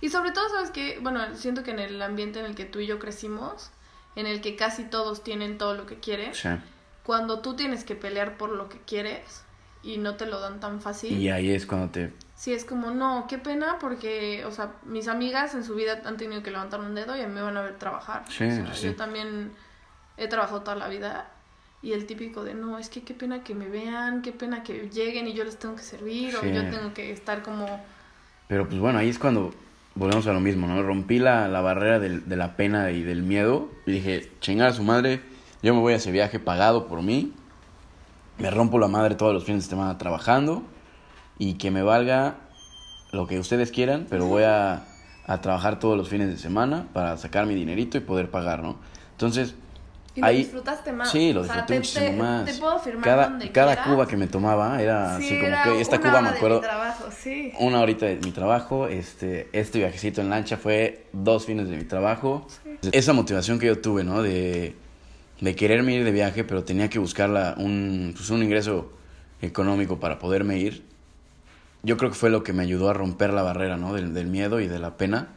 Y 0.00 0.08
sobre 0.08 0.32
todo, 0.32 0.48
¿sabes 0.48 0.70
qué? 0.70 0.98
Bueno, 1.00 1.20
siento 1.36 1.62
que 1.62 1.70
en 1.70 1.78
el 1.78 2.02
ambiente 2.02 2.40
en 2.40 2.46
el 2.46 2.56
que 2.56 2.64
tú 2.64 2.80
y 2.80 2.86
yo 2.86 2.98
crecimos, 2.98 3.70
en 4.16 4.26
el 4.26 4.40
que 4.40 4.56
casi 4.56 4.84
todos 4.84 5.22
tienen 5.22 5.58
todo 5.58 5.74
lo 5.74 5.86
que 5.86 6.00
quieren, 6.00 6.34
sí. 6.34 6.48
cuando 7.04 7.40
tú 7.40 7.54
tienes 7.54 7.84
que 7.84 7.94
pelear 7.94 8.36
por 8.36 8.50
lo 8.50 8.68
que 8.68 8.78
quieres 8.78 9.44
y 9.82 9.98
no 9.98 10.16
te 10.16 10.26
lo 10.26 10.40
dan 10.40 10.58
tan 10.58 10.80
fácil. 10.80 11.16
Y 11.16 11.30
ahí 11.30 11.52
es 11.52 11.66
cuando 11.66 11.90
te 11.90 12.12
sí 12.42 12.52
es 12.52 12.64
como, 12.64 12.90
no, 12.90 13.26
qué 13.28 13.38
pena 13.38 13.76
porque, 13.78 14.44
o 14.44 14.50
sea, 14.50 14.72
mis 14.84 15.06
amigas 15.06 15.54
en 15.54 15.62
su 15.62 15.76
vida 15.76 16.02
han 16.04 16.16
tenido 16.16 16.42
que 16.42 16.50
levantar 16.50 16.80
un 16.80 16.92
dedo 16.92 17.16
y 17.16 17.20
a 17.20 17.28
mí 17.28 17.32
me 17.32 17.40
van 17.40 17.56
a 17.56 17.62
ver 17.62 17.78
trabajar. 17.78 18.24
Sí, 18.28 18.50
sí. 18.72 18.86
Yo 18.86 18.96
también 18.96 19.52
he 20.16 20.26
trabajado 20.26 20.62
toda 20.62 20.74
la 20.74 20.88
vida 20.88 21.28
y 21.82 21.92
el 21.92 22.04
típico 22.04 22.42
de, 22.42 22.54
no, 22.54 22.78
es 22.78 22.88
que 22.88 23.04
qué 23.04 23.14
pena 23.14 23.44
que 23.44 23.54
me 23.54 23.68
vean, 23.68 24.22
qué 24.22 24.32
pena 24.32 24.64
que 24.64 24.90
lleguen 24.90 25.28
y 25.28 25.34
yo 25.34 25.44
les 25.44 25.56
tengo 25.56 25.76
que 25.76 25.84
servir 25.84 26.34
o 26.34 26.44
yo 26.44 26.68
tengo 26.68 26.92
que 26.92 27.12
estar 27.12 27.42
como... 27.42 27.80
Pero 28.48 28.66
pues 28.66 28.80
bueno, 28.80 28.98
ahí 28.98 29.08
es 29.08 29.20
cuando 29.20 29.54
volvemos 29.94 30.26
a 30.26 30.32
lo 30.32 30.40
mismo, 30.40 30.66
¿no? 30.66 30.82
Rompí 30.82 31.20
la, 31.20 31.46
la 31.46 31.60
barrera 31.60 32.00
del, 32.00 32.28
de 32.28 32.34
la 32.34 32.56
pena 32.56 32.90
y 32.90 33.04
del 33.04 33.22
miedo 33.22 33.68
y 33.86 33.92
dije, 33.92 34.32
chingar 34.40 34.66
a 34.66 34.72
su 34.72 34.82
madre, 34.82 35.20
yo 35.62 35.74
me 35.74 35.80
voy 35.80 35.92
a 35.92 35.96
ese 35.96 36.10
viaje 36.10 36.40
pagado 36.40 36.88
por 36.88 37.02
mí, 37.02 37.34
me 38.38 38.50
rompo 38.50 38.80
la 38.80 38.88
madre 38.88 39.14
todos 39.14 39.32
los 39.32 39.44
fines 39.44 39.62
de 39.62 39.70
semana 39.70 39.96
trabajando 39.96 40.64
y 41.42 41.54
que 41.54 41.72
me 41.72 41.82
valga 41.82 42.36
lo 43.10 43.26
que 43.26 43.40
ustedes 43.40 43.72
quieran, 43.72 44.06
pero 44.08 44.26
voy 44.26 44.44
a, 44.44 44.84
a 45.26 45.40
trabajar 45.40 45.80
todos 45.80 45.96
los 45.96 46.08
fines 46.08 46.28
de 46.28 46.38
semana 46.38 46.86
para 46.92 47.16
sacar 47.16 47.46
mi 47.46 47.56
dinerito 47.56 47.98
y 47.98 48.00
poder 48.00 48.30
pagar, 48.30 48.62
¿no? 48.62 48.76
Entonces, 49.10 49.56
y 50.14 50.20
lo 50.20 50.28
disfrutaste 50.28 50.92
más. 50.92 51.10
Sí, 51.10 51.32
lo 51.32 51.42
disfruté 51.42 51.74
muchísimo 51.74 52.12
más. 52.12 52.44
Te 52.44 52.54
puedo 52.54 52.78
firmar 52.78 53.04
cada, 53.04 53.28
donde 53.28 53.50
cada 53.50 53.82
cuba 53.82 54.06
que 54.06 54.16
me 54.16 54.28
tomaba 54.28 54.80
era 54.80 55.16
así 55.16 55.40
como 55.40 55.56
que 55.64 55.80
esta 55.80 55.98
cuba 55.98 56.20
me 56.20 56.28
acuerdo. 56.28 56.60
De 56.60 56.68
mi 56.68 56.68
trabajo, 56.68 57.04
sí. 57.10 57.52
Una 57.58 57.80
horita 57.80 58.06
de 58.06 58.16
mi 58.18 58.30
trabajo, 58.30 58.86
este, 58.86 59.48
este 59.52 59.80
viajecito 59.80 60.20
en 60.20 60.30
lancha 60.30 60.58
fue 60.58 61.06
dos 61.12 61.44
fines 61.44 61.68
de 61.68 61.76
mi 61.76 61.84
trabajo. 61.84 62.46
Esa 62.92 63.14
motivación 63.14 63.58
que 63.58 63.66
yo 63.66 63.80
tuve, 63.80 64.04
¿no? 64.04 64.22
De, 64.22 64.76
de 65.40 65.56
quererme 65.56 65.94
ir 65.94 66.04
de 66.04 66.12
viaje, 66.12 66.44
pero 66.44 66.62
tenía 66.62 66.88
que 66.88 67.00
buscar 67.00 67.56
un, 67.58 68.12
pues 68.16 68.30
un 68.30 68.44
ingreso 68.44 68.92
económico 69.40 69.98
para 69.98 70.20
poderme 70.20 70.58
ir 70.58 70.91
yo 71.82 71.96
creo 71.96 72.10
que 72.10 72.16
fue 72.16 72.30
lo 72.30 72.42
que 72.42 72.52
me 72.52 72.62
ayudó 72.62 72.90
a 72.90 72.92
romper 72.92 73.32
la 73.32 73.42
barrera, 73.42 73.76
¿no? 73.76 73.92
Del, 73.92 74.26
miedo 74.26 74.60
y 74.60 74.68
de 74.68 74.78
la 74.78 74.96
pena. 74.96 75.28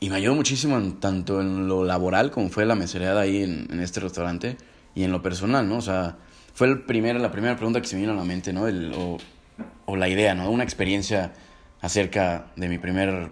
Y 0.00 0.10
me 0.10 0.16
ayudó 0.16 0.34
muchísimo 0.34 0.80
tanto 1.00 1.40
en 1.40 1.68
lo 1.68 1.84
laboral 1.84 2.30
como 2.30 2.48
fue 2.48 2.64
la 2.64 2.74
mesereada 2.74 3.22
ahí 3.22 3.42
en, 3.42 3.80
este 3.80 4.00
restaurante 4.00 4.56
y 4.94 5.04
en 5.04 5.12
lo 5.12 5.22
personal, 5.22 5.68
¿no? 5.68 5.78
O 5.78 5.82
sea, 5.82 6.16
fue 6.54 6.68
el 6.68 6.82
primer, 6.82 7.20
la 7.20 7.30
primera 7.30 7.56
pregunta 7.56 7.80
que 7.80 7.86
se 7.86 7.96
me 7.96 8.02
vino 8.02 8.12
a 8.12 8.16
la 8.16 8.24
mente, 8.24 8.52
¿no? 8.52 8.62
O, 8.96 9.18
o, 9.86 9.96
la 9.96 10.08
idea, 10.08 10.34
¿no? 10.34 10.50
Una 10.50 10.64
experiencia 10.64 11.32
acerca 11.80 12.46
de 12.56 12.68
mi 12.68 12.78
primer, 12.78 13.30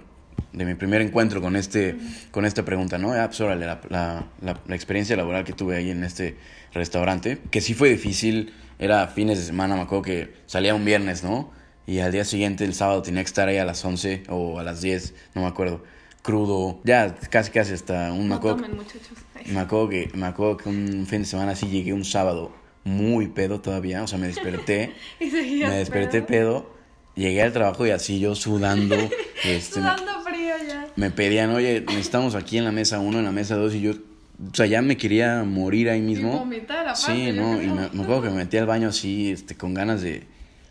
de 0.52 0.64
mi 0.64 0.74
primer 0.74 1.02
encuentro 1.02 1.40
con, 1.40 1.56
este, 1.56 1.96
con 2.30 2.44
esta 2.44 2.64
pregunta, 2.64 2.98
¿no? 2.98 3.12
Ah, 3.12 3.26
pues, 3.26 3.40
la, 3.40 3.54
la, 3.56 3.80
la, 3.88 4.60
la 4.66 4.74
experiencia 4.74 5.16
laboral 5.16 5.44
que 5.44 5.52
tuve 5.52 5.76
ahí 5.76 5.90
en 5.90 6.02
este 6.04 6.36
restaurante, 6.72 7.38
que 7.50 7.60
sí 7.60 7.74
fue 7.74 7.90
difícil 7.90 8.52
era 8.78 9.06
fines 9.08 9.38
de 9.38 9.44
semana, 9.44 9.74
me 9.74 9.82
acuerdo 9.82 10.02
que 10.02 10.34
salía 10.46 10.74
un 10.74 10.84
viernes, 10.84 11.24
¿no? 11.24 11.50
Y 11.86 12.00
al 12.00 12.12
día 12.12 12.24
siguiente, 12.24 12.64
el 12.64 12.74
sábado, 12.74 13.02
tenía 13.02 13.22
que 13.22 13.28
estar 13.28 13.48
ahí 13.48 13.58
a 13.58 13.64
las 13.64 13.84
11 13.84 14.24
o 14.28 14.58
a 14.58 14.62
las 14.62 14.80
10, 14.80 15.14
no 15.34 15.42
me 15.42 15.48
acuerdo. 15.48 15.84
Crudo, 16.22 16.80
ya 16.82 17.14
casi 17.30 17.52
casi 17.52 17.72
hasta 17.72 18.12
un... 18.12 18.28
No 18.28 18.34
me 18.34 18.34
acuerdo, 18.34 18.56
tomen, 18.56 18.76
muchachos. 18.76 19.16
Me 19.46 19.60
acuerdo, 19.60 19.88
que, 19.88 20.10
me 20.14 20.26
acuerdo 20.26 20.56
que 20.56 20.68
un 20.68 21.06
fin 21.06 21.20
de 21.20 21.24
semana 21.26 21.52
así 21.52 21.68
llegué 21.68 21.92
un 21.92 22.04
sábado 22.04 22.52
muy 22.82 23.28
pedo 23.28 23.60
todavía, 23.60 24.02
o 24.02 24.08
sea, 24.08 24.18
me 24.18 24.26
desperté. 24.26 24.94
y 25.20 25.26
me 25.30 25.76
desperté 25.76 26.22
pedo. 26.22 26.75
Llegué 27.16 27.42
al 27.42 27.52
trabajo 27.52 27.86
y 27.86 27.90
así 27.90 28.20
yo 28.20 28.34
sudando. 28.34 28.94
este, 29.44 29.80
sudando 29.80 30.20
frío 30.22 30.54
ya. 30.68 30.86
Me 30.94 31.10
pedían, 31.10 31.50
oye, 31.50 31.84
estamos 31.98 32.34
aquí 32.34 32.58
en 32.58 32.64
la 32.64 32.72
mesa 32.72 33.00
1, 33.00 33.18
en 33.18 33.24
la 33.24 33.32
mesa 33.32 33.56
2 33.56 33.74
y 33.74 33.80
yo 33.80 33.94
o 34.38 34.54
sea, 34.54 34.66
ya 34.66 34.82
me 34.82 34.96
quería 34.96 35.44
morir 35.44 35.88
ahí 35.88 36.02
mismo. 36.02 36.34
Y 36.34 36.38
vomitar, 36.38 36.88
aparte, 36.88 37.00
sí, 37.00 37.32
no, 37.32 37.62
y 37.62 37.68
me, 37.68 37.84
acuerdo 37.84 38.22
que 38.22 38.30
me 38.30 38.36
metí 38.36 38.56
al 38.58 38.66
baño 38.66 38.88
así, 38.88 39.30
este, 39.30 39.56
con 39.56 39.72
ganas 39.72 40.02
de, 40.02 40.24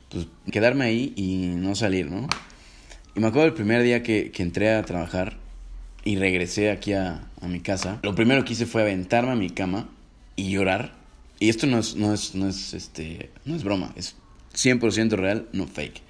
pues, 0.10 0.28
quedarme 0.52 0.86
ahí 0.86 1.14
y 1.16 1.48
no 1.56 1.74
salir, 1.74 2.10
¿no? 2.12 2.28
Y 3.16 3.20
me 3.20 3.28
acuerdo 3.28 3.48
el 3.48 3.54
primer 3.54 3.82
día 3.82 4.04
que, 4.04 4.32
que 4.32 4.44
entré 4.44 4.74
a 4.74 4.84
trabajar 4.84 5.38
y 6.04 6.18
regresé 6.18 6.70
aquí 6.70 6.94
a, 6.94 7.28
a, 7.42 7.48
mi 7.48 7.60
casa, 7.60 8.00
lo 8.04 8.14
primero 8.14 8.46
que 8.46 8.54
hice 8.54 8.68
fue 8.68 8.84
aventarme 8.84 9.32
a 9.32 9.36
mi 9.36 9.50
cama 9.50 9.90
y 10.36 10.52
llorar. 10.52 10.94
Y 11.40 11.50
esto 11.50 11.66
no 11.66 11.80
es, 11.80 11.96
no 11.96 12.14
es, 12.14 12.36
no 12.36 12.48
es, 12.48 12.74
este, 12.74 13.32
no 13.46 13.56
es 13.56 13.64
broma, 13.64 13.94
es 13.96 14.16
100% 14.54 15.12
real, 15.18 15.48
no 15.54 15.66
fake. 15.66 16.02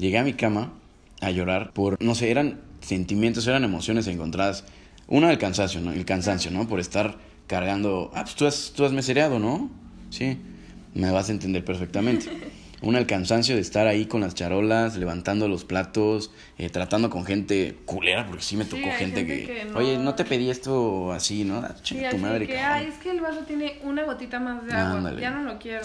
Llegué 0.00 0.18
a 0.18 0.24
mi 0.24 0.32
cama 0.32 0.72
a 1.20 1.30
llorar 1.30 1.72
por, 1.74 2.02
no 2.02 2.14
sé, 2.14 2.30
eran 2.30 2.58
sentimientos, 2.80 3.46
eran 3.46 3.64
emociones 3.64 4.06
encontradas 4.06 4.64
uno, 5.08 5.28
el 5.28 5.36
cansancio, 5.38 5.80
¿no? 5.80 5.92
El 5.92 6.04
cansancio, 6.06 6.50
¿no? 6.50 6.66
Por 6.66 6.80
estar 6.80 7.18
cargando. 7.46 8.10
Ah, 8.14 8.22
pues 8.22 8.34
tú 8.36 8.46
has, 8.46 8.72
tú 8.74 8.84
has 8.86 8.92
mesereado, 8.92 9.38
¿no? 9.38 9.70
Sí, 10.08 10.38
me 10.94 11.10
vas 11.10 11.28
a 11.28 11.32
entender 11.32 11.64
perfectamente. 11.64 12.26
Una, 12.82 12.98
el 12.98 13.06
cansancio 13.06 13.56
de 13.56 13.60
estar 13.60 13.86
ahí 13.86 14.06
con 14.06 14.22
las 14.22 14.34
charolas, 14.34 14.96
levantando 14.96 15.48
los 15.48 15.66
platos, 15.66 16.30
eh, 16.56 16.70
tratando 16.70 17.10
con 17.10 17.26
gente 17.26 17.76
culera, 17.84 18.26
porque 18.26 18.42
sí 18.42 18.56
me 18.56 18.64
tocó 18.64 18.90
gente, 18.92 19.26
gente 19.26 19.26
que, 19.26 19.52
que 19.52 19.64
no- 19.66 19.78
oye, 19.78 19.98
no 19.98 20.14
te 20.14 20.24
pedí 20.24 20.48
esto 20.48 21.12
así, 21.12 21.44
¿no? 21.44 21.58
Ah, 21.58 21.74
Sí, 21.76 21.82
chinga 21.82 22.08
tu 22.08 22.16
madre, 22.16 22.46
que, 22.46 22.54
cabrón. 22.54 22.72
ay, 22.78 22.86
es 22.88 22.94
que 22.94 23.10
el 23.10 23.20
vaso 23.20 23.40
tiene 23.40 23.80
una 23.84 24.04
gotita 24.04 24.40
más 24.40 24.64
de 24.66 24.72
agua. 24.72 24.96
Ándale. 24.96 25.20
Ya 25.20 25.30
no 25.30 25.42
lo 25.42 25.58
quiero, 25.58 25.82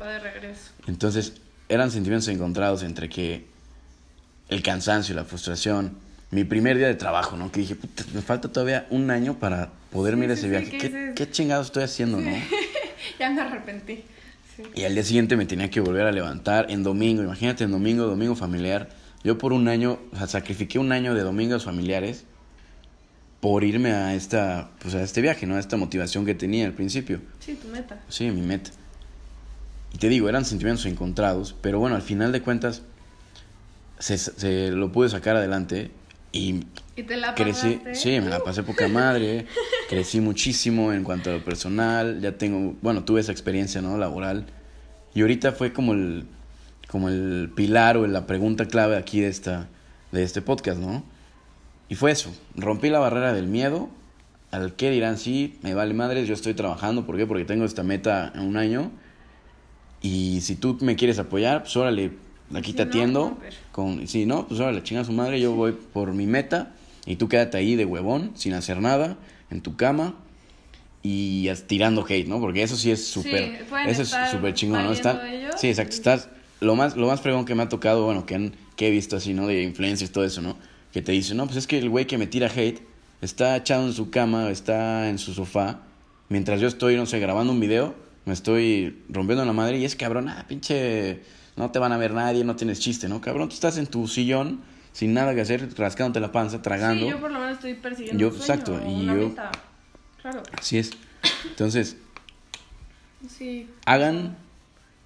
va 0.00 0.08
de 0.10 0.20
regreso. 0.20 0.70
Entonces, 0.86 1.34
eran 1.68 1.90
sentimientos 1.90 2.28
encontrados 2.28 2.82
entre 2.82 3.10
que 3.10 3.44
el 4.48 4.62
cansancio, 4.62 5.14
la 5.14 5.24
frustración, 5.24 5.96
mi 6.30 6.44
primer 6.44 6.76
día 6.76 6.88
de 6.88 6.94
trabajo, 6.94 7.36
¿no? 7.36 7.50
Que 7.50 7.60
dije, 7.60 7.74
puta, 7.74 8.04
me 8.14 8.22
falta 8.22 8.50
todavía 8.52 8.86
un 8.90 9.10
año 9.10 9.38
para 9.38 9.70
poder 9.90 10.14
Sí, 10.14 10.20
ir 10.24 10.30
a 10.30 10.36
sí, 10.36 10.40
ese 10.40 10.42
sí, 10.42 10.48
viaje. 10.48 10.78
¿qué 10.78 11.12
¿Qué, 11.14 11.30
chingados 11.30 11.66
estoy 11.68 11.84
haciendo, 11.84 12.20
no? 12.20 12.30
Ya 13.18 13.30
me 13.30 13.40
arrepentí. 13.40 14.04
Y 14.74 14.84
al 14.84 14.94
día 14.94 15.02
siguiente 15.04 15.36
me 15.36 15.46
tenía 15.46 15.70
que 15.70 15.80
volver 15.80 16.06
a 16.06 16.12
levantar 16.12 16.70
en 16.70 16.82
domingo. 16.82 17.22
Imagínate, 17.22 17.64
en 17.64 17.70
domingo, 17.70 18.04
domingo 18.04 18.34
familiar. 18.34 18.90
Yo 19.24 19.38
por 19.38 19.52
un 19.52 19.68
año, 19.68 19.98
o 20.12 20.16
sea, 20.16 20.26
sacrifiqué 20.26 20.78
un 20.78 20.92
año 20.92 21.14
de 21.14 21.22
domingos 21.22 21.64
familiares 21.64 22.24
por 23.40 23.64
irme 23.64 23.92
a 23.92 24.14
esta, 24.14 24.70
pues 24.80 24.94
a 24.94 25.02
este 25.02 25.20
viaje, 25.20 25.46
¿no? 25.46 25.54
A 25.56 25.60
esta 25.60 25.76
motivación 25.76 26.26
que 26.26 26.34
tenía 26.34 26.66
al 26.66 26.72
principio. 26.74 27.20
Sí, 27.38 27.54
tu 27.54 27.68
meta. 27.68 28.00
Sí, 28.08 28.30
mi 28.30 28.42
meta. 28.42 28.70
Y 29.94 29.98
te 29.98 30.08
digo, 30.08 30.28
eran 30.28 30.44
sentimientos 30.44 30.86
encontrados, 30.86 31.54
pero 31.60 31.78
bueno, 31.78 31.96
al 31.96 32.02
final 32.02 32.32
de 32.32 32.42
cuentas 32.42 32.82
se, 33.98 34.18
se 34.18 34.70
lo 34.70 34.92
pude 34.92 35.08
sacar 35.08 35.36
adelante 35.36 35.90
y 36.32 36.64
¿Y 36.98 37.04
te 37.04 37.16
la 37.16 37.32
crecí, 37.32 37.80
sí, 37.92 38.20
me 38.20 38.28
la 38.28 38.40
pasé 38.40 38.64
poca 38.64 38.88
madre, 38.88 39.46
crecí 39.88 40.20
muchísimo 40.20 40.92
en 40.92 41.04
cuanto 41.04 41.30
a 41.30 41.34
lo 41.34 41.44
personal, 41.44 42.20
ya 42.20 42.32
tengo, 42.32 42.74
bueno, 42.82 43.04
tuve 43.04 43.20
esa 43.20 43.30
experiencia, 43.30 43.80
¿no? 43.80 43.96
Laboral. 43.96 44.46
Y 45.14 45.20
ahorita 45.20 45.52
fue 45.52 45.72
como 45.72 45.92
el, 45.92 46.26
como 46.88 47.08
el 47.08 47.52
pilar 47.54 47.96
o 47.98 48.06
la 48.08 48.26
pregunta 48.26 48.66
clave 48.66 48.96
aquí 48.96 49.20
de 49.20 49.28
esta, 49.28 49.68
de 50.10 50.24
este 50.24 50.42
podcast, 50.42 50.80
¿no? 50.80 51.04
Y 51.88 51.94
fue 51.94 52.10
eso, 52.10 52.34
rompí 52.56 52.90
la 52.90 52.98
barrera 52.98 53.32
del 53.32 53.46
miedo, 53.46 53.88
al 54.50 54.74
que 54.74 54.90
dirán, 54.90 55.18
sí, 55.18 55.56
me 55.62 55.74
vale 55.74 55.94
madres, 55.94 56.26
yo 56.26 56.34
estoy 56.34 56.54
trabajando, 56.54 57.06
¿por 57.06 57.16
qué? 57.16 57.28
Porque 57.28 57.44
tengo 57.44 57.64
esta 57.64 57.84
meta 57.84 58.32
en 58.34 58.40
un 58.40 58.56
año, 58.56 58.90
y 60.02 60.40
si 60.40 60.56
tú 60.56 60.76
me 60.80 60.96
quieres 60.96 61.20
apoyar, 61.20 61.62
pues 61.62 61.76
órale, 61.76 62.10
aquí 62.54 62.70
Si 62.70 62.76
te 62.76 62.84
no, 62.84 62.88
atiendo, 62.88 63.20
no, 63.30 63.38
pero- 63.40 63.56
con, 63.72 64.06
si 64.08 64.26
no, 64.26 64.46
pues 64.48 64.60
órale, 64.60 64.82
chinga 64.82 65.04
su 65.04 65.12
madre, 65.12 65.40
yo 65.40 65.52
voy 65.52 65.72
por 65.72 66.12
mi 66.12 66.26
meta, 66.26 66.72
y 67.06 67.16
tú 67.16 67.28
quédate 67.28 67.56
ahí 67.58 67.74
de 67.76 67.84
huevón, 67.84 68.32
sin 68.34 68.52
hacer 68.54 68.80
nada, 68.80 69.16
en 69.50 69.60
tu 69.60 69.76
cama, 69.76 70.14
y 71.02 71.48
tirando 71.66 72.04
hate, 72.08 72.26
¿no? 72.26 72.40
Porque 72.40 72.62
eso 72.62 72.76
sí 72.76 72.90
es 72.90 73.06
súper, 73.06 73.64
eso 73.86 74.02
es 74.02 74.08
súper 74.30 74.54
chingón, 74.54 74.84
¿no? 74.84 74.92
Están, 74.92 75.20
sí, 75.56 75.68
exacto, 75.68 75.94
estás, 75.94 76.28
lo 76.60 76.74
más, 76.74 76.96
lo 76.96 77.06
más 77.06 77.20
fregón 77.20 77.44
que 77.44 77.54
me 77.54 77.62
ha 77.62 77.68
tocado, 77.68 78.04
bueno, 78.04 78.26
que, 78.26 78.34
han- 78.34 78.52
que 78.76 78.88
he 78.88 78.90
visto 78.90 79.16
así, 79.16 79.32
¿no? 79.32 79.46
De 79.46 79.62
influencers, 79.62 80.10
todo 80.10 80.24
eso, 80.24 80.42
¿no? 80.42 80.56
Que 80.92 81.00
te 81.02 81.12
dicen, 81.12 81.36
no, 81.36 81.44
pues 81.46 81.56
es 81.56 81.66
que 81.66 81.78
el 81.78 81.88
güey 81.88 82.06
que 82.06 82.18
me 82.18 82.26
tira 82.26 82.48
hate 82.54 82.80
está 83.22 83.56
echado 83.56 83.86
en 83.86 83.92
su 83.92 84.10
cama, 84.10 84.50
está 84.50 85.08
en 85.08 85.18
su 85.18 85.34
sofá, 85.34 85.80
mientras 86.28 86.60
yo 86.60 86.66
estoy, 86.68 86.96
no 86.96 87.06
sé, 87.06 87.20
grabando 87.20 87.52
un 87.52 87.60
video, 87.60 87.94
me 88.24 88.32
estoy 88.32 88.98
rompiendo 89.08 89.44
la 89.44 89.52
madre 89.52 89.78
y 89.78 89.84
es 89.84 89.94
cabrón, 89.96 90.28
ah, 90.28 90.44
pinche, 90.48 91.20
no 91.58 91.70
te 91.70 91.78
van 91.78 91.92
a 91.92 91.98
ver 91.98 92.12
nadie, 92.12 92.44
no 92.44 92.56
tienes 92.56 92.80
chiste, 92.80 93.08
¿no? 93.08 93.20
Cabrón, 93.20 93.48
tú 93.48 93.54
estás 93.54 93.76
en 93.78 93.86
tu 93.86 94.06
sillón, 94.08 94.60
sin 94.92 95.12
nada 95.12 95.34
que 95.34 95.40
hacer, 95.42 95.68
rascándote 95.76 96.20
la 96.20 96.32
panza, 96.32 96.62
tragando. 96.62 97.04
Sí, 97.04 97.10
yo 97.10 97.20
por 97.20 97.30
lo 97.30 97.40
menos 97.40 97.54
estoy 97.56 97.74
persiguiendo 97.74 98.20
Yo- 98.20 98.28
un 98.28 98.40
sueño, 98.40 98.44
exacto, 98.54 98.80
y 98.88 99.02
una 99.04 99.14
yo- 99.14 99.28
meta. 99.28 99.50
Claro, 100.22 100.42
Así 100.58 100.78
es. 100.78 100.90
Entonces, 101.44 101.96
sí. 103.28 103.68
hagan 103.84 104.36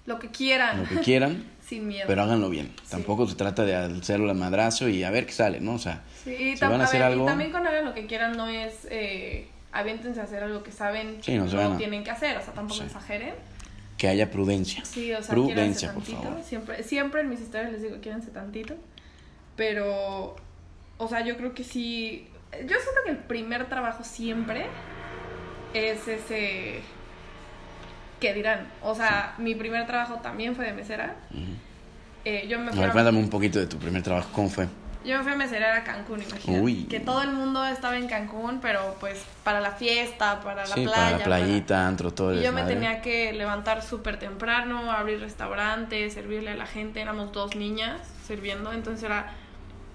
Lo 0.05 0.19
que 0.19 0.29
quieran, 0.29 0.81
lo 0.81 0.87
que 0.87 0.99
quieran, 0.99 1.43
sin 1.67 1.87
miedo. 1.87 2.05
pero 2.07 2.21
háganlo 2.23 2.49
bien. 2.49 2.71
Tampoco 2.89 3.27
se 3.27 3.35
trata 3.35 3.63
de 3.65 3.75
hacerlo 3.75 4.29
al 4.29 4.37
madrazo 4.37 4.89
y 4.89 5.03
a 5.03 5.09
ver 5.11 5.25
qué 5.25 5.31
sale, 5.31 5.59
¿no? 5.59 5.73
O 5.75 5.79
sea, 5.79 6.03
Sí, 6.23 6.55
si 6.55 6.65
van 6.65 6.79
a 6.81 6.85
hacer 6.85 7.01
ver, 7.01 7.09
y 7.09 7.13
algo- 7.13 7.25
también 7.25 7.51
con 7.51 7.65
hagan 7.65 7.85
lo 7.85 7.93
que 7.93 8.05
quieran 8.05 8.37
no 8.37 8.47
es 8.47 8.87
eh, 8.89 9.47
aviéntense 9.71 10.19
a 10.21 10.23
hacer 10.23 10.43
algo 10.43 10.61
que 10.63 10.71
saben 10.71 11.17
Sí, 11.21 11.31
que 11.33 11.37
no 11.39 11.77
tienen 11.77 12.03
que 12.03 12.11
hacer, 12.11 12.37
o 12.37 12.41
sea, 12.41 12.53
tampoco 12.53 12.83
exageren. 12.83 13.33
Que 13.97 14.07
haya 14.07 14.31
prudencia. 14.31 14.83
Sí, 14.85 15.13
o 15.13 15.21
sea, 15.21 15.33
Prudencia, 15.35 15.93
por 15.93 16.03
tantito. 16.03 16.23
favor. 16.23 16.43
Siempre, 16.43 16.83
siempre 16.83 17.21
en 17.21 17.29
mis 17.29 17.41
historias 17.41 17.71
les 17.71 17.81
digo, 17.81 17.97
quiéranse 18.01 18.31
tantito. 18.31 18.75
Pero, 19.55 20.35
o 20.97 21.07
sea, 21.07 21.23
yo 21.23 21.37
creo 21.37 21.53
que 21.53 21.63
sí. 21.63 22.27
Yo 22.51 22.67
siento 22.67 23.01
que 23.05 23.11
el 23.11 23.17
primer 23.17 23.67
trabajo 23.69 24.03
siempre 24.03 24.65
es 25.73 26.07
ese. 26.07 26.81
¿Qué 28.19 28.33
dirán? 28.33 28.67
O 28.81 28.95
sea, 28.95 29.35
mi 29.37 29.53
primer 29.55 29.85
trabajo 29.85 30.15
también 30.15 30.55
fue 30.55 30.65
de 30.65 30.73
mesera. 30.73 31.15
Eh, 32.25 32.45
yo 32.47 32.57
me 32.59 32.69
A 32.69 32.71
fui 32.71 32.79
ver, 32.79 32.89
a- 32.89 32.93
cuéntame 32.93 33.19
un 33.19 33.29
poquito 33.29 33.59
de 33.59 33.67
tu 33.67 33.77
primer 33.77 34.01
trabajo, 34.01 34.29
¿cómo 34.33 34.49
fue? 34.49 34.67
Yo 35.05 35.17
me 35.17 35.23
fui 35.23 35.33
a 35.33 35.35
meserear 35.35 35.75
a 35.77 35.83
Cancún, 35.83 36.21
imagínate. 36.21 36.61
Uy. 36.61 36.83
Que 36.85 36.99
todo 36.99 37.21
el 37.21 37.31
mundo 37.31 37.65
estaba 37.65 37.97
en 37.97 38.07
Cancún, 38.07 38.59
pero 38.61 38.95
pues 38.99 39.23
para 39.43 39.59
la 39.59 39.71
fiesta, 39.71 40.39
para 40.41 40.65
la 40.65 40.73
sí, 40.75 40.83
playa. 40.83 40.93
para 40.95 41.11
la 41.11 41.17
para- 41.23 41.37
playita, 41.37 41.87
antro, 41.87 42.11
todo 42.11 42.33
Y 42.33 42.41
yo 42.41 42.51
me 42.51 42.63
tenía 42.63 43.01
que 43.01 43.33
levantar 43.33 43.81
súper 43.81 44.17
temprano, 44.19 44.91
abrir 44.91 45.19
restaurantes, 45.19 46.13
servirle 46.13 46.51
a 46.51 46.55
la 46.55 46.65
gente. 46.65 47.01
Éramos 47.01 47.31
dos 47.31 47.55
niñas 47.55 47.99
sirviendo, 48.27 48.71
entonces 48.71 49.03
era 49.03 49.33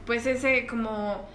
pues 0.06 0.26
ese 0.26 0.66
como... 0.66 1.28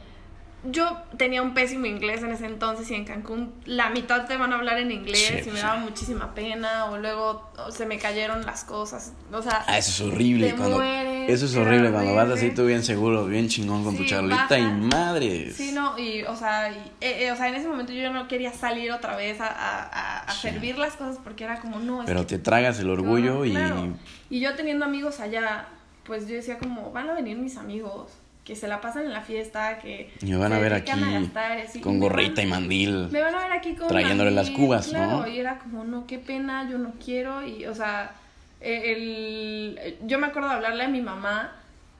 Yo 0.65 0.97
tenía 1.17 1.41
un 1.41 1.53
pésimo 1.53 1.85
inglés 1.87 2.23
en 2.23 2.31
ese 2.31 2.45
entonces 2.45 2.89
y 2.89 2.95
en 2.95 3.03
Cancún 3.03 3.53
la 3.65 3.89
mitad 3.89 4.25
te 4.27 4.37
van 4.37 4.53
a 4.53 4.55
hablar 4.55 4.77
en 4.79 4.91
inglés 4.91 5.41
Sí, 5.43 5.49
y 5.49 5.51
me 5.51 5.57
sí. 5.57 5.61
daba 5.61 5.75
muchísima 5.77 6.33
pena 6.33 6.85
o 6.85 6.97
luego 6.97 7.51
o, 7.57 7.69
se 7.71 7.85
me 7.85 7.97
cayeron 7.99 8.45
las 8.45 8.63
cosas. 8.63 9.11
O 9.33 9.41
sea, 9.41 9.65
Ah, 9.67 9.77
eso 9.77 9.91
es 10.05 10.13
horrible. 10.13 10.51
Te 10.51 10.55
cuando, 10.55 10.77
mueres, 10.77 11.29
eso 11.31 11.45
es 11.47 11.55
horrible 11.57 11.91
cuando 11.91 12.13
vas 12.15 12.29
así 12.29 12.51
tú 12.51 12.65
bien 12.65 12.81
seguro, 12.83 13.25
bien 13.25 13.49
chingón 13.49 13.83
con 13.83 13.97
tu 13.97 14.05
charlita 14.05 14.57
y 14.57 14.63
madres. 14.63 15.55
Sí, 15.55 15.71
no, 15.73 15.99
y, 15.99 16.23
o 16.23 16.35
sea, 16.35 16.71
y, 16.71 16.75
eh, 17.01 17.25
eh, 17.25 17.31
o 17.31 17.35
sea, 17.35 17.49
en 17.49 17.55
ese 17.55 17.67
momento 17.67 17.91
yo 17.91 18.11
no 18.13 18.27
quería 18.29 18.53
salir 18.53 18.91
otra 18.93 19.17
vez 19.17 19.41
a, 19.41 19.47
a- 19.47 20.19
a- 20.19 20.31
servir 20.31 20.77
las 20.77 20.93
cosas 20.95 21.19
porque 21.23 21.43
era 21.43 21.59
como, 21.59 21.79
no, 21.79 22.01
es 22.01 22.07
Pero 22.07 22.21
que 22.21 22.37
te 22.37 22.39
tragas 22.39 22.79
el 22.79 22.89
orgullo 22.89 23.43
y 23.43 23.51
claro. 23.51 23.97
Y 24.29 24.39
yo 24.39 24.55
teniendo 24.55 24.85
amigos 24.85 25.19
allá, 25.19 25.67
pues 26.05 26.27
yo 26.27 26.35
decía 26.35 26.57
como, 26.57 26.91
van 26.91 27.09
a 27.09 27.13
venir 27.13 27.37
mis 27.37 27.57
amigos, 27.57 28.11
que 28.43 28.55
se 28.55 28.67
la 28.67 28.81
pasan 28.81 29.05
en 29.05 29.13
la 29.13 29.21
fiesta, 29.21 29.79
que 29.79 30.11
me 30.21 30.35
van 30.35 30.51
a 30.51 30.59
ver 30.59 30.73
aquí 30.73 30.91
a 30.91 30.97
gastar, 30.97 31.59
así, 31.59 31.79
con 31.79 31.99
gorrita 31.99 32.41
y 32.41 32.45
mandil. 32.45 33.07
Me 33.09 33.21
van 33.21 33.33
a 33.33 33.43
ver 33.43 33.51
aquí 33.53 33.73
con 33.75 33.87
trayéndole 33.87 34.31
las 34.31 34.47
mandil, 34.47 34.65
cubas, 34.65 34.87
claro, 34.87 35.11
¿no? 35.21 35.27
Y 35.27 35.39
era 35.39 35.59
como, 35.59 35.85
no, 35.85 36.05
qué 36.05 36.19
pena, 36.19 36.69
yo 36.69 36.77
no 36.77 36.93
quiero. 37.03 37.45
Y, 37.45 37.65
o 37.65 37.73
sea, 37.73 38.11
eh, 38.59 38.91
el, 38.91 39.97
yo 40.07 40.19
me 40.19 40.27
acuerdo 40.27 40.49
de 40.49 40.55
hablarle 40.55 40.83
a 40.83 40.87
mi 40.89 41.01
mamá 41.01 41.53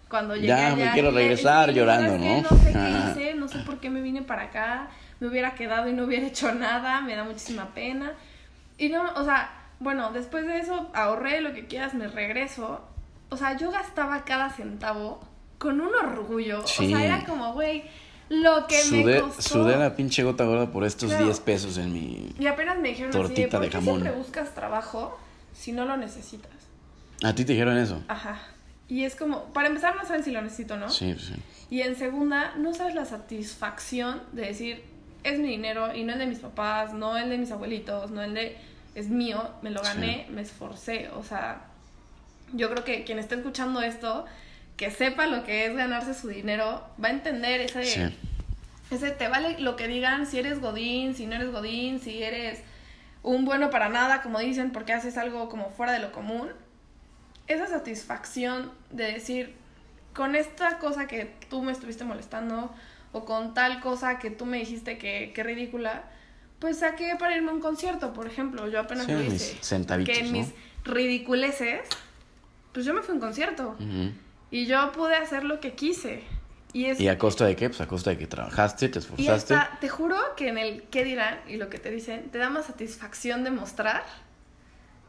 cuando 0.09 0.35
llegué 0.35 0.47
Ya, 0.47 0.75
me 0.75 0.91
quiero 0.91 1.11
regresar 1.11 1.71
llorando. 1.71 2.17
¿no? 2.17 2.41
No 2.41 2.49
sé 2.49 2.73
qué 2.73 3.21
hice, 3.21 3.33
no 3.35 3.47
sé 3.47 3.59
por 3.59 3.79
qué 3.79 3.89
me 3.89 4.01
vine 4.01 4.21
para 4.21 4.43
acá, 4.43 4.89
me 5.21 5.27
hubiera 5.27 5.55
quedado 5.55 5.87
y 5.87 5.93
no 5.93 6.03
hubiera 6.03 6.27
hecho 6.27 6.53
nada, 6.53 6.99
me 7.01 7.15
da 7.15 7.23
muchísima 7.23 7.73
pena. 7.73 8.11
Y 8.77 8.89
no, 8.89 9.13
o 9.15 9.23
sea, 9.23 9.49
bueno, 9.79 10.11
después 10.11 10.45
de 10.45 10.59
eso 10.59 10.91
ahorré 10.93 11.39
lo 11.39 11.53
que 11.53 11.67
quieras, 11.67 11.93
me 11.93 12.07
regreso. 12.07 12.81
O 13.29 13.37
sea, 13.37 13.55
yo 13.55 13.71
gastaba 13.71 14.25
cada 14.25 14.49
centavo 14.49 15.21
con 15.63 15.81
un 15.81 15.95
orgullo. 15.95 16.61
Sí. 16.67 16.85
O 16.93 16.97
sea, 16.97 17.05
era 17.05 17.25
como, 17.25 17.53
güey, 17.53 17.85
lo 18.29 18.67
que 18.67 18.75
me 18.91 19.01
Sudé, 19.01 19.21
costó. 19.21 19.41
sudé 19.41 19.77
la 19.77 19.95
pinche 19.95 20.23
gota 20.23 20.43
gorda 20.43 20.71
por 20.71 20.83
estos 20.83 21.09
Claro. 21.09 21.25
10 21.25 21.39
pesos 21.39 21.77
en 21.77 21.91
mi... 21.93 22.29
Y 22.37 22.45
apenas 22.47 22.77
me 22.79 22.89
dijeron 22.89 23.09
así, 23.09 23.17
Tortita 23.19 23.57
¿por 23.57 23.61
de 23.61 23.71
jamón. 23.71 24.01
siempre 24.01 24.11
buscas 24.19 24.53
trabajo 24.53 25.17
si 25.53 25.71
no 25.71 25.85
lo 25.85 25.97
necesitas? 25.97 26.51
¿A 27.23 27.33
ti 27.33 27.45
te 27.45 27.53
dijeron 27.53 27.77
eso? 27.77 28.03
Ajá. 28.07 28.39
Y 28.89 29.05
es 29.05 29.15
como, 29.15 29.45
para 29.53 29.69
empezar 29.69 29.95
no 29.95 30.05
saben 30.05 30.23
si 30.23 30.31
lo 30.31 30.41
necesito, 30.41 30.77
¿no? 30.77 30.89
Sí, 30.89 31.15
sí. 31.17 31.33
Y 31.69 31.81
en 31.81 31.95
segunda, 31.95 32.53
no 32.57 32.73
sabes 32.73 32.93
la 32.95 33.05
satisfacción 33.05 34.21
de 34.33 34.43
decir, 34.43 34.83
es 35.23 35.39
mi 35.39 35.47
dinero 35.47 35.95
y 35.95 36.03
no 36.03 36.13
el 36.13 36.19
de 36.19 36.27
mis 36.27 36.39
papás, 36.39 36.93
no 36.93 37.17
el 37.17 37.29
de 37.29 37.37
mis 37.37 37.51
abuelitos, 37.51 38.11
no 38.11 38.21
el 38.21 38.33
de, 38.33 38.57
es 38.93 39.07
mío, 39.07 39.49
me 39.61 39.69
lo 39.71 39.81
gané, 39.81 40.27
me 40.29 40.41
esforcé. 40.41 41.09
O 41.15 41.23
sea, 41.23 41.65
yo 42.53 42.69
creo 42.69 42.83
que 42.83 43.03
quien 43.05 43.19
esté 43.19 43.35
escuchando 43.35 43.81
esto, 43.81 44.25
que 44.77 44.91
sepa 44.91 45.27
lo 45.27 45.43
que 45.43 45.65
es 45.67 45.75
ganarse 45.75 46.13
su 46.13 46.27
dinero, 46.29 46.85
va 47.03 47.09
a 47.09 47.11
entender 47.11 47.61
ese, 47.61 47.83
Sí. 47.85 48.17
ese 48.91 49.11
te 49.11 49.27
vale 49.27 49.59
lo 49.59 49.75
que 49.75 49.87
digan, 49.87 50.25
si 50.25 50.39
eres 50.39 50.59
godín, 50.59 51.15
si 51.15 51.25
no 51.27 51.35
eres 51.35 51.51
godín, 51.51 51.99
si 51.99 52.23
eres 52.23 52.61
un 53.21 53.45
bueno 53.45 53.69
para 53.69 53.89
nada, 53.89 54.21
como 54.21 54.39
dicen, 54.39 54.71
porque 54.71 54.93
haces 54.93 55.17
algo 55.17 55.47
como 55.49 55.69
fuera 55.69 55.93
de 55.93 55.99
lo 55.99 56.11
común. 56.11 56.49
Esa 57.47 57.67
satisfacción 57.67 58.71
de 58.91 59.11
decir, 59.13 59.53
con 60.13 60.35
esta 60.35 60.79
cosa 60.79 61.07
que 61.07 61.33
tú 61.49 61.61
me 61.61 61.71
estuviste 61.71 62.03
molestando, 62.03 62.73
o 63.11 63.25
con 63.25 63.53
tal 63.53 63.79
cosa 63.79 64.17
que 64.17 64.31
tú 64.31 64.45
me 64.45 64.57
dijiste 64.57 64.97
que, 64.97 65.31
que 65.35 65.43
ridícula, 65.43 66.03
pues 66.59 66.79
saqué 66.79 67.15
para 67.19 67.35
irme 67.35 67.51
a 67.51 67.53
un 67.53 67.59
concierto, 67.59 68.11
por 68.13 68.25
ejemplo. 68.25 68.67
Yo 68.69 68.79
apenas 68.79 69.05
Sí, 69.05 69.11
lo 69.11 69.19
mis 69.19 69.33
hice. 69.33 69.57
centavitos, 69.61 70.13
que 70.15 70.21
en 70.21 70.31
¿no? 70.31 70.39
mis 70.39 70.53
ridiculeces, 70.83 71.81
pues 72.71 72.85
yo 72.85 72.93
me 72.93 73.01
fui 73.01 73.11
a 73.11 73.15
un 73.15 73.19
concierto. 73.19 73.75
Ujú. 73.79 74.11
Y 74.53 74.67
yo 74.67 74.91
pude 74.91 75.15
hacer 75.15 75.43
lo 75.43 75.59
que 75.59 75.73
quise. 75.73 76.21
Y 76.73 76.85
es 76.85 76.99
¿Y 76.99 77.07
a 77.07 77.17
costa 77.17 77.45
de 77.45 77.55
qué? 77.55 77.69
Pues 77.69 77.81
a 77.81 77.87
costa 77.87 78.11
de 78.11 78.17
que 78.19 78.27
trabajaste, 78.27 78.87
te 78.89 78.99
y 78.99 79.01
esforzaste. 79.01 79.53
hasta, 79.55 79.79
te 79.79 79.89
juro 79.89 80.15
que 80.37 80.47
en 80.49 80.57
el 80.59 80.83
qué 80.91 81.03
dirán 81.03 81.39
y 81.47 81.57
lo 81.57 81.69
que 81.69 81.79
te 81.79 81.89
dicen, 81.89 82.29
te 82.31 82.37
da 82.37 82.49
más 82.49 82.65
satisfacción 82.67 83.43
de 83.43 83.49
mostrar 83.51 84.03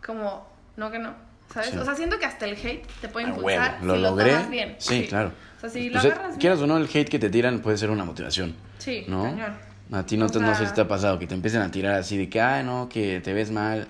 como, 0.05 0.47
no 0.76 0.90
que 0.90 0.99
no. 0.99 1.14
¿Sabes? 1.53 1.70
Sí. 1.70 1.76
O 1.78 1.84
sea, 1.84 1.95
siento 1.95 2.18
que 2.18 2.24
hasta 2.26 2.47
el 2.47 2.55
hate 2.57 2.86
te 3.01 3.09
puede 3.09 3.26
A 3.26 3.28
impulsar 3.30 3.74
huevo, 3.82 3.86
lo 3.86 3.95
si 3.97 4.01
logré. 4.03 4.26
lo 4.26 4.32
tomas 4.38 4.51
bien. 4.51 4.76
Sí, 4.78 5.07
claro. 5.09 5.32
O 5.59 5.61
sea, 5.61 5.68
si 5.70 5.90
Pues, 5.90 6.03
lo 6.05 6.09
eh, 6.09 6.12
agarras 6.12 6.36
quieras 6.38 6.59
bien. 6.59 6.70
o 6.70 6.74
no, 6.78 6.82
el 6.82 6.88
hate 6.92 7.09
que 7.09 7.18
te 7.18 7.30
tiran 7.30 7.61
puede 7.61 7.76
ser 7.78 7.90
una 7.90 8.05
motivación. 8.05 8.55
Sí, 8.78 9.05
¿no? 9.09 9.24
cañón. 9.24 9.57
A 9.92 10.05
ti 10.07 10.16
no, 10.16 10.28
te, 10.30 10.40
no 10.40 10.55
sé 10.55 10.66
si 10.66 10.72
te 10.72 10.80
ha 10.80 10.88
pasado 10.88 11.18
que 11.18 11.26
te 11.26 11.34
empiecen 11.34 11.61
a 11.61 11.70
tirar 11.70 11.95
así 11.95 12.16
de 12.16 12.28
que, 12.30 12.40
ay, 12.40 12.64
no, 12.64 12.88
que 12.88 13.20
te 13.20 13.32
ves 13.34 13.51
mal. 13.51 13.86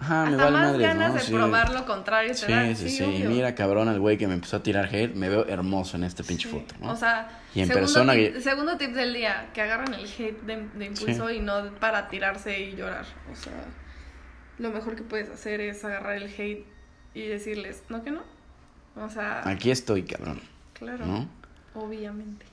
Ajá, 0.00 0.24
me 0.26 0.36
vale 0.36 0.50
más 0.52 0.66
madres, 0.68 0.86
ganas 0.88 1.08
¿no? 1.08 1.14
de 1.14 1.20
Sí. 1.20 1.32
probar 1.32 1.72
lo 1.72 1.84
contrario 1.86 2.30
te 2.32 2.74
Sí, 2.74 2.88
sí, 2.88 2.96
sí. 2.96 3.02
obvio. 3.04 3.28
Mira, 3.30 3.54
cabrón, 3.54 3.88
el 3.88 4.00
güey 4.00 4.16
que 4.16 4.26
me 4.26 4.34
empezó 4.34 4.56
a 4.56 4.62
tirar 4.62 4.86
hate, 4.86 5.14
me 5.14 5.28
veo 5.28 5.46
hermoso 5.46 5.96
en 5.96 6.04
esta 6.04 6.22
pinche 6.22 6.48
foto, 6.48 6.74
¿no? 6.80 6.92
O 6.92 6.96
sea, 6.96 7.28
Y 7.54 7.60
en 7.60 7.66
segundo, 7.66 7.86
persona 7.86 8.12
tip, 8.14 8.34
que- 8.34 8.40
segundo 8.40 8.76
tip 8.78 8.92
del 8.92 9.12
día, 9.12 9.50
que 9.52 9.60
agarran 9.62 9.92
el 9.94 10.06
hate 10.06 10.40
de, 10.42 10.68
de 10.74 10.84
impulso 10.86 11.30
y 11.30 11.40
no 11.40 11.70
para 11.80 12.08
tirarse 12.08 12.58
y 12.60 12.76
llorar. 12.76 13.04
O 13.30 13.36
sea, 13.36 13.52
lo 14.58 14.70
mejor 14.70 14.96
que 14.96 15.02
puedes 15.02 15.28
hacer 15.30 15.60
es 15.60 15.84
agarrar 15.84 16.16
el 16.16 16.24
hate 16.32 16.64
y 17.14 17.26
decirles, 17.26 17.82
¿no 17.88 18.02
que 18.02 18.10
no? 18.10 18.22
O 18.96 19.08
sea, 19.10 19.42
Aquí 19.48 19.70
estoy, 19.70 20.02
cabrón, 20.04 20.40
claro, 20.72 21.04
¿no? 21.06 21.28
obviamente. 21.74 22.46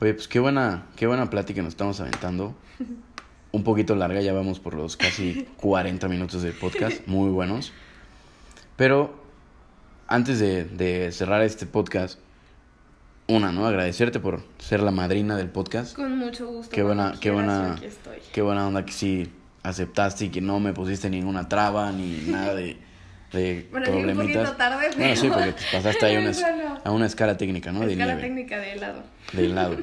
Oye, 0.00 0.12
pues 0.14 0.26
qué 0.28 0.38
buena, 0.40 0.82
qué 0.96 1.06
buena 1.06 1.30
plática 1.30 1.62
nos 1.62 1.68
estamos 1.72 2.00
aventando. 2.00 2.54
Un 3.54 3.62
poquito 3.62 3.94
larga, 3.94 4.20
ya 4.20 4.32
vamos 4.32 4.58
por 4.58 4.74
los 4.74 4.96
casi 4.96 5.46
40 5.58 6.08
minutos 6.08 6.42
de 6.42 6.50
podcast, 6.52 7.06
muy 7.06 7.30
buenos. 7.30 7.72
Pero 8.76 9.14
antes 10.08 10.40
de, 10.40 10.64
de 10.64 11.12
cerrar 11.12 11.40
este 11.42 11.64
podcast, 11.66 12.18
una, 13.28 13.52
¿no? 13.52 13.66
Agradecerte 13.66 14.18
por 14.18 14.42
ser 14.58 14.82
la 14.82 14.90
madrina 14.90 15.36
del 15.36 15.48
podcast. 15.50 15.94
Con 15.94 16.18
mucho 16.18 16.48
gusto. 16.48 16.74
Qué 16.74 16.82
buena, 16.82 17.14
qué 17.20 17.30
buena, 17.30 17.76
qué 18.32 18.42
buena 18.42 18.66
onda 18.66 18.84
que 18.84 18.92
sí 18.92 19.32
aceptaste 19.62 20.24
y 20.26 20.28
que 20.30 20.40
no 20.40 20.58
me 20.58 20.72
pusiste 20.72 21.08
ninguna 21.08 21.48
traba 21.48 21.92
ni 21.92 22.22
nada 22.26 22.54
de, 22.54 22.76
de 23.32 23.68
Bueno, 23.70 23.86
un 23.86 23.92
problemitas. 24.02 24.36
poquito 24.50 24.56
tarde, 24.56 24.76
Bueno, 24.88 24.94
pero- 24.98 25.16
sí, 25.16 25.28
porque 25.28 25.54
pasaste 25.72 26.06
ahí 26.06 26.16
a 26.16 26.18
una, 26.20 26.30
Eso 26.30 26.46
no. 26.56 26.80
a 26.84 26.90
una 26.90 27.06
escala 27.06 27.36
técnica, 27.36 27.70
¿no? 27.70 27.80
De 27.86 27.92
Escala 27.92 28.14
nieve 28.14 28.28
técnica 28.28 28.58
de 28.58 28.72
helado. 28.72 29.02
de 29.32 29.44
helado. 29.46 29.76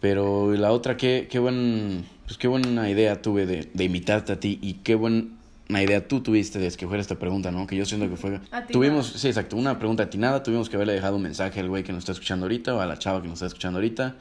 Pero 0.00 0.52
la 0.52 0.70
otra, 0.72 0.96
qué, 0.96 1.26
qué, 1.30 1.38
buen, 1.38 2.04
pues 2.24 2.38
qué 2.38 2.46
buena 2.48 2.88
idea 2.88 3.20
tuve 3.20 3.46
de, 3.46 3.68
de 3.72 3.84
invitarte 3.84 4.32
a 4.32 4.40
ti 4.40 4.58
y 4.62 4.74
qué 4.74 4.94
buena 4.94 5.28
idea 5.68 6.06
tú 6.06 6.20
tuviste 6.20 6.58
de 6.58 6.68
escoger 6.68 7.00
esta 7.00 7.16
pregunta, 7.16 7.50
¿no? 7.50 7.66
Que 7.66 7.76
yo 7.76 7.84
siento 7.84 8.08
que 8.08 8.16
fue... 8.16 8.36
Atinada. 8.36 8.66
Tuvimos, 8.68 9.06
sí, 9.08 9.26
exacto, 9.26 9.56
una 9.56 9.78
pregunta 9.78 10.04
atinada, 10.04 10.42
tuvimos 10.42 10.68
que 10.68 10.76
haberle 10.76 10.94
dejado 10.94 11.16
un 11.16 11.22
mensaje 11.22 11.60
al 11.60 11.68
güey 11.68 11.82
que 11.82 11.92
nos 11.92 12.00
está 12.00 12.12
escuchando 12.12 12.46
ahorita 12.46 12.74
o 12.74 12.80
a 12.80 12.86
la 12.86 12.98
chava 12.98 13.20
que 13.20 13.28
nos 13.28 13.38
está 13.38 13.46
escuchando 13.46 13.78
ahorita. 13.78 14.14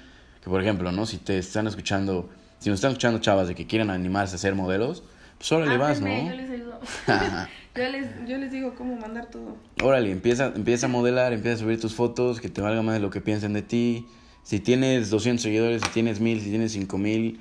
Que 0.44 0.50
por 0.50 0.62
ejemplo, 0.62 0.92
¿no? 0.92 1.06
Si 1.06 1.18
te 1.18 1.38
están 1.38 1.68
escuchando, 1.68 2.30
si 2.60 2.70
nos 2.70 2.78
están 2.78 2.92
escuchando 2.92 3.20
chavas 3.20 3.48
de 3.48 3.56
que 3.56 3.68
quieren 3.68 3.90
animarse 3.92 4.36
a 4.36 4.40
ser 4.40 4.56
modelos, 4.56 5.04
pues 5.38 5.52
órale 5.52 5.78
vas, 5.78 6.02
¿no? 6.02 6.08
Yo 6.08 6.36
les 6.36 6.50
ayudo. 6.50 6.80
yo, 7.76 7.90
les, 7.90 8.28
yo 8.28 8.38
les 8.38 8.52
digo 8.52 8.74
cómo 8.76 8.96
mandar 8.96 9.28
todo. 9.28 9.58
Órale, 9.84 10.12
empieza, 10.12 10.52
empieza 10.56 10.88
a 10.88 10.90
modelar, 10.90 11.34
empieza 11.34 11.58
a 11.58 11.60
subir 11.60 11.80
tus 11.80 11.94
fotos, 11.94 12.42
que 12.42 12.50
te 12.50 12.62
valga 12.62 12.82
más 12.82 12.96
de 12.96 13.00
lo 13.00 13.10
que 13.12 13.22
piensen 13.22 13.54
de 13.54 13.62
ti. 13.62 14.08
Si 14.48 14.62
tienes 14.62 15.10
200 15.10 15.44
seguidores, 15.44 15.82
si 15.84 15.90
tienes 15.90 16.22
1000, 16.22 16.40
si 16.40 16.50
tienes 16.50 16.72
5000, 16.72 17.38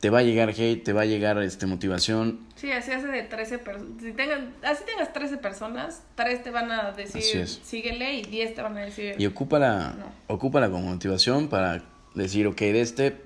te 0.00 0.08
va 0.08 0.20
a 0.20 0.22
llegar 0.22 0.48
hate, 0.56 0.82
te 0.82 0.94
va 0.94 1.02
a 1.02 1.04
llegar 1.04 1.36
este 1.42 1.66
motivación. 1.66 2.40
Sí, 2.54 2.70
así 2.72 2.92
hace 2.92 3.08
de 3.08 3.24
13 3.24 3.58
personas. 3.58 3.92
Si 4.02 4.12
tengan, 4.12 4.54
así 4.62 4.82
tengas 4.86 5.12
13 5.12 5.36
personas, 5.36 6.02
3 6.14 6.42
te 6.42 6.50
van 6.50 6.70
a 6.70 6.92
decir 6.92 7.46
síguele 7.46 8.14
y 8.14 8.22
10 8.22 8.54
te 8.54 8.62
van 8.62 8.74
a 8.78 8.80
decir. 8.80 9.16
Y 9.18 9.26
ocúpala, 9.26 9.96
No. 9.98 10.34
ocúpala 10.34 10.70
como 10.70 10.86
motivación 10.94 11.48
para 11.48 11.82
decir, 12.14 12.46
ok, 12.46 12.58
de 12.58 12.80
este, 12.80 13.16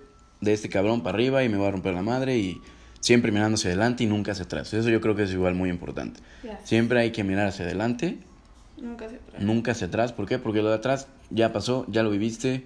de 0.41 0.53
este 0.53 0.68
cabrón 0.68 1.05
para 1.05 1.14
arriba 1.14 1.45
y 1.45 1.49
me 1.49 1.57
voy 1.57 1.68
a 1.68 1.70
romper 1.70 1.95
la 1.95 2.03
madre 2.03 2.37
y 2.37 2.61
siempre 2.99 3.31
mirando 3.31 3.55
hacia 3.55 3.68
adelante 3.70 4.03
y 4.03 4.09
nunca 4.09 4.33
hacia 4.33 4.45
atrás. 4.47 4.74
Eso 4.74 4.89
yo 4.91 5.01
creo 5.01 5.14
que 5.14 5.22
es 5.22 5.31
igual 5.31 5.55
muy 5.55 5.70
importante. 5.70 6.18
Siempre 6.64 6.99
hay 6.99 7.12
que 7.12 7.22
mirar 7.22 7.47
hacia 7.47 7.64
adelante, 7.64 8.18
Nunca 8.76 9.09
se 9.09 9.18
trata. 9.18 9.39
nunca 9.45 9.70
hacia 9.70 9.87
atrás. 9.87 10.12
¿Por 10.12 10.26
qué? 10.26 10.39
Porque 10.41 10.62
lo 10.62 10.68
de 10.70 10.74
atrás 10.74 11.07
ya 11.31 11.53
pasó, 11.53 11.87
ya 11.89 12.03
lo 12.03 12.11
viviste, 12.11 12.64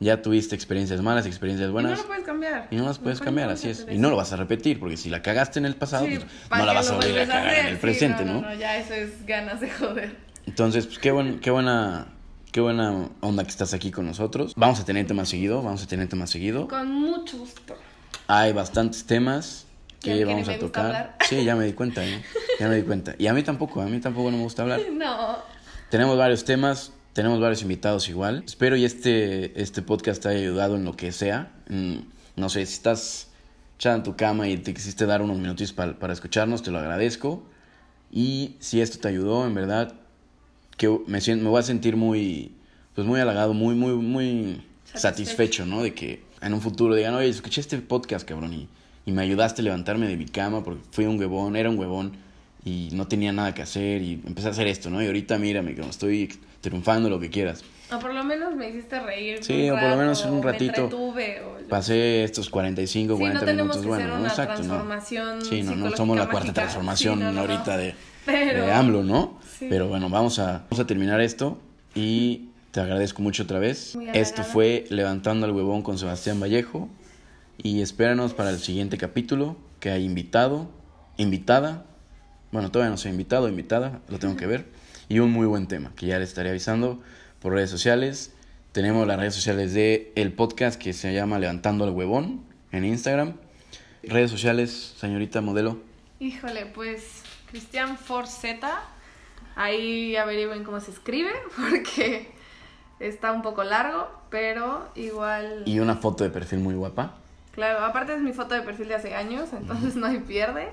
ya 0.00 0.22
tuviste 0.22 0.54
experiencias 0.54 1.00
malas, 1.02 1.26
experiencias 1.26 1.68
Y 1.68 1.72
buenas. 1.72 1.92
no 1.92 1.98
lo 1.98 2.06
puedes 2.08 2.24
cambiar. 2.24 2.68
Y 2.70 2.76
no 2.76 2.86
las 2.86 2.98
puedes 2.98 3.20
No 3.20 3.24
cambiar, 3.26 3.50
así 3.50 3.68
es. 3.68 3.86
Y 3.90 3.98
no 3.98 4.10
lo 4.10 4.16
vas 4.16 4.32
a 4.32 4.36
repetir, 4.36 4.80
porque 4.80 4.96
si 4.96 5.10
la 5.10 5.22
cagaste 5.22 5.58
en 5.58 5.66
el 5.66 5.76
pasado, 5.76 6.06
Sí, 6.06 6.16
pues, 6.18 6.26
¿para 6.48 6.62
no 6.62 6.66
la 6.66 6.72
vas 6.72 6.90
a 6.90 6.96
volver 6.96 7.20
a 7.20 7.26
cagar 7.26 7.44
en 7.44 7.50
hacer? 7.50 7.66
el 7.66 7.74
Sí, 7.76 7.80
presente, 7.80 8.24
no, 8.24 8.32
¿no? 8.34 8.40
no, 8.42 8.48
no, 8.48 8.54
ya 8.54 8.76
eso 8.78 8.94
es 8.94 9.24
ganas 9.26 9.60
de 9.60 9.70
joder. 9.70 10.16
Entonces, 10.46 10.86
pues 10.86 10.98
qué, 10.98 11.10
buen, 11.12 11.38
qué 11.38 11.50
buena 11.50 12.06
qué 12.50 12.60
buena 12.60 13.08
onda 13.20 13.44
que 13.44 13.50
estás 13.50 13.74
aquí 13.74 13.92
con 13.92 14.06
nosotros. 14.06 14.54
Vamos 14.56 14.80
a 14.80 14.84
tenerte 14.84 15.14
más 15.14 15.28
seguido, 15.28 15.62
vamos 15.62 15.84
a 15.84 15.86
tenerte 15.86 16.16
más 16.16 16.30
seguido. 16.30 16.66
Con 16.66 16.90
mucho 16.92 17.38
gusto. 17.38 17.76
Hay 18.26 18.52
bastantes 18.52 19.04
temas 19.04 19.66
que 20.00 20.16
que 20.18 20.24
vamos 20.24 20.48
a 20.48 20.58
tocar. 20.58 21.16
Sí, 21.28 21.44
ya 21.44 21.54
me 21.54 21.64
di 21.66 21.74
cuenta, 21.74 22.04
¿eh? 22.04 22.22
Ya 22.58 22.66
me 22.68 22.76
di 22.76 22.82
cuenta. 22.82 23.14
Y 23.18 23.26
a 23.28 23.34
mí 23.34 23.42
tampoco, 23.44 23.80
a 23.82 23.84
mí 23.86 24.00
tampoco 24.00 24.30
no 24.30 24.38
me 24.38 24.42
gusta 24.44 24.62
hablar. 24.62 24.80
No. 24.92 25.38
Tenemos 25.90 26.16
varios 26.16 26.44
temas, 26.44 26.92
tenemos 27.12 27.40
varios 27.40 27.62
invitados 27.62 28.08
igual. 28.08 28.42
Espero 28.46 28.76
y 28.76 28.84
este, 28.84 29.60
este 29.60 29.82
podcast 29.82 30.22
te 30.22 30.28
haya 30.28 30.38
ayudado 30.40 30.76
en 30.76 30.84
lo 30.84 30.96
que 30.96 31.12
sea. 31.12 31.52
Mm, 31.68 31.96
No 32.36 32.48
sé, 32.48 32.64
si 32.64 32.72
estás 32.74 33.28
echada 33.76 33.96
en 33.96 34.02
tu 34.02 34.16
cama 34.16 34.48
y 34.48 34.56
te 34.56 34.72
quisiste 34.72 35.04
dar 35.06 35.20
unos 35.20 35.38
minutitos 35.38 35.72
pa- 35.72 35.94
para 35.98 36.12
escucharnos, 36.12 36.62
te 36.62 36.70
lo 36.70 36.78
agradezco. 36.78 37.42
Y 38.12 38.56
si 38.60 38.80
esto 38.80 38.98
te 38.98 39.08
ayudó, 39.08 39.46
en 39.46 39.54
verdad, 39.54 39.94
que 40.76 40.88
me, 41.06 41.20
sien- 41.20 41.42
me 41.42 41.48
voy 41.48 41.60
a 41.60 41.62
sentir 41.62 41.96
muy, 41.96 42.52
pues 42.94 43.06
muy 43.06 43.20
halagado, 43.20 43.52
muy, 43.52 43.74
muy, 43.74 43.92
muy 43.94 44.62
Satisfecho. 44.84 44.98
satisfecho, 45.00 45.66
¿no? 45.66 45.82
De 45.82 45.92
que 45.94 46.22
en 46.40 46.54
un 46.54 46.60
futuro 46.60 46.94
digan, 46.94 47.14
oye, 47.14 47.28
escuché 47.28 47.60
este 47.60 47.78
podcast, 47.78 48.26
cabrón, 48.26 48.54
y, 48.54 48.68
y 49.06 49.12
me 49.12 49.22
ayudaste 49.22 49.60
a 49.60 49.64
levantarme 49.64 50.06
de 50.08 50.16
mi 50.16 50.26
cama 50.26 50.64
porque 50.64 50.80
fui 50.92 51.04
un 51.06 51.18
huevón, 51.18 51.56
era 51.56 51.68
un 51.68 51.78
huevón 51.78 52.12
y 52.64 52.90
no 52.92 53.06
tenía 53.08 53.32
nada 53.32 53.54
que 53.54 53.62
hacer 53.62 54.02
y 54.02 54.20
empecé 54.26 54.48
a 54.48 54.50
hacer 54.50 54.66
esto, 54.66 54.90
¿no? 54.90 55.02
Y 55.02 55.06
ahorita 55.06 55.38
mírame, 55.38 55.74
que 55.74 55.82
estoy 55.82 56.28
triunfando, 56.60 57.08
lo 57.08 57.18
que 57.20 57.30
quieras. 57.30 57.62
O 57.92 57.98
por 57.98 58.14
lo 58.14 58.22
menos 58.22 58.54
me 58.54 58.68
hiciste 58.68 59.00
reír. 59.00 59.42
Sí, 59.42 59.68
o 59.70 59.74
por 59.74 59.88
lo 59.90 59.96
menos 59.96 60.24
un 60.24 60.40
me 60.40 60.52
ratito. 60.52 60.82
entretuve, 60.84 61.40
o 61.42 61.58
lo- 61.60 61.68
Pasé 61.68 62.22
estos 62.24 62.48
45, 62.50 63.14
Sí, 63.14 63.18
40 63.20 63.46
no 63.46 63.52
minutos, 63.52 63.80
que 63.82 63.88
bueno, 63.88 64.08
¿no? 64.08 64.20
una 64.20 64.28
Exacto, 64.28 64.62
¿no? 64.62 64.68
transformación 64.68 65.44
Sí, 65.44 65.62
no, 65.62 65.74
no 65.76 65.96
somos 65.96 66.16
la 66.16 66.28
cuarta 66.28 66.52
transformación 66.52 67.14
Sí, 67.18 67.24
no, 67.24 67.32
no, 67.32 67.34
no. 67.34 67.40
ahorita 67.52 67.76
de, 67.76 67.94
Pero- 68.26 68.64
de 68.66 68.72
AMLO, 68.72 69.02
¿no? 69.04 69.38
Sí. 69.58 69.66
Pero 69.68 69.88
bueno, 69.88 70.08
vamos 70.08 70.38
a, 70.38 70.64
vamos 70.70 70.78
a 70.80 70.86
terminar 70.86 71.20
esto 71.20 71.58
y 71.94 72.48
te 72.70 72.80
agradezco 72.80 73.22
mucho 73.22 73.42
otra 73.44 73.58
vez. 73.58 73.96
Esto 74.14 74.44
fue 74.44 74.84
Levantando 74.90 75.46
al 75.46 75.52
Huevón 75.52 75.82
con 75.82 75.98
Sebastián 75.98 76.38
Vallejo 76.40 76.88
y 77.58 77.80
espéranos 77.82 78.34
para 78.34 78.50
el 78.50 78.58
siguiente 78.58 78.96
capítulo 78.98 79.56
que 79.80 79.90
hay 79.90 80.04
invitado, 80.04 80.68
invitada, 81.16 81.84
bueno, 82.52 82.70
todavía 82.70 82.90
no 82.90 82.96
sé, 82.96 83.08
invitado 83.08 83.46
o 83.46 83.48
invitada, 83.48 84.00
lo 84.08 84.18
tengo 84.18 84.36
que 84.36 84.46
ver, 84.46 84.66
y 85.08 85.18
un 85.18 85.30
muy 85.30 85.46
buen 85.46 85.66
tema 85.66 85.92
que 85.96 86.06
ya 86.06 86.18
les 86.18 86.30
estaré 86.30 86.50
avisando 86.50 87.00
por 87.40 87.52
redes 87.52 87.70
sociales. 87.70 88.32
Tenemos 88.72 89.06
las 89.06 89.18
redes 89.18 89.34
sociales 89.34 89.74
de 89.74 90.12
el 90.14 90.32
podcast 90.32 90.80
que 90.80 90.92
se 90.92 91.12
llama 91.12 91.38
Levantando 91.38 91.84
al 91.84 91.90
Huevón 91.90 92.42
en 92.72 92.84
Instagram. 92.84 93.34
Redes 94.02 94.30
sociales, 94.30 94.94
señorita 94.96 95.40
modelo. 95.40 95.78
Híjole, 96.20 96.66
pues 96.66 97.22
Cristian 97.50 97.98
Forceta. 97.98 98.82
Ahí 99.56 100.16
averigüen 100.16 100.64
cómo 100.64 100.80
se 100.80 100.92
escribe 100.92 101.32
porque 101.56 102.30
está 103.00 103.32
un 103.32 103.42
poco 103.42 103.64
largo, 103.64 104.08
pero 104.30 104.88
igual. 104.94 105.64
Y 105.66 105.80
una 105.80 105.96
foto 105.96 106.24
de 106.24 106.30
perfil 106.30 106.60
muy 106.60 106.74
guapa. 106.74 107.14
Claro, 107.52 107.84
aparte 107.84 108.14
es 108.14 108.20
mi 108.20 108.32
foto 108.32 108.54
de 108.54 108.62
perfil 108.62 108.88
de 108.88 108.94
hace 108.94 109.14
años, 109.14 109.48
entonces 109.52 109.96
no 109.96 110.06
hay 110.06 110.20
pierde. 110.20 110.68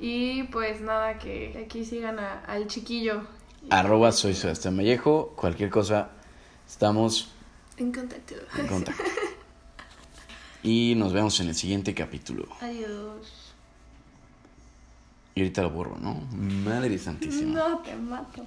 Y 0.00 0.44
pues 0.44 0.80
nada, 0.80 1.18
que 1.18 1.62
aquí 1.66 1.84
sigan 1.84 2.18
a- 2.18 2.40
al 2.46 2.66
chiquillo 2.68 3.22
Arroba 3.70 4.12
soy 4.12 4.34
Sebastián 4.34 4.76
Vallejo. 4.76 5.34
Cualquier 5.36 5.68
cosa, 5.70 6.10
estamos 6.66 7.32
en 7.76 7.92
contacto. 7.92 8.34
en 8.56 8.66
contacto. 8.66 9.02
Y 10.62 10.94
nos 10.96 11.12
vemos 11.12 11.38
en 11.40 11.48
el 11.48 11.54
siguiente 11.54 11.94
capítulo. 11.94 12.46
Adiós. 12.60 13.52
Y 15.34 15.40
ahorita 15.40 15.62
lo 15.62 15.70
borro, 15.70 15.96
¿no? 15.98 16.14
Madre 16.32 16.98
santísima. 16.98 17.54
No 17.58 17.78
te 17.78 17.94
mato. 17.96 18.44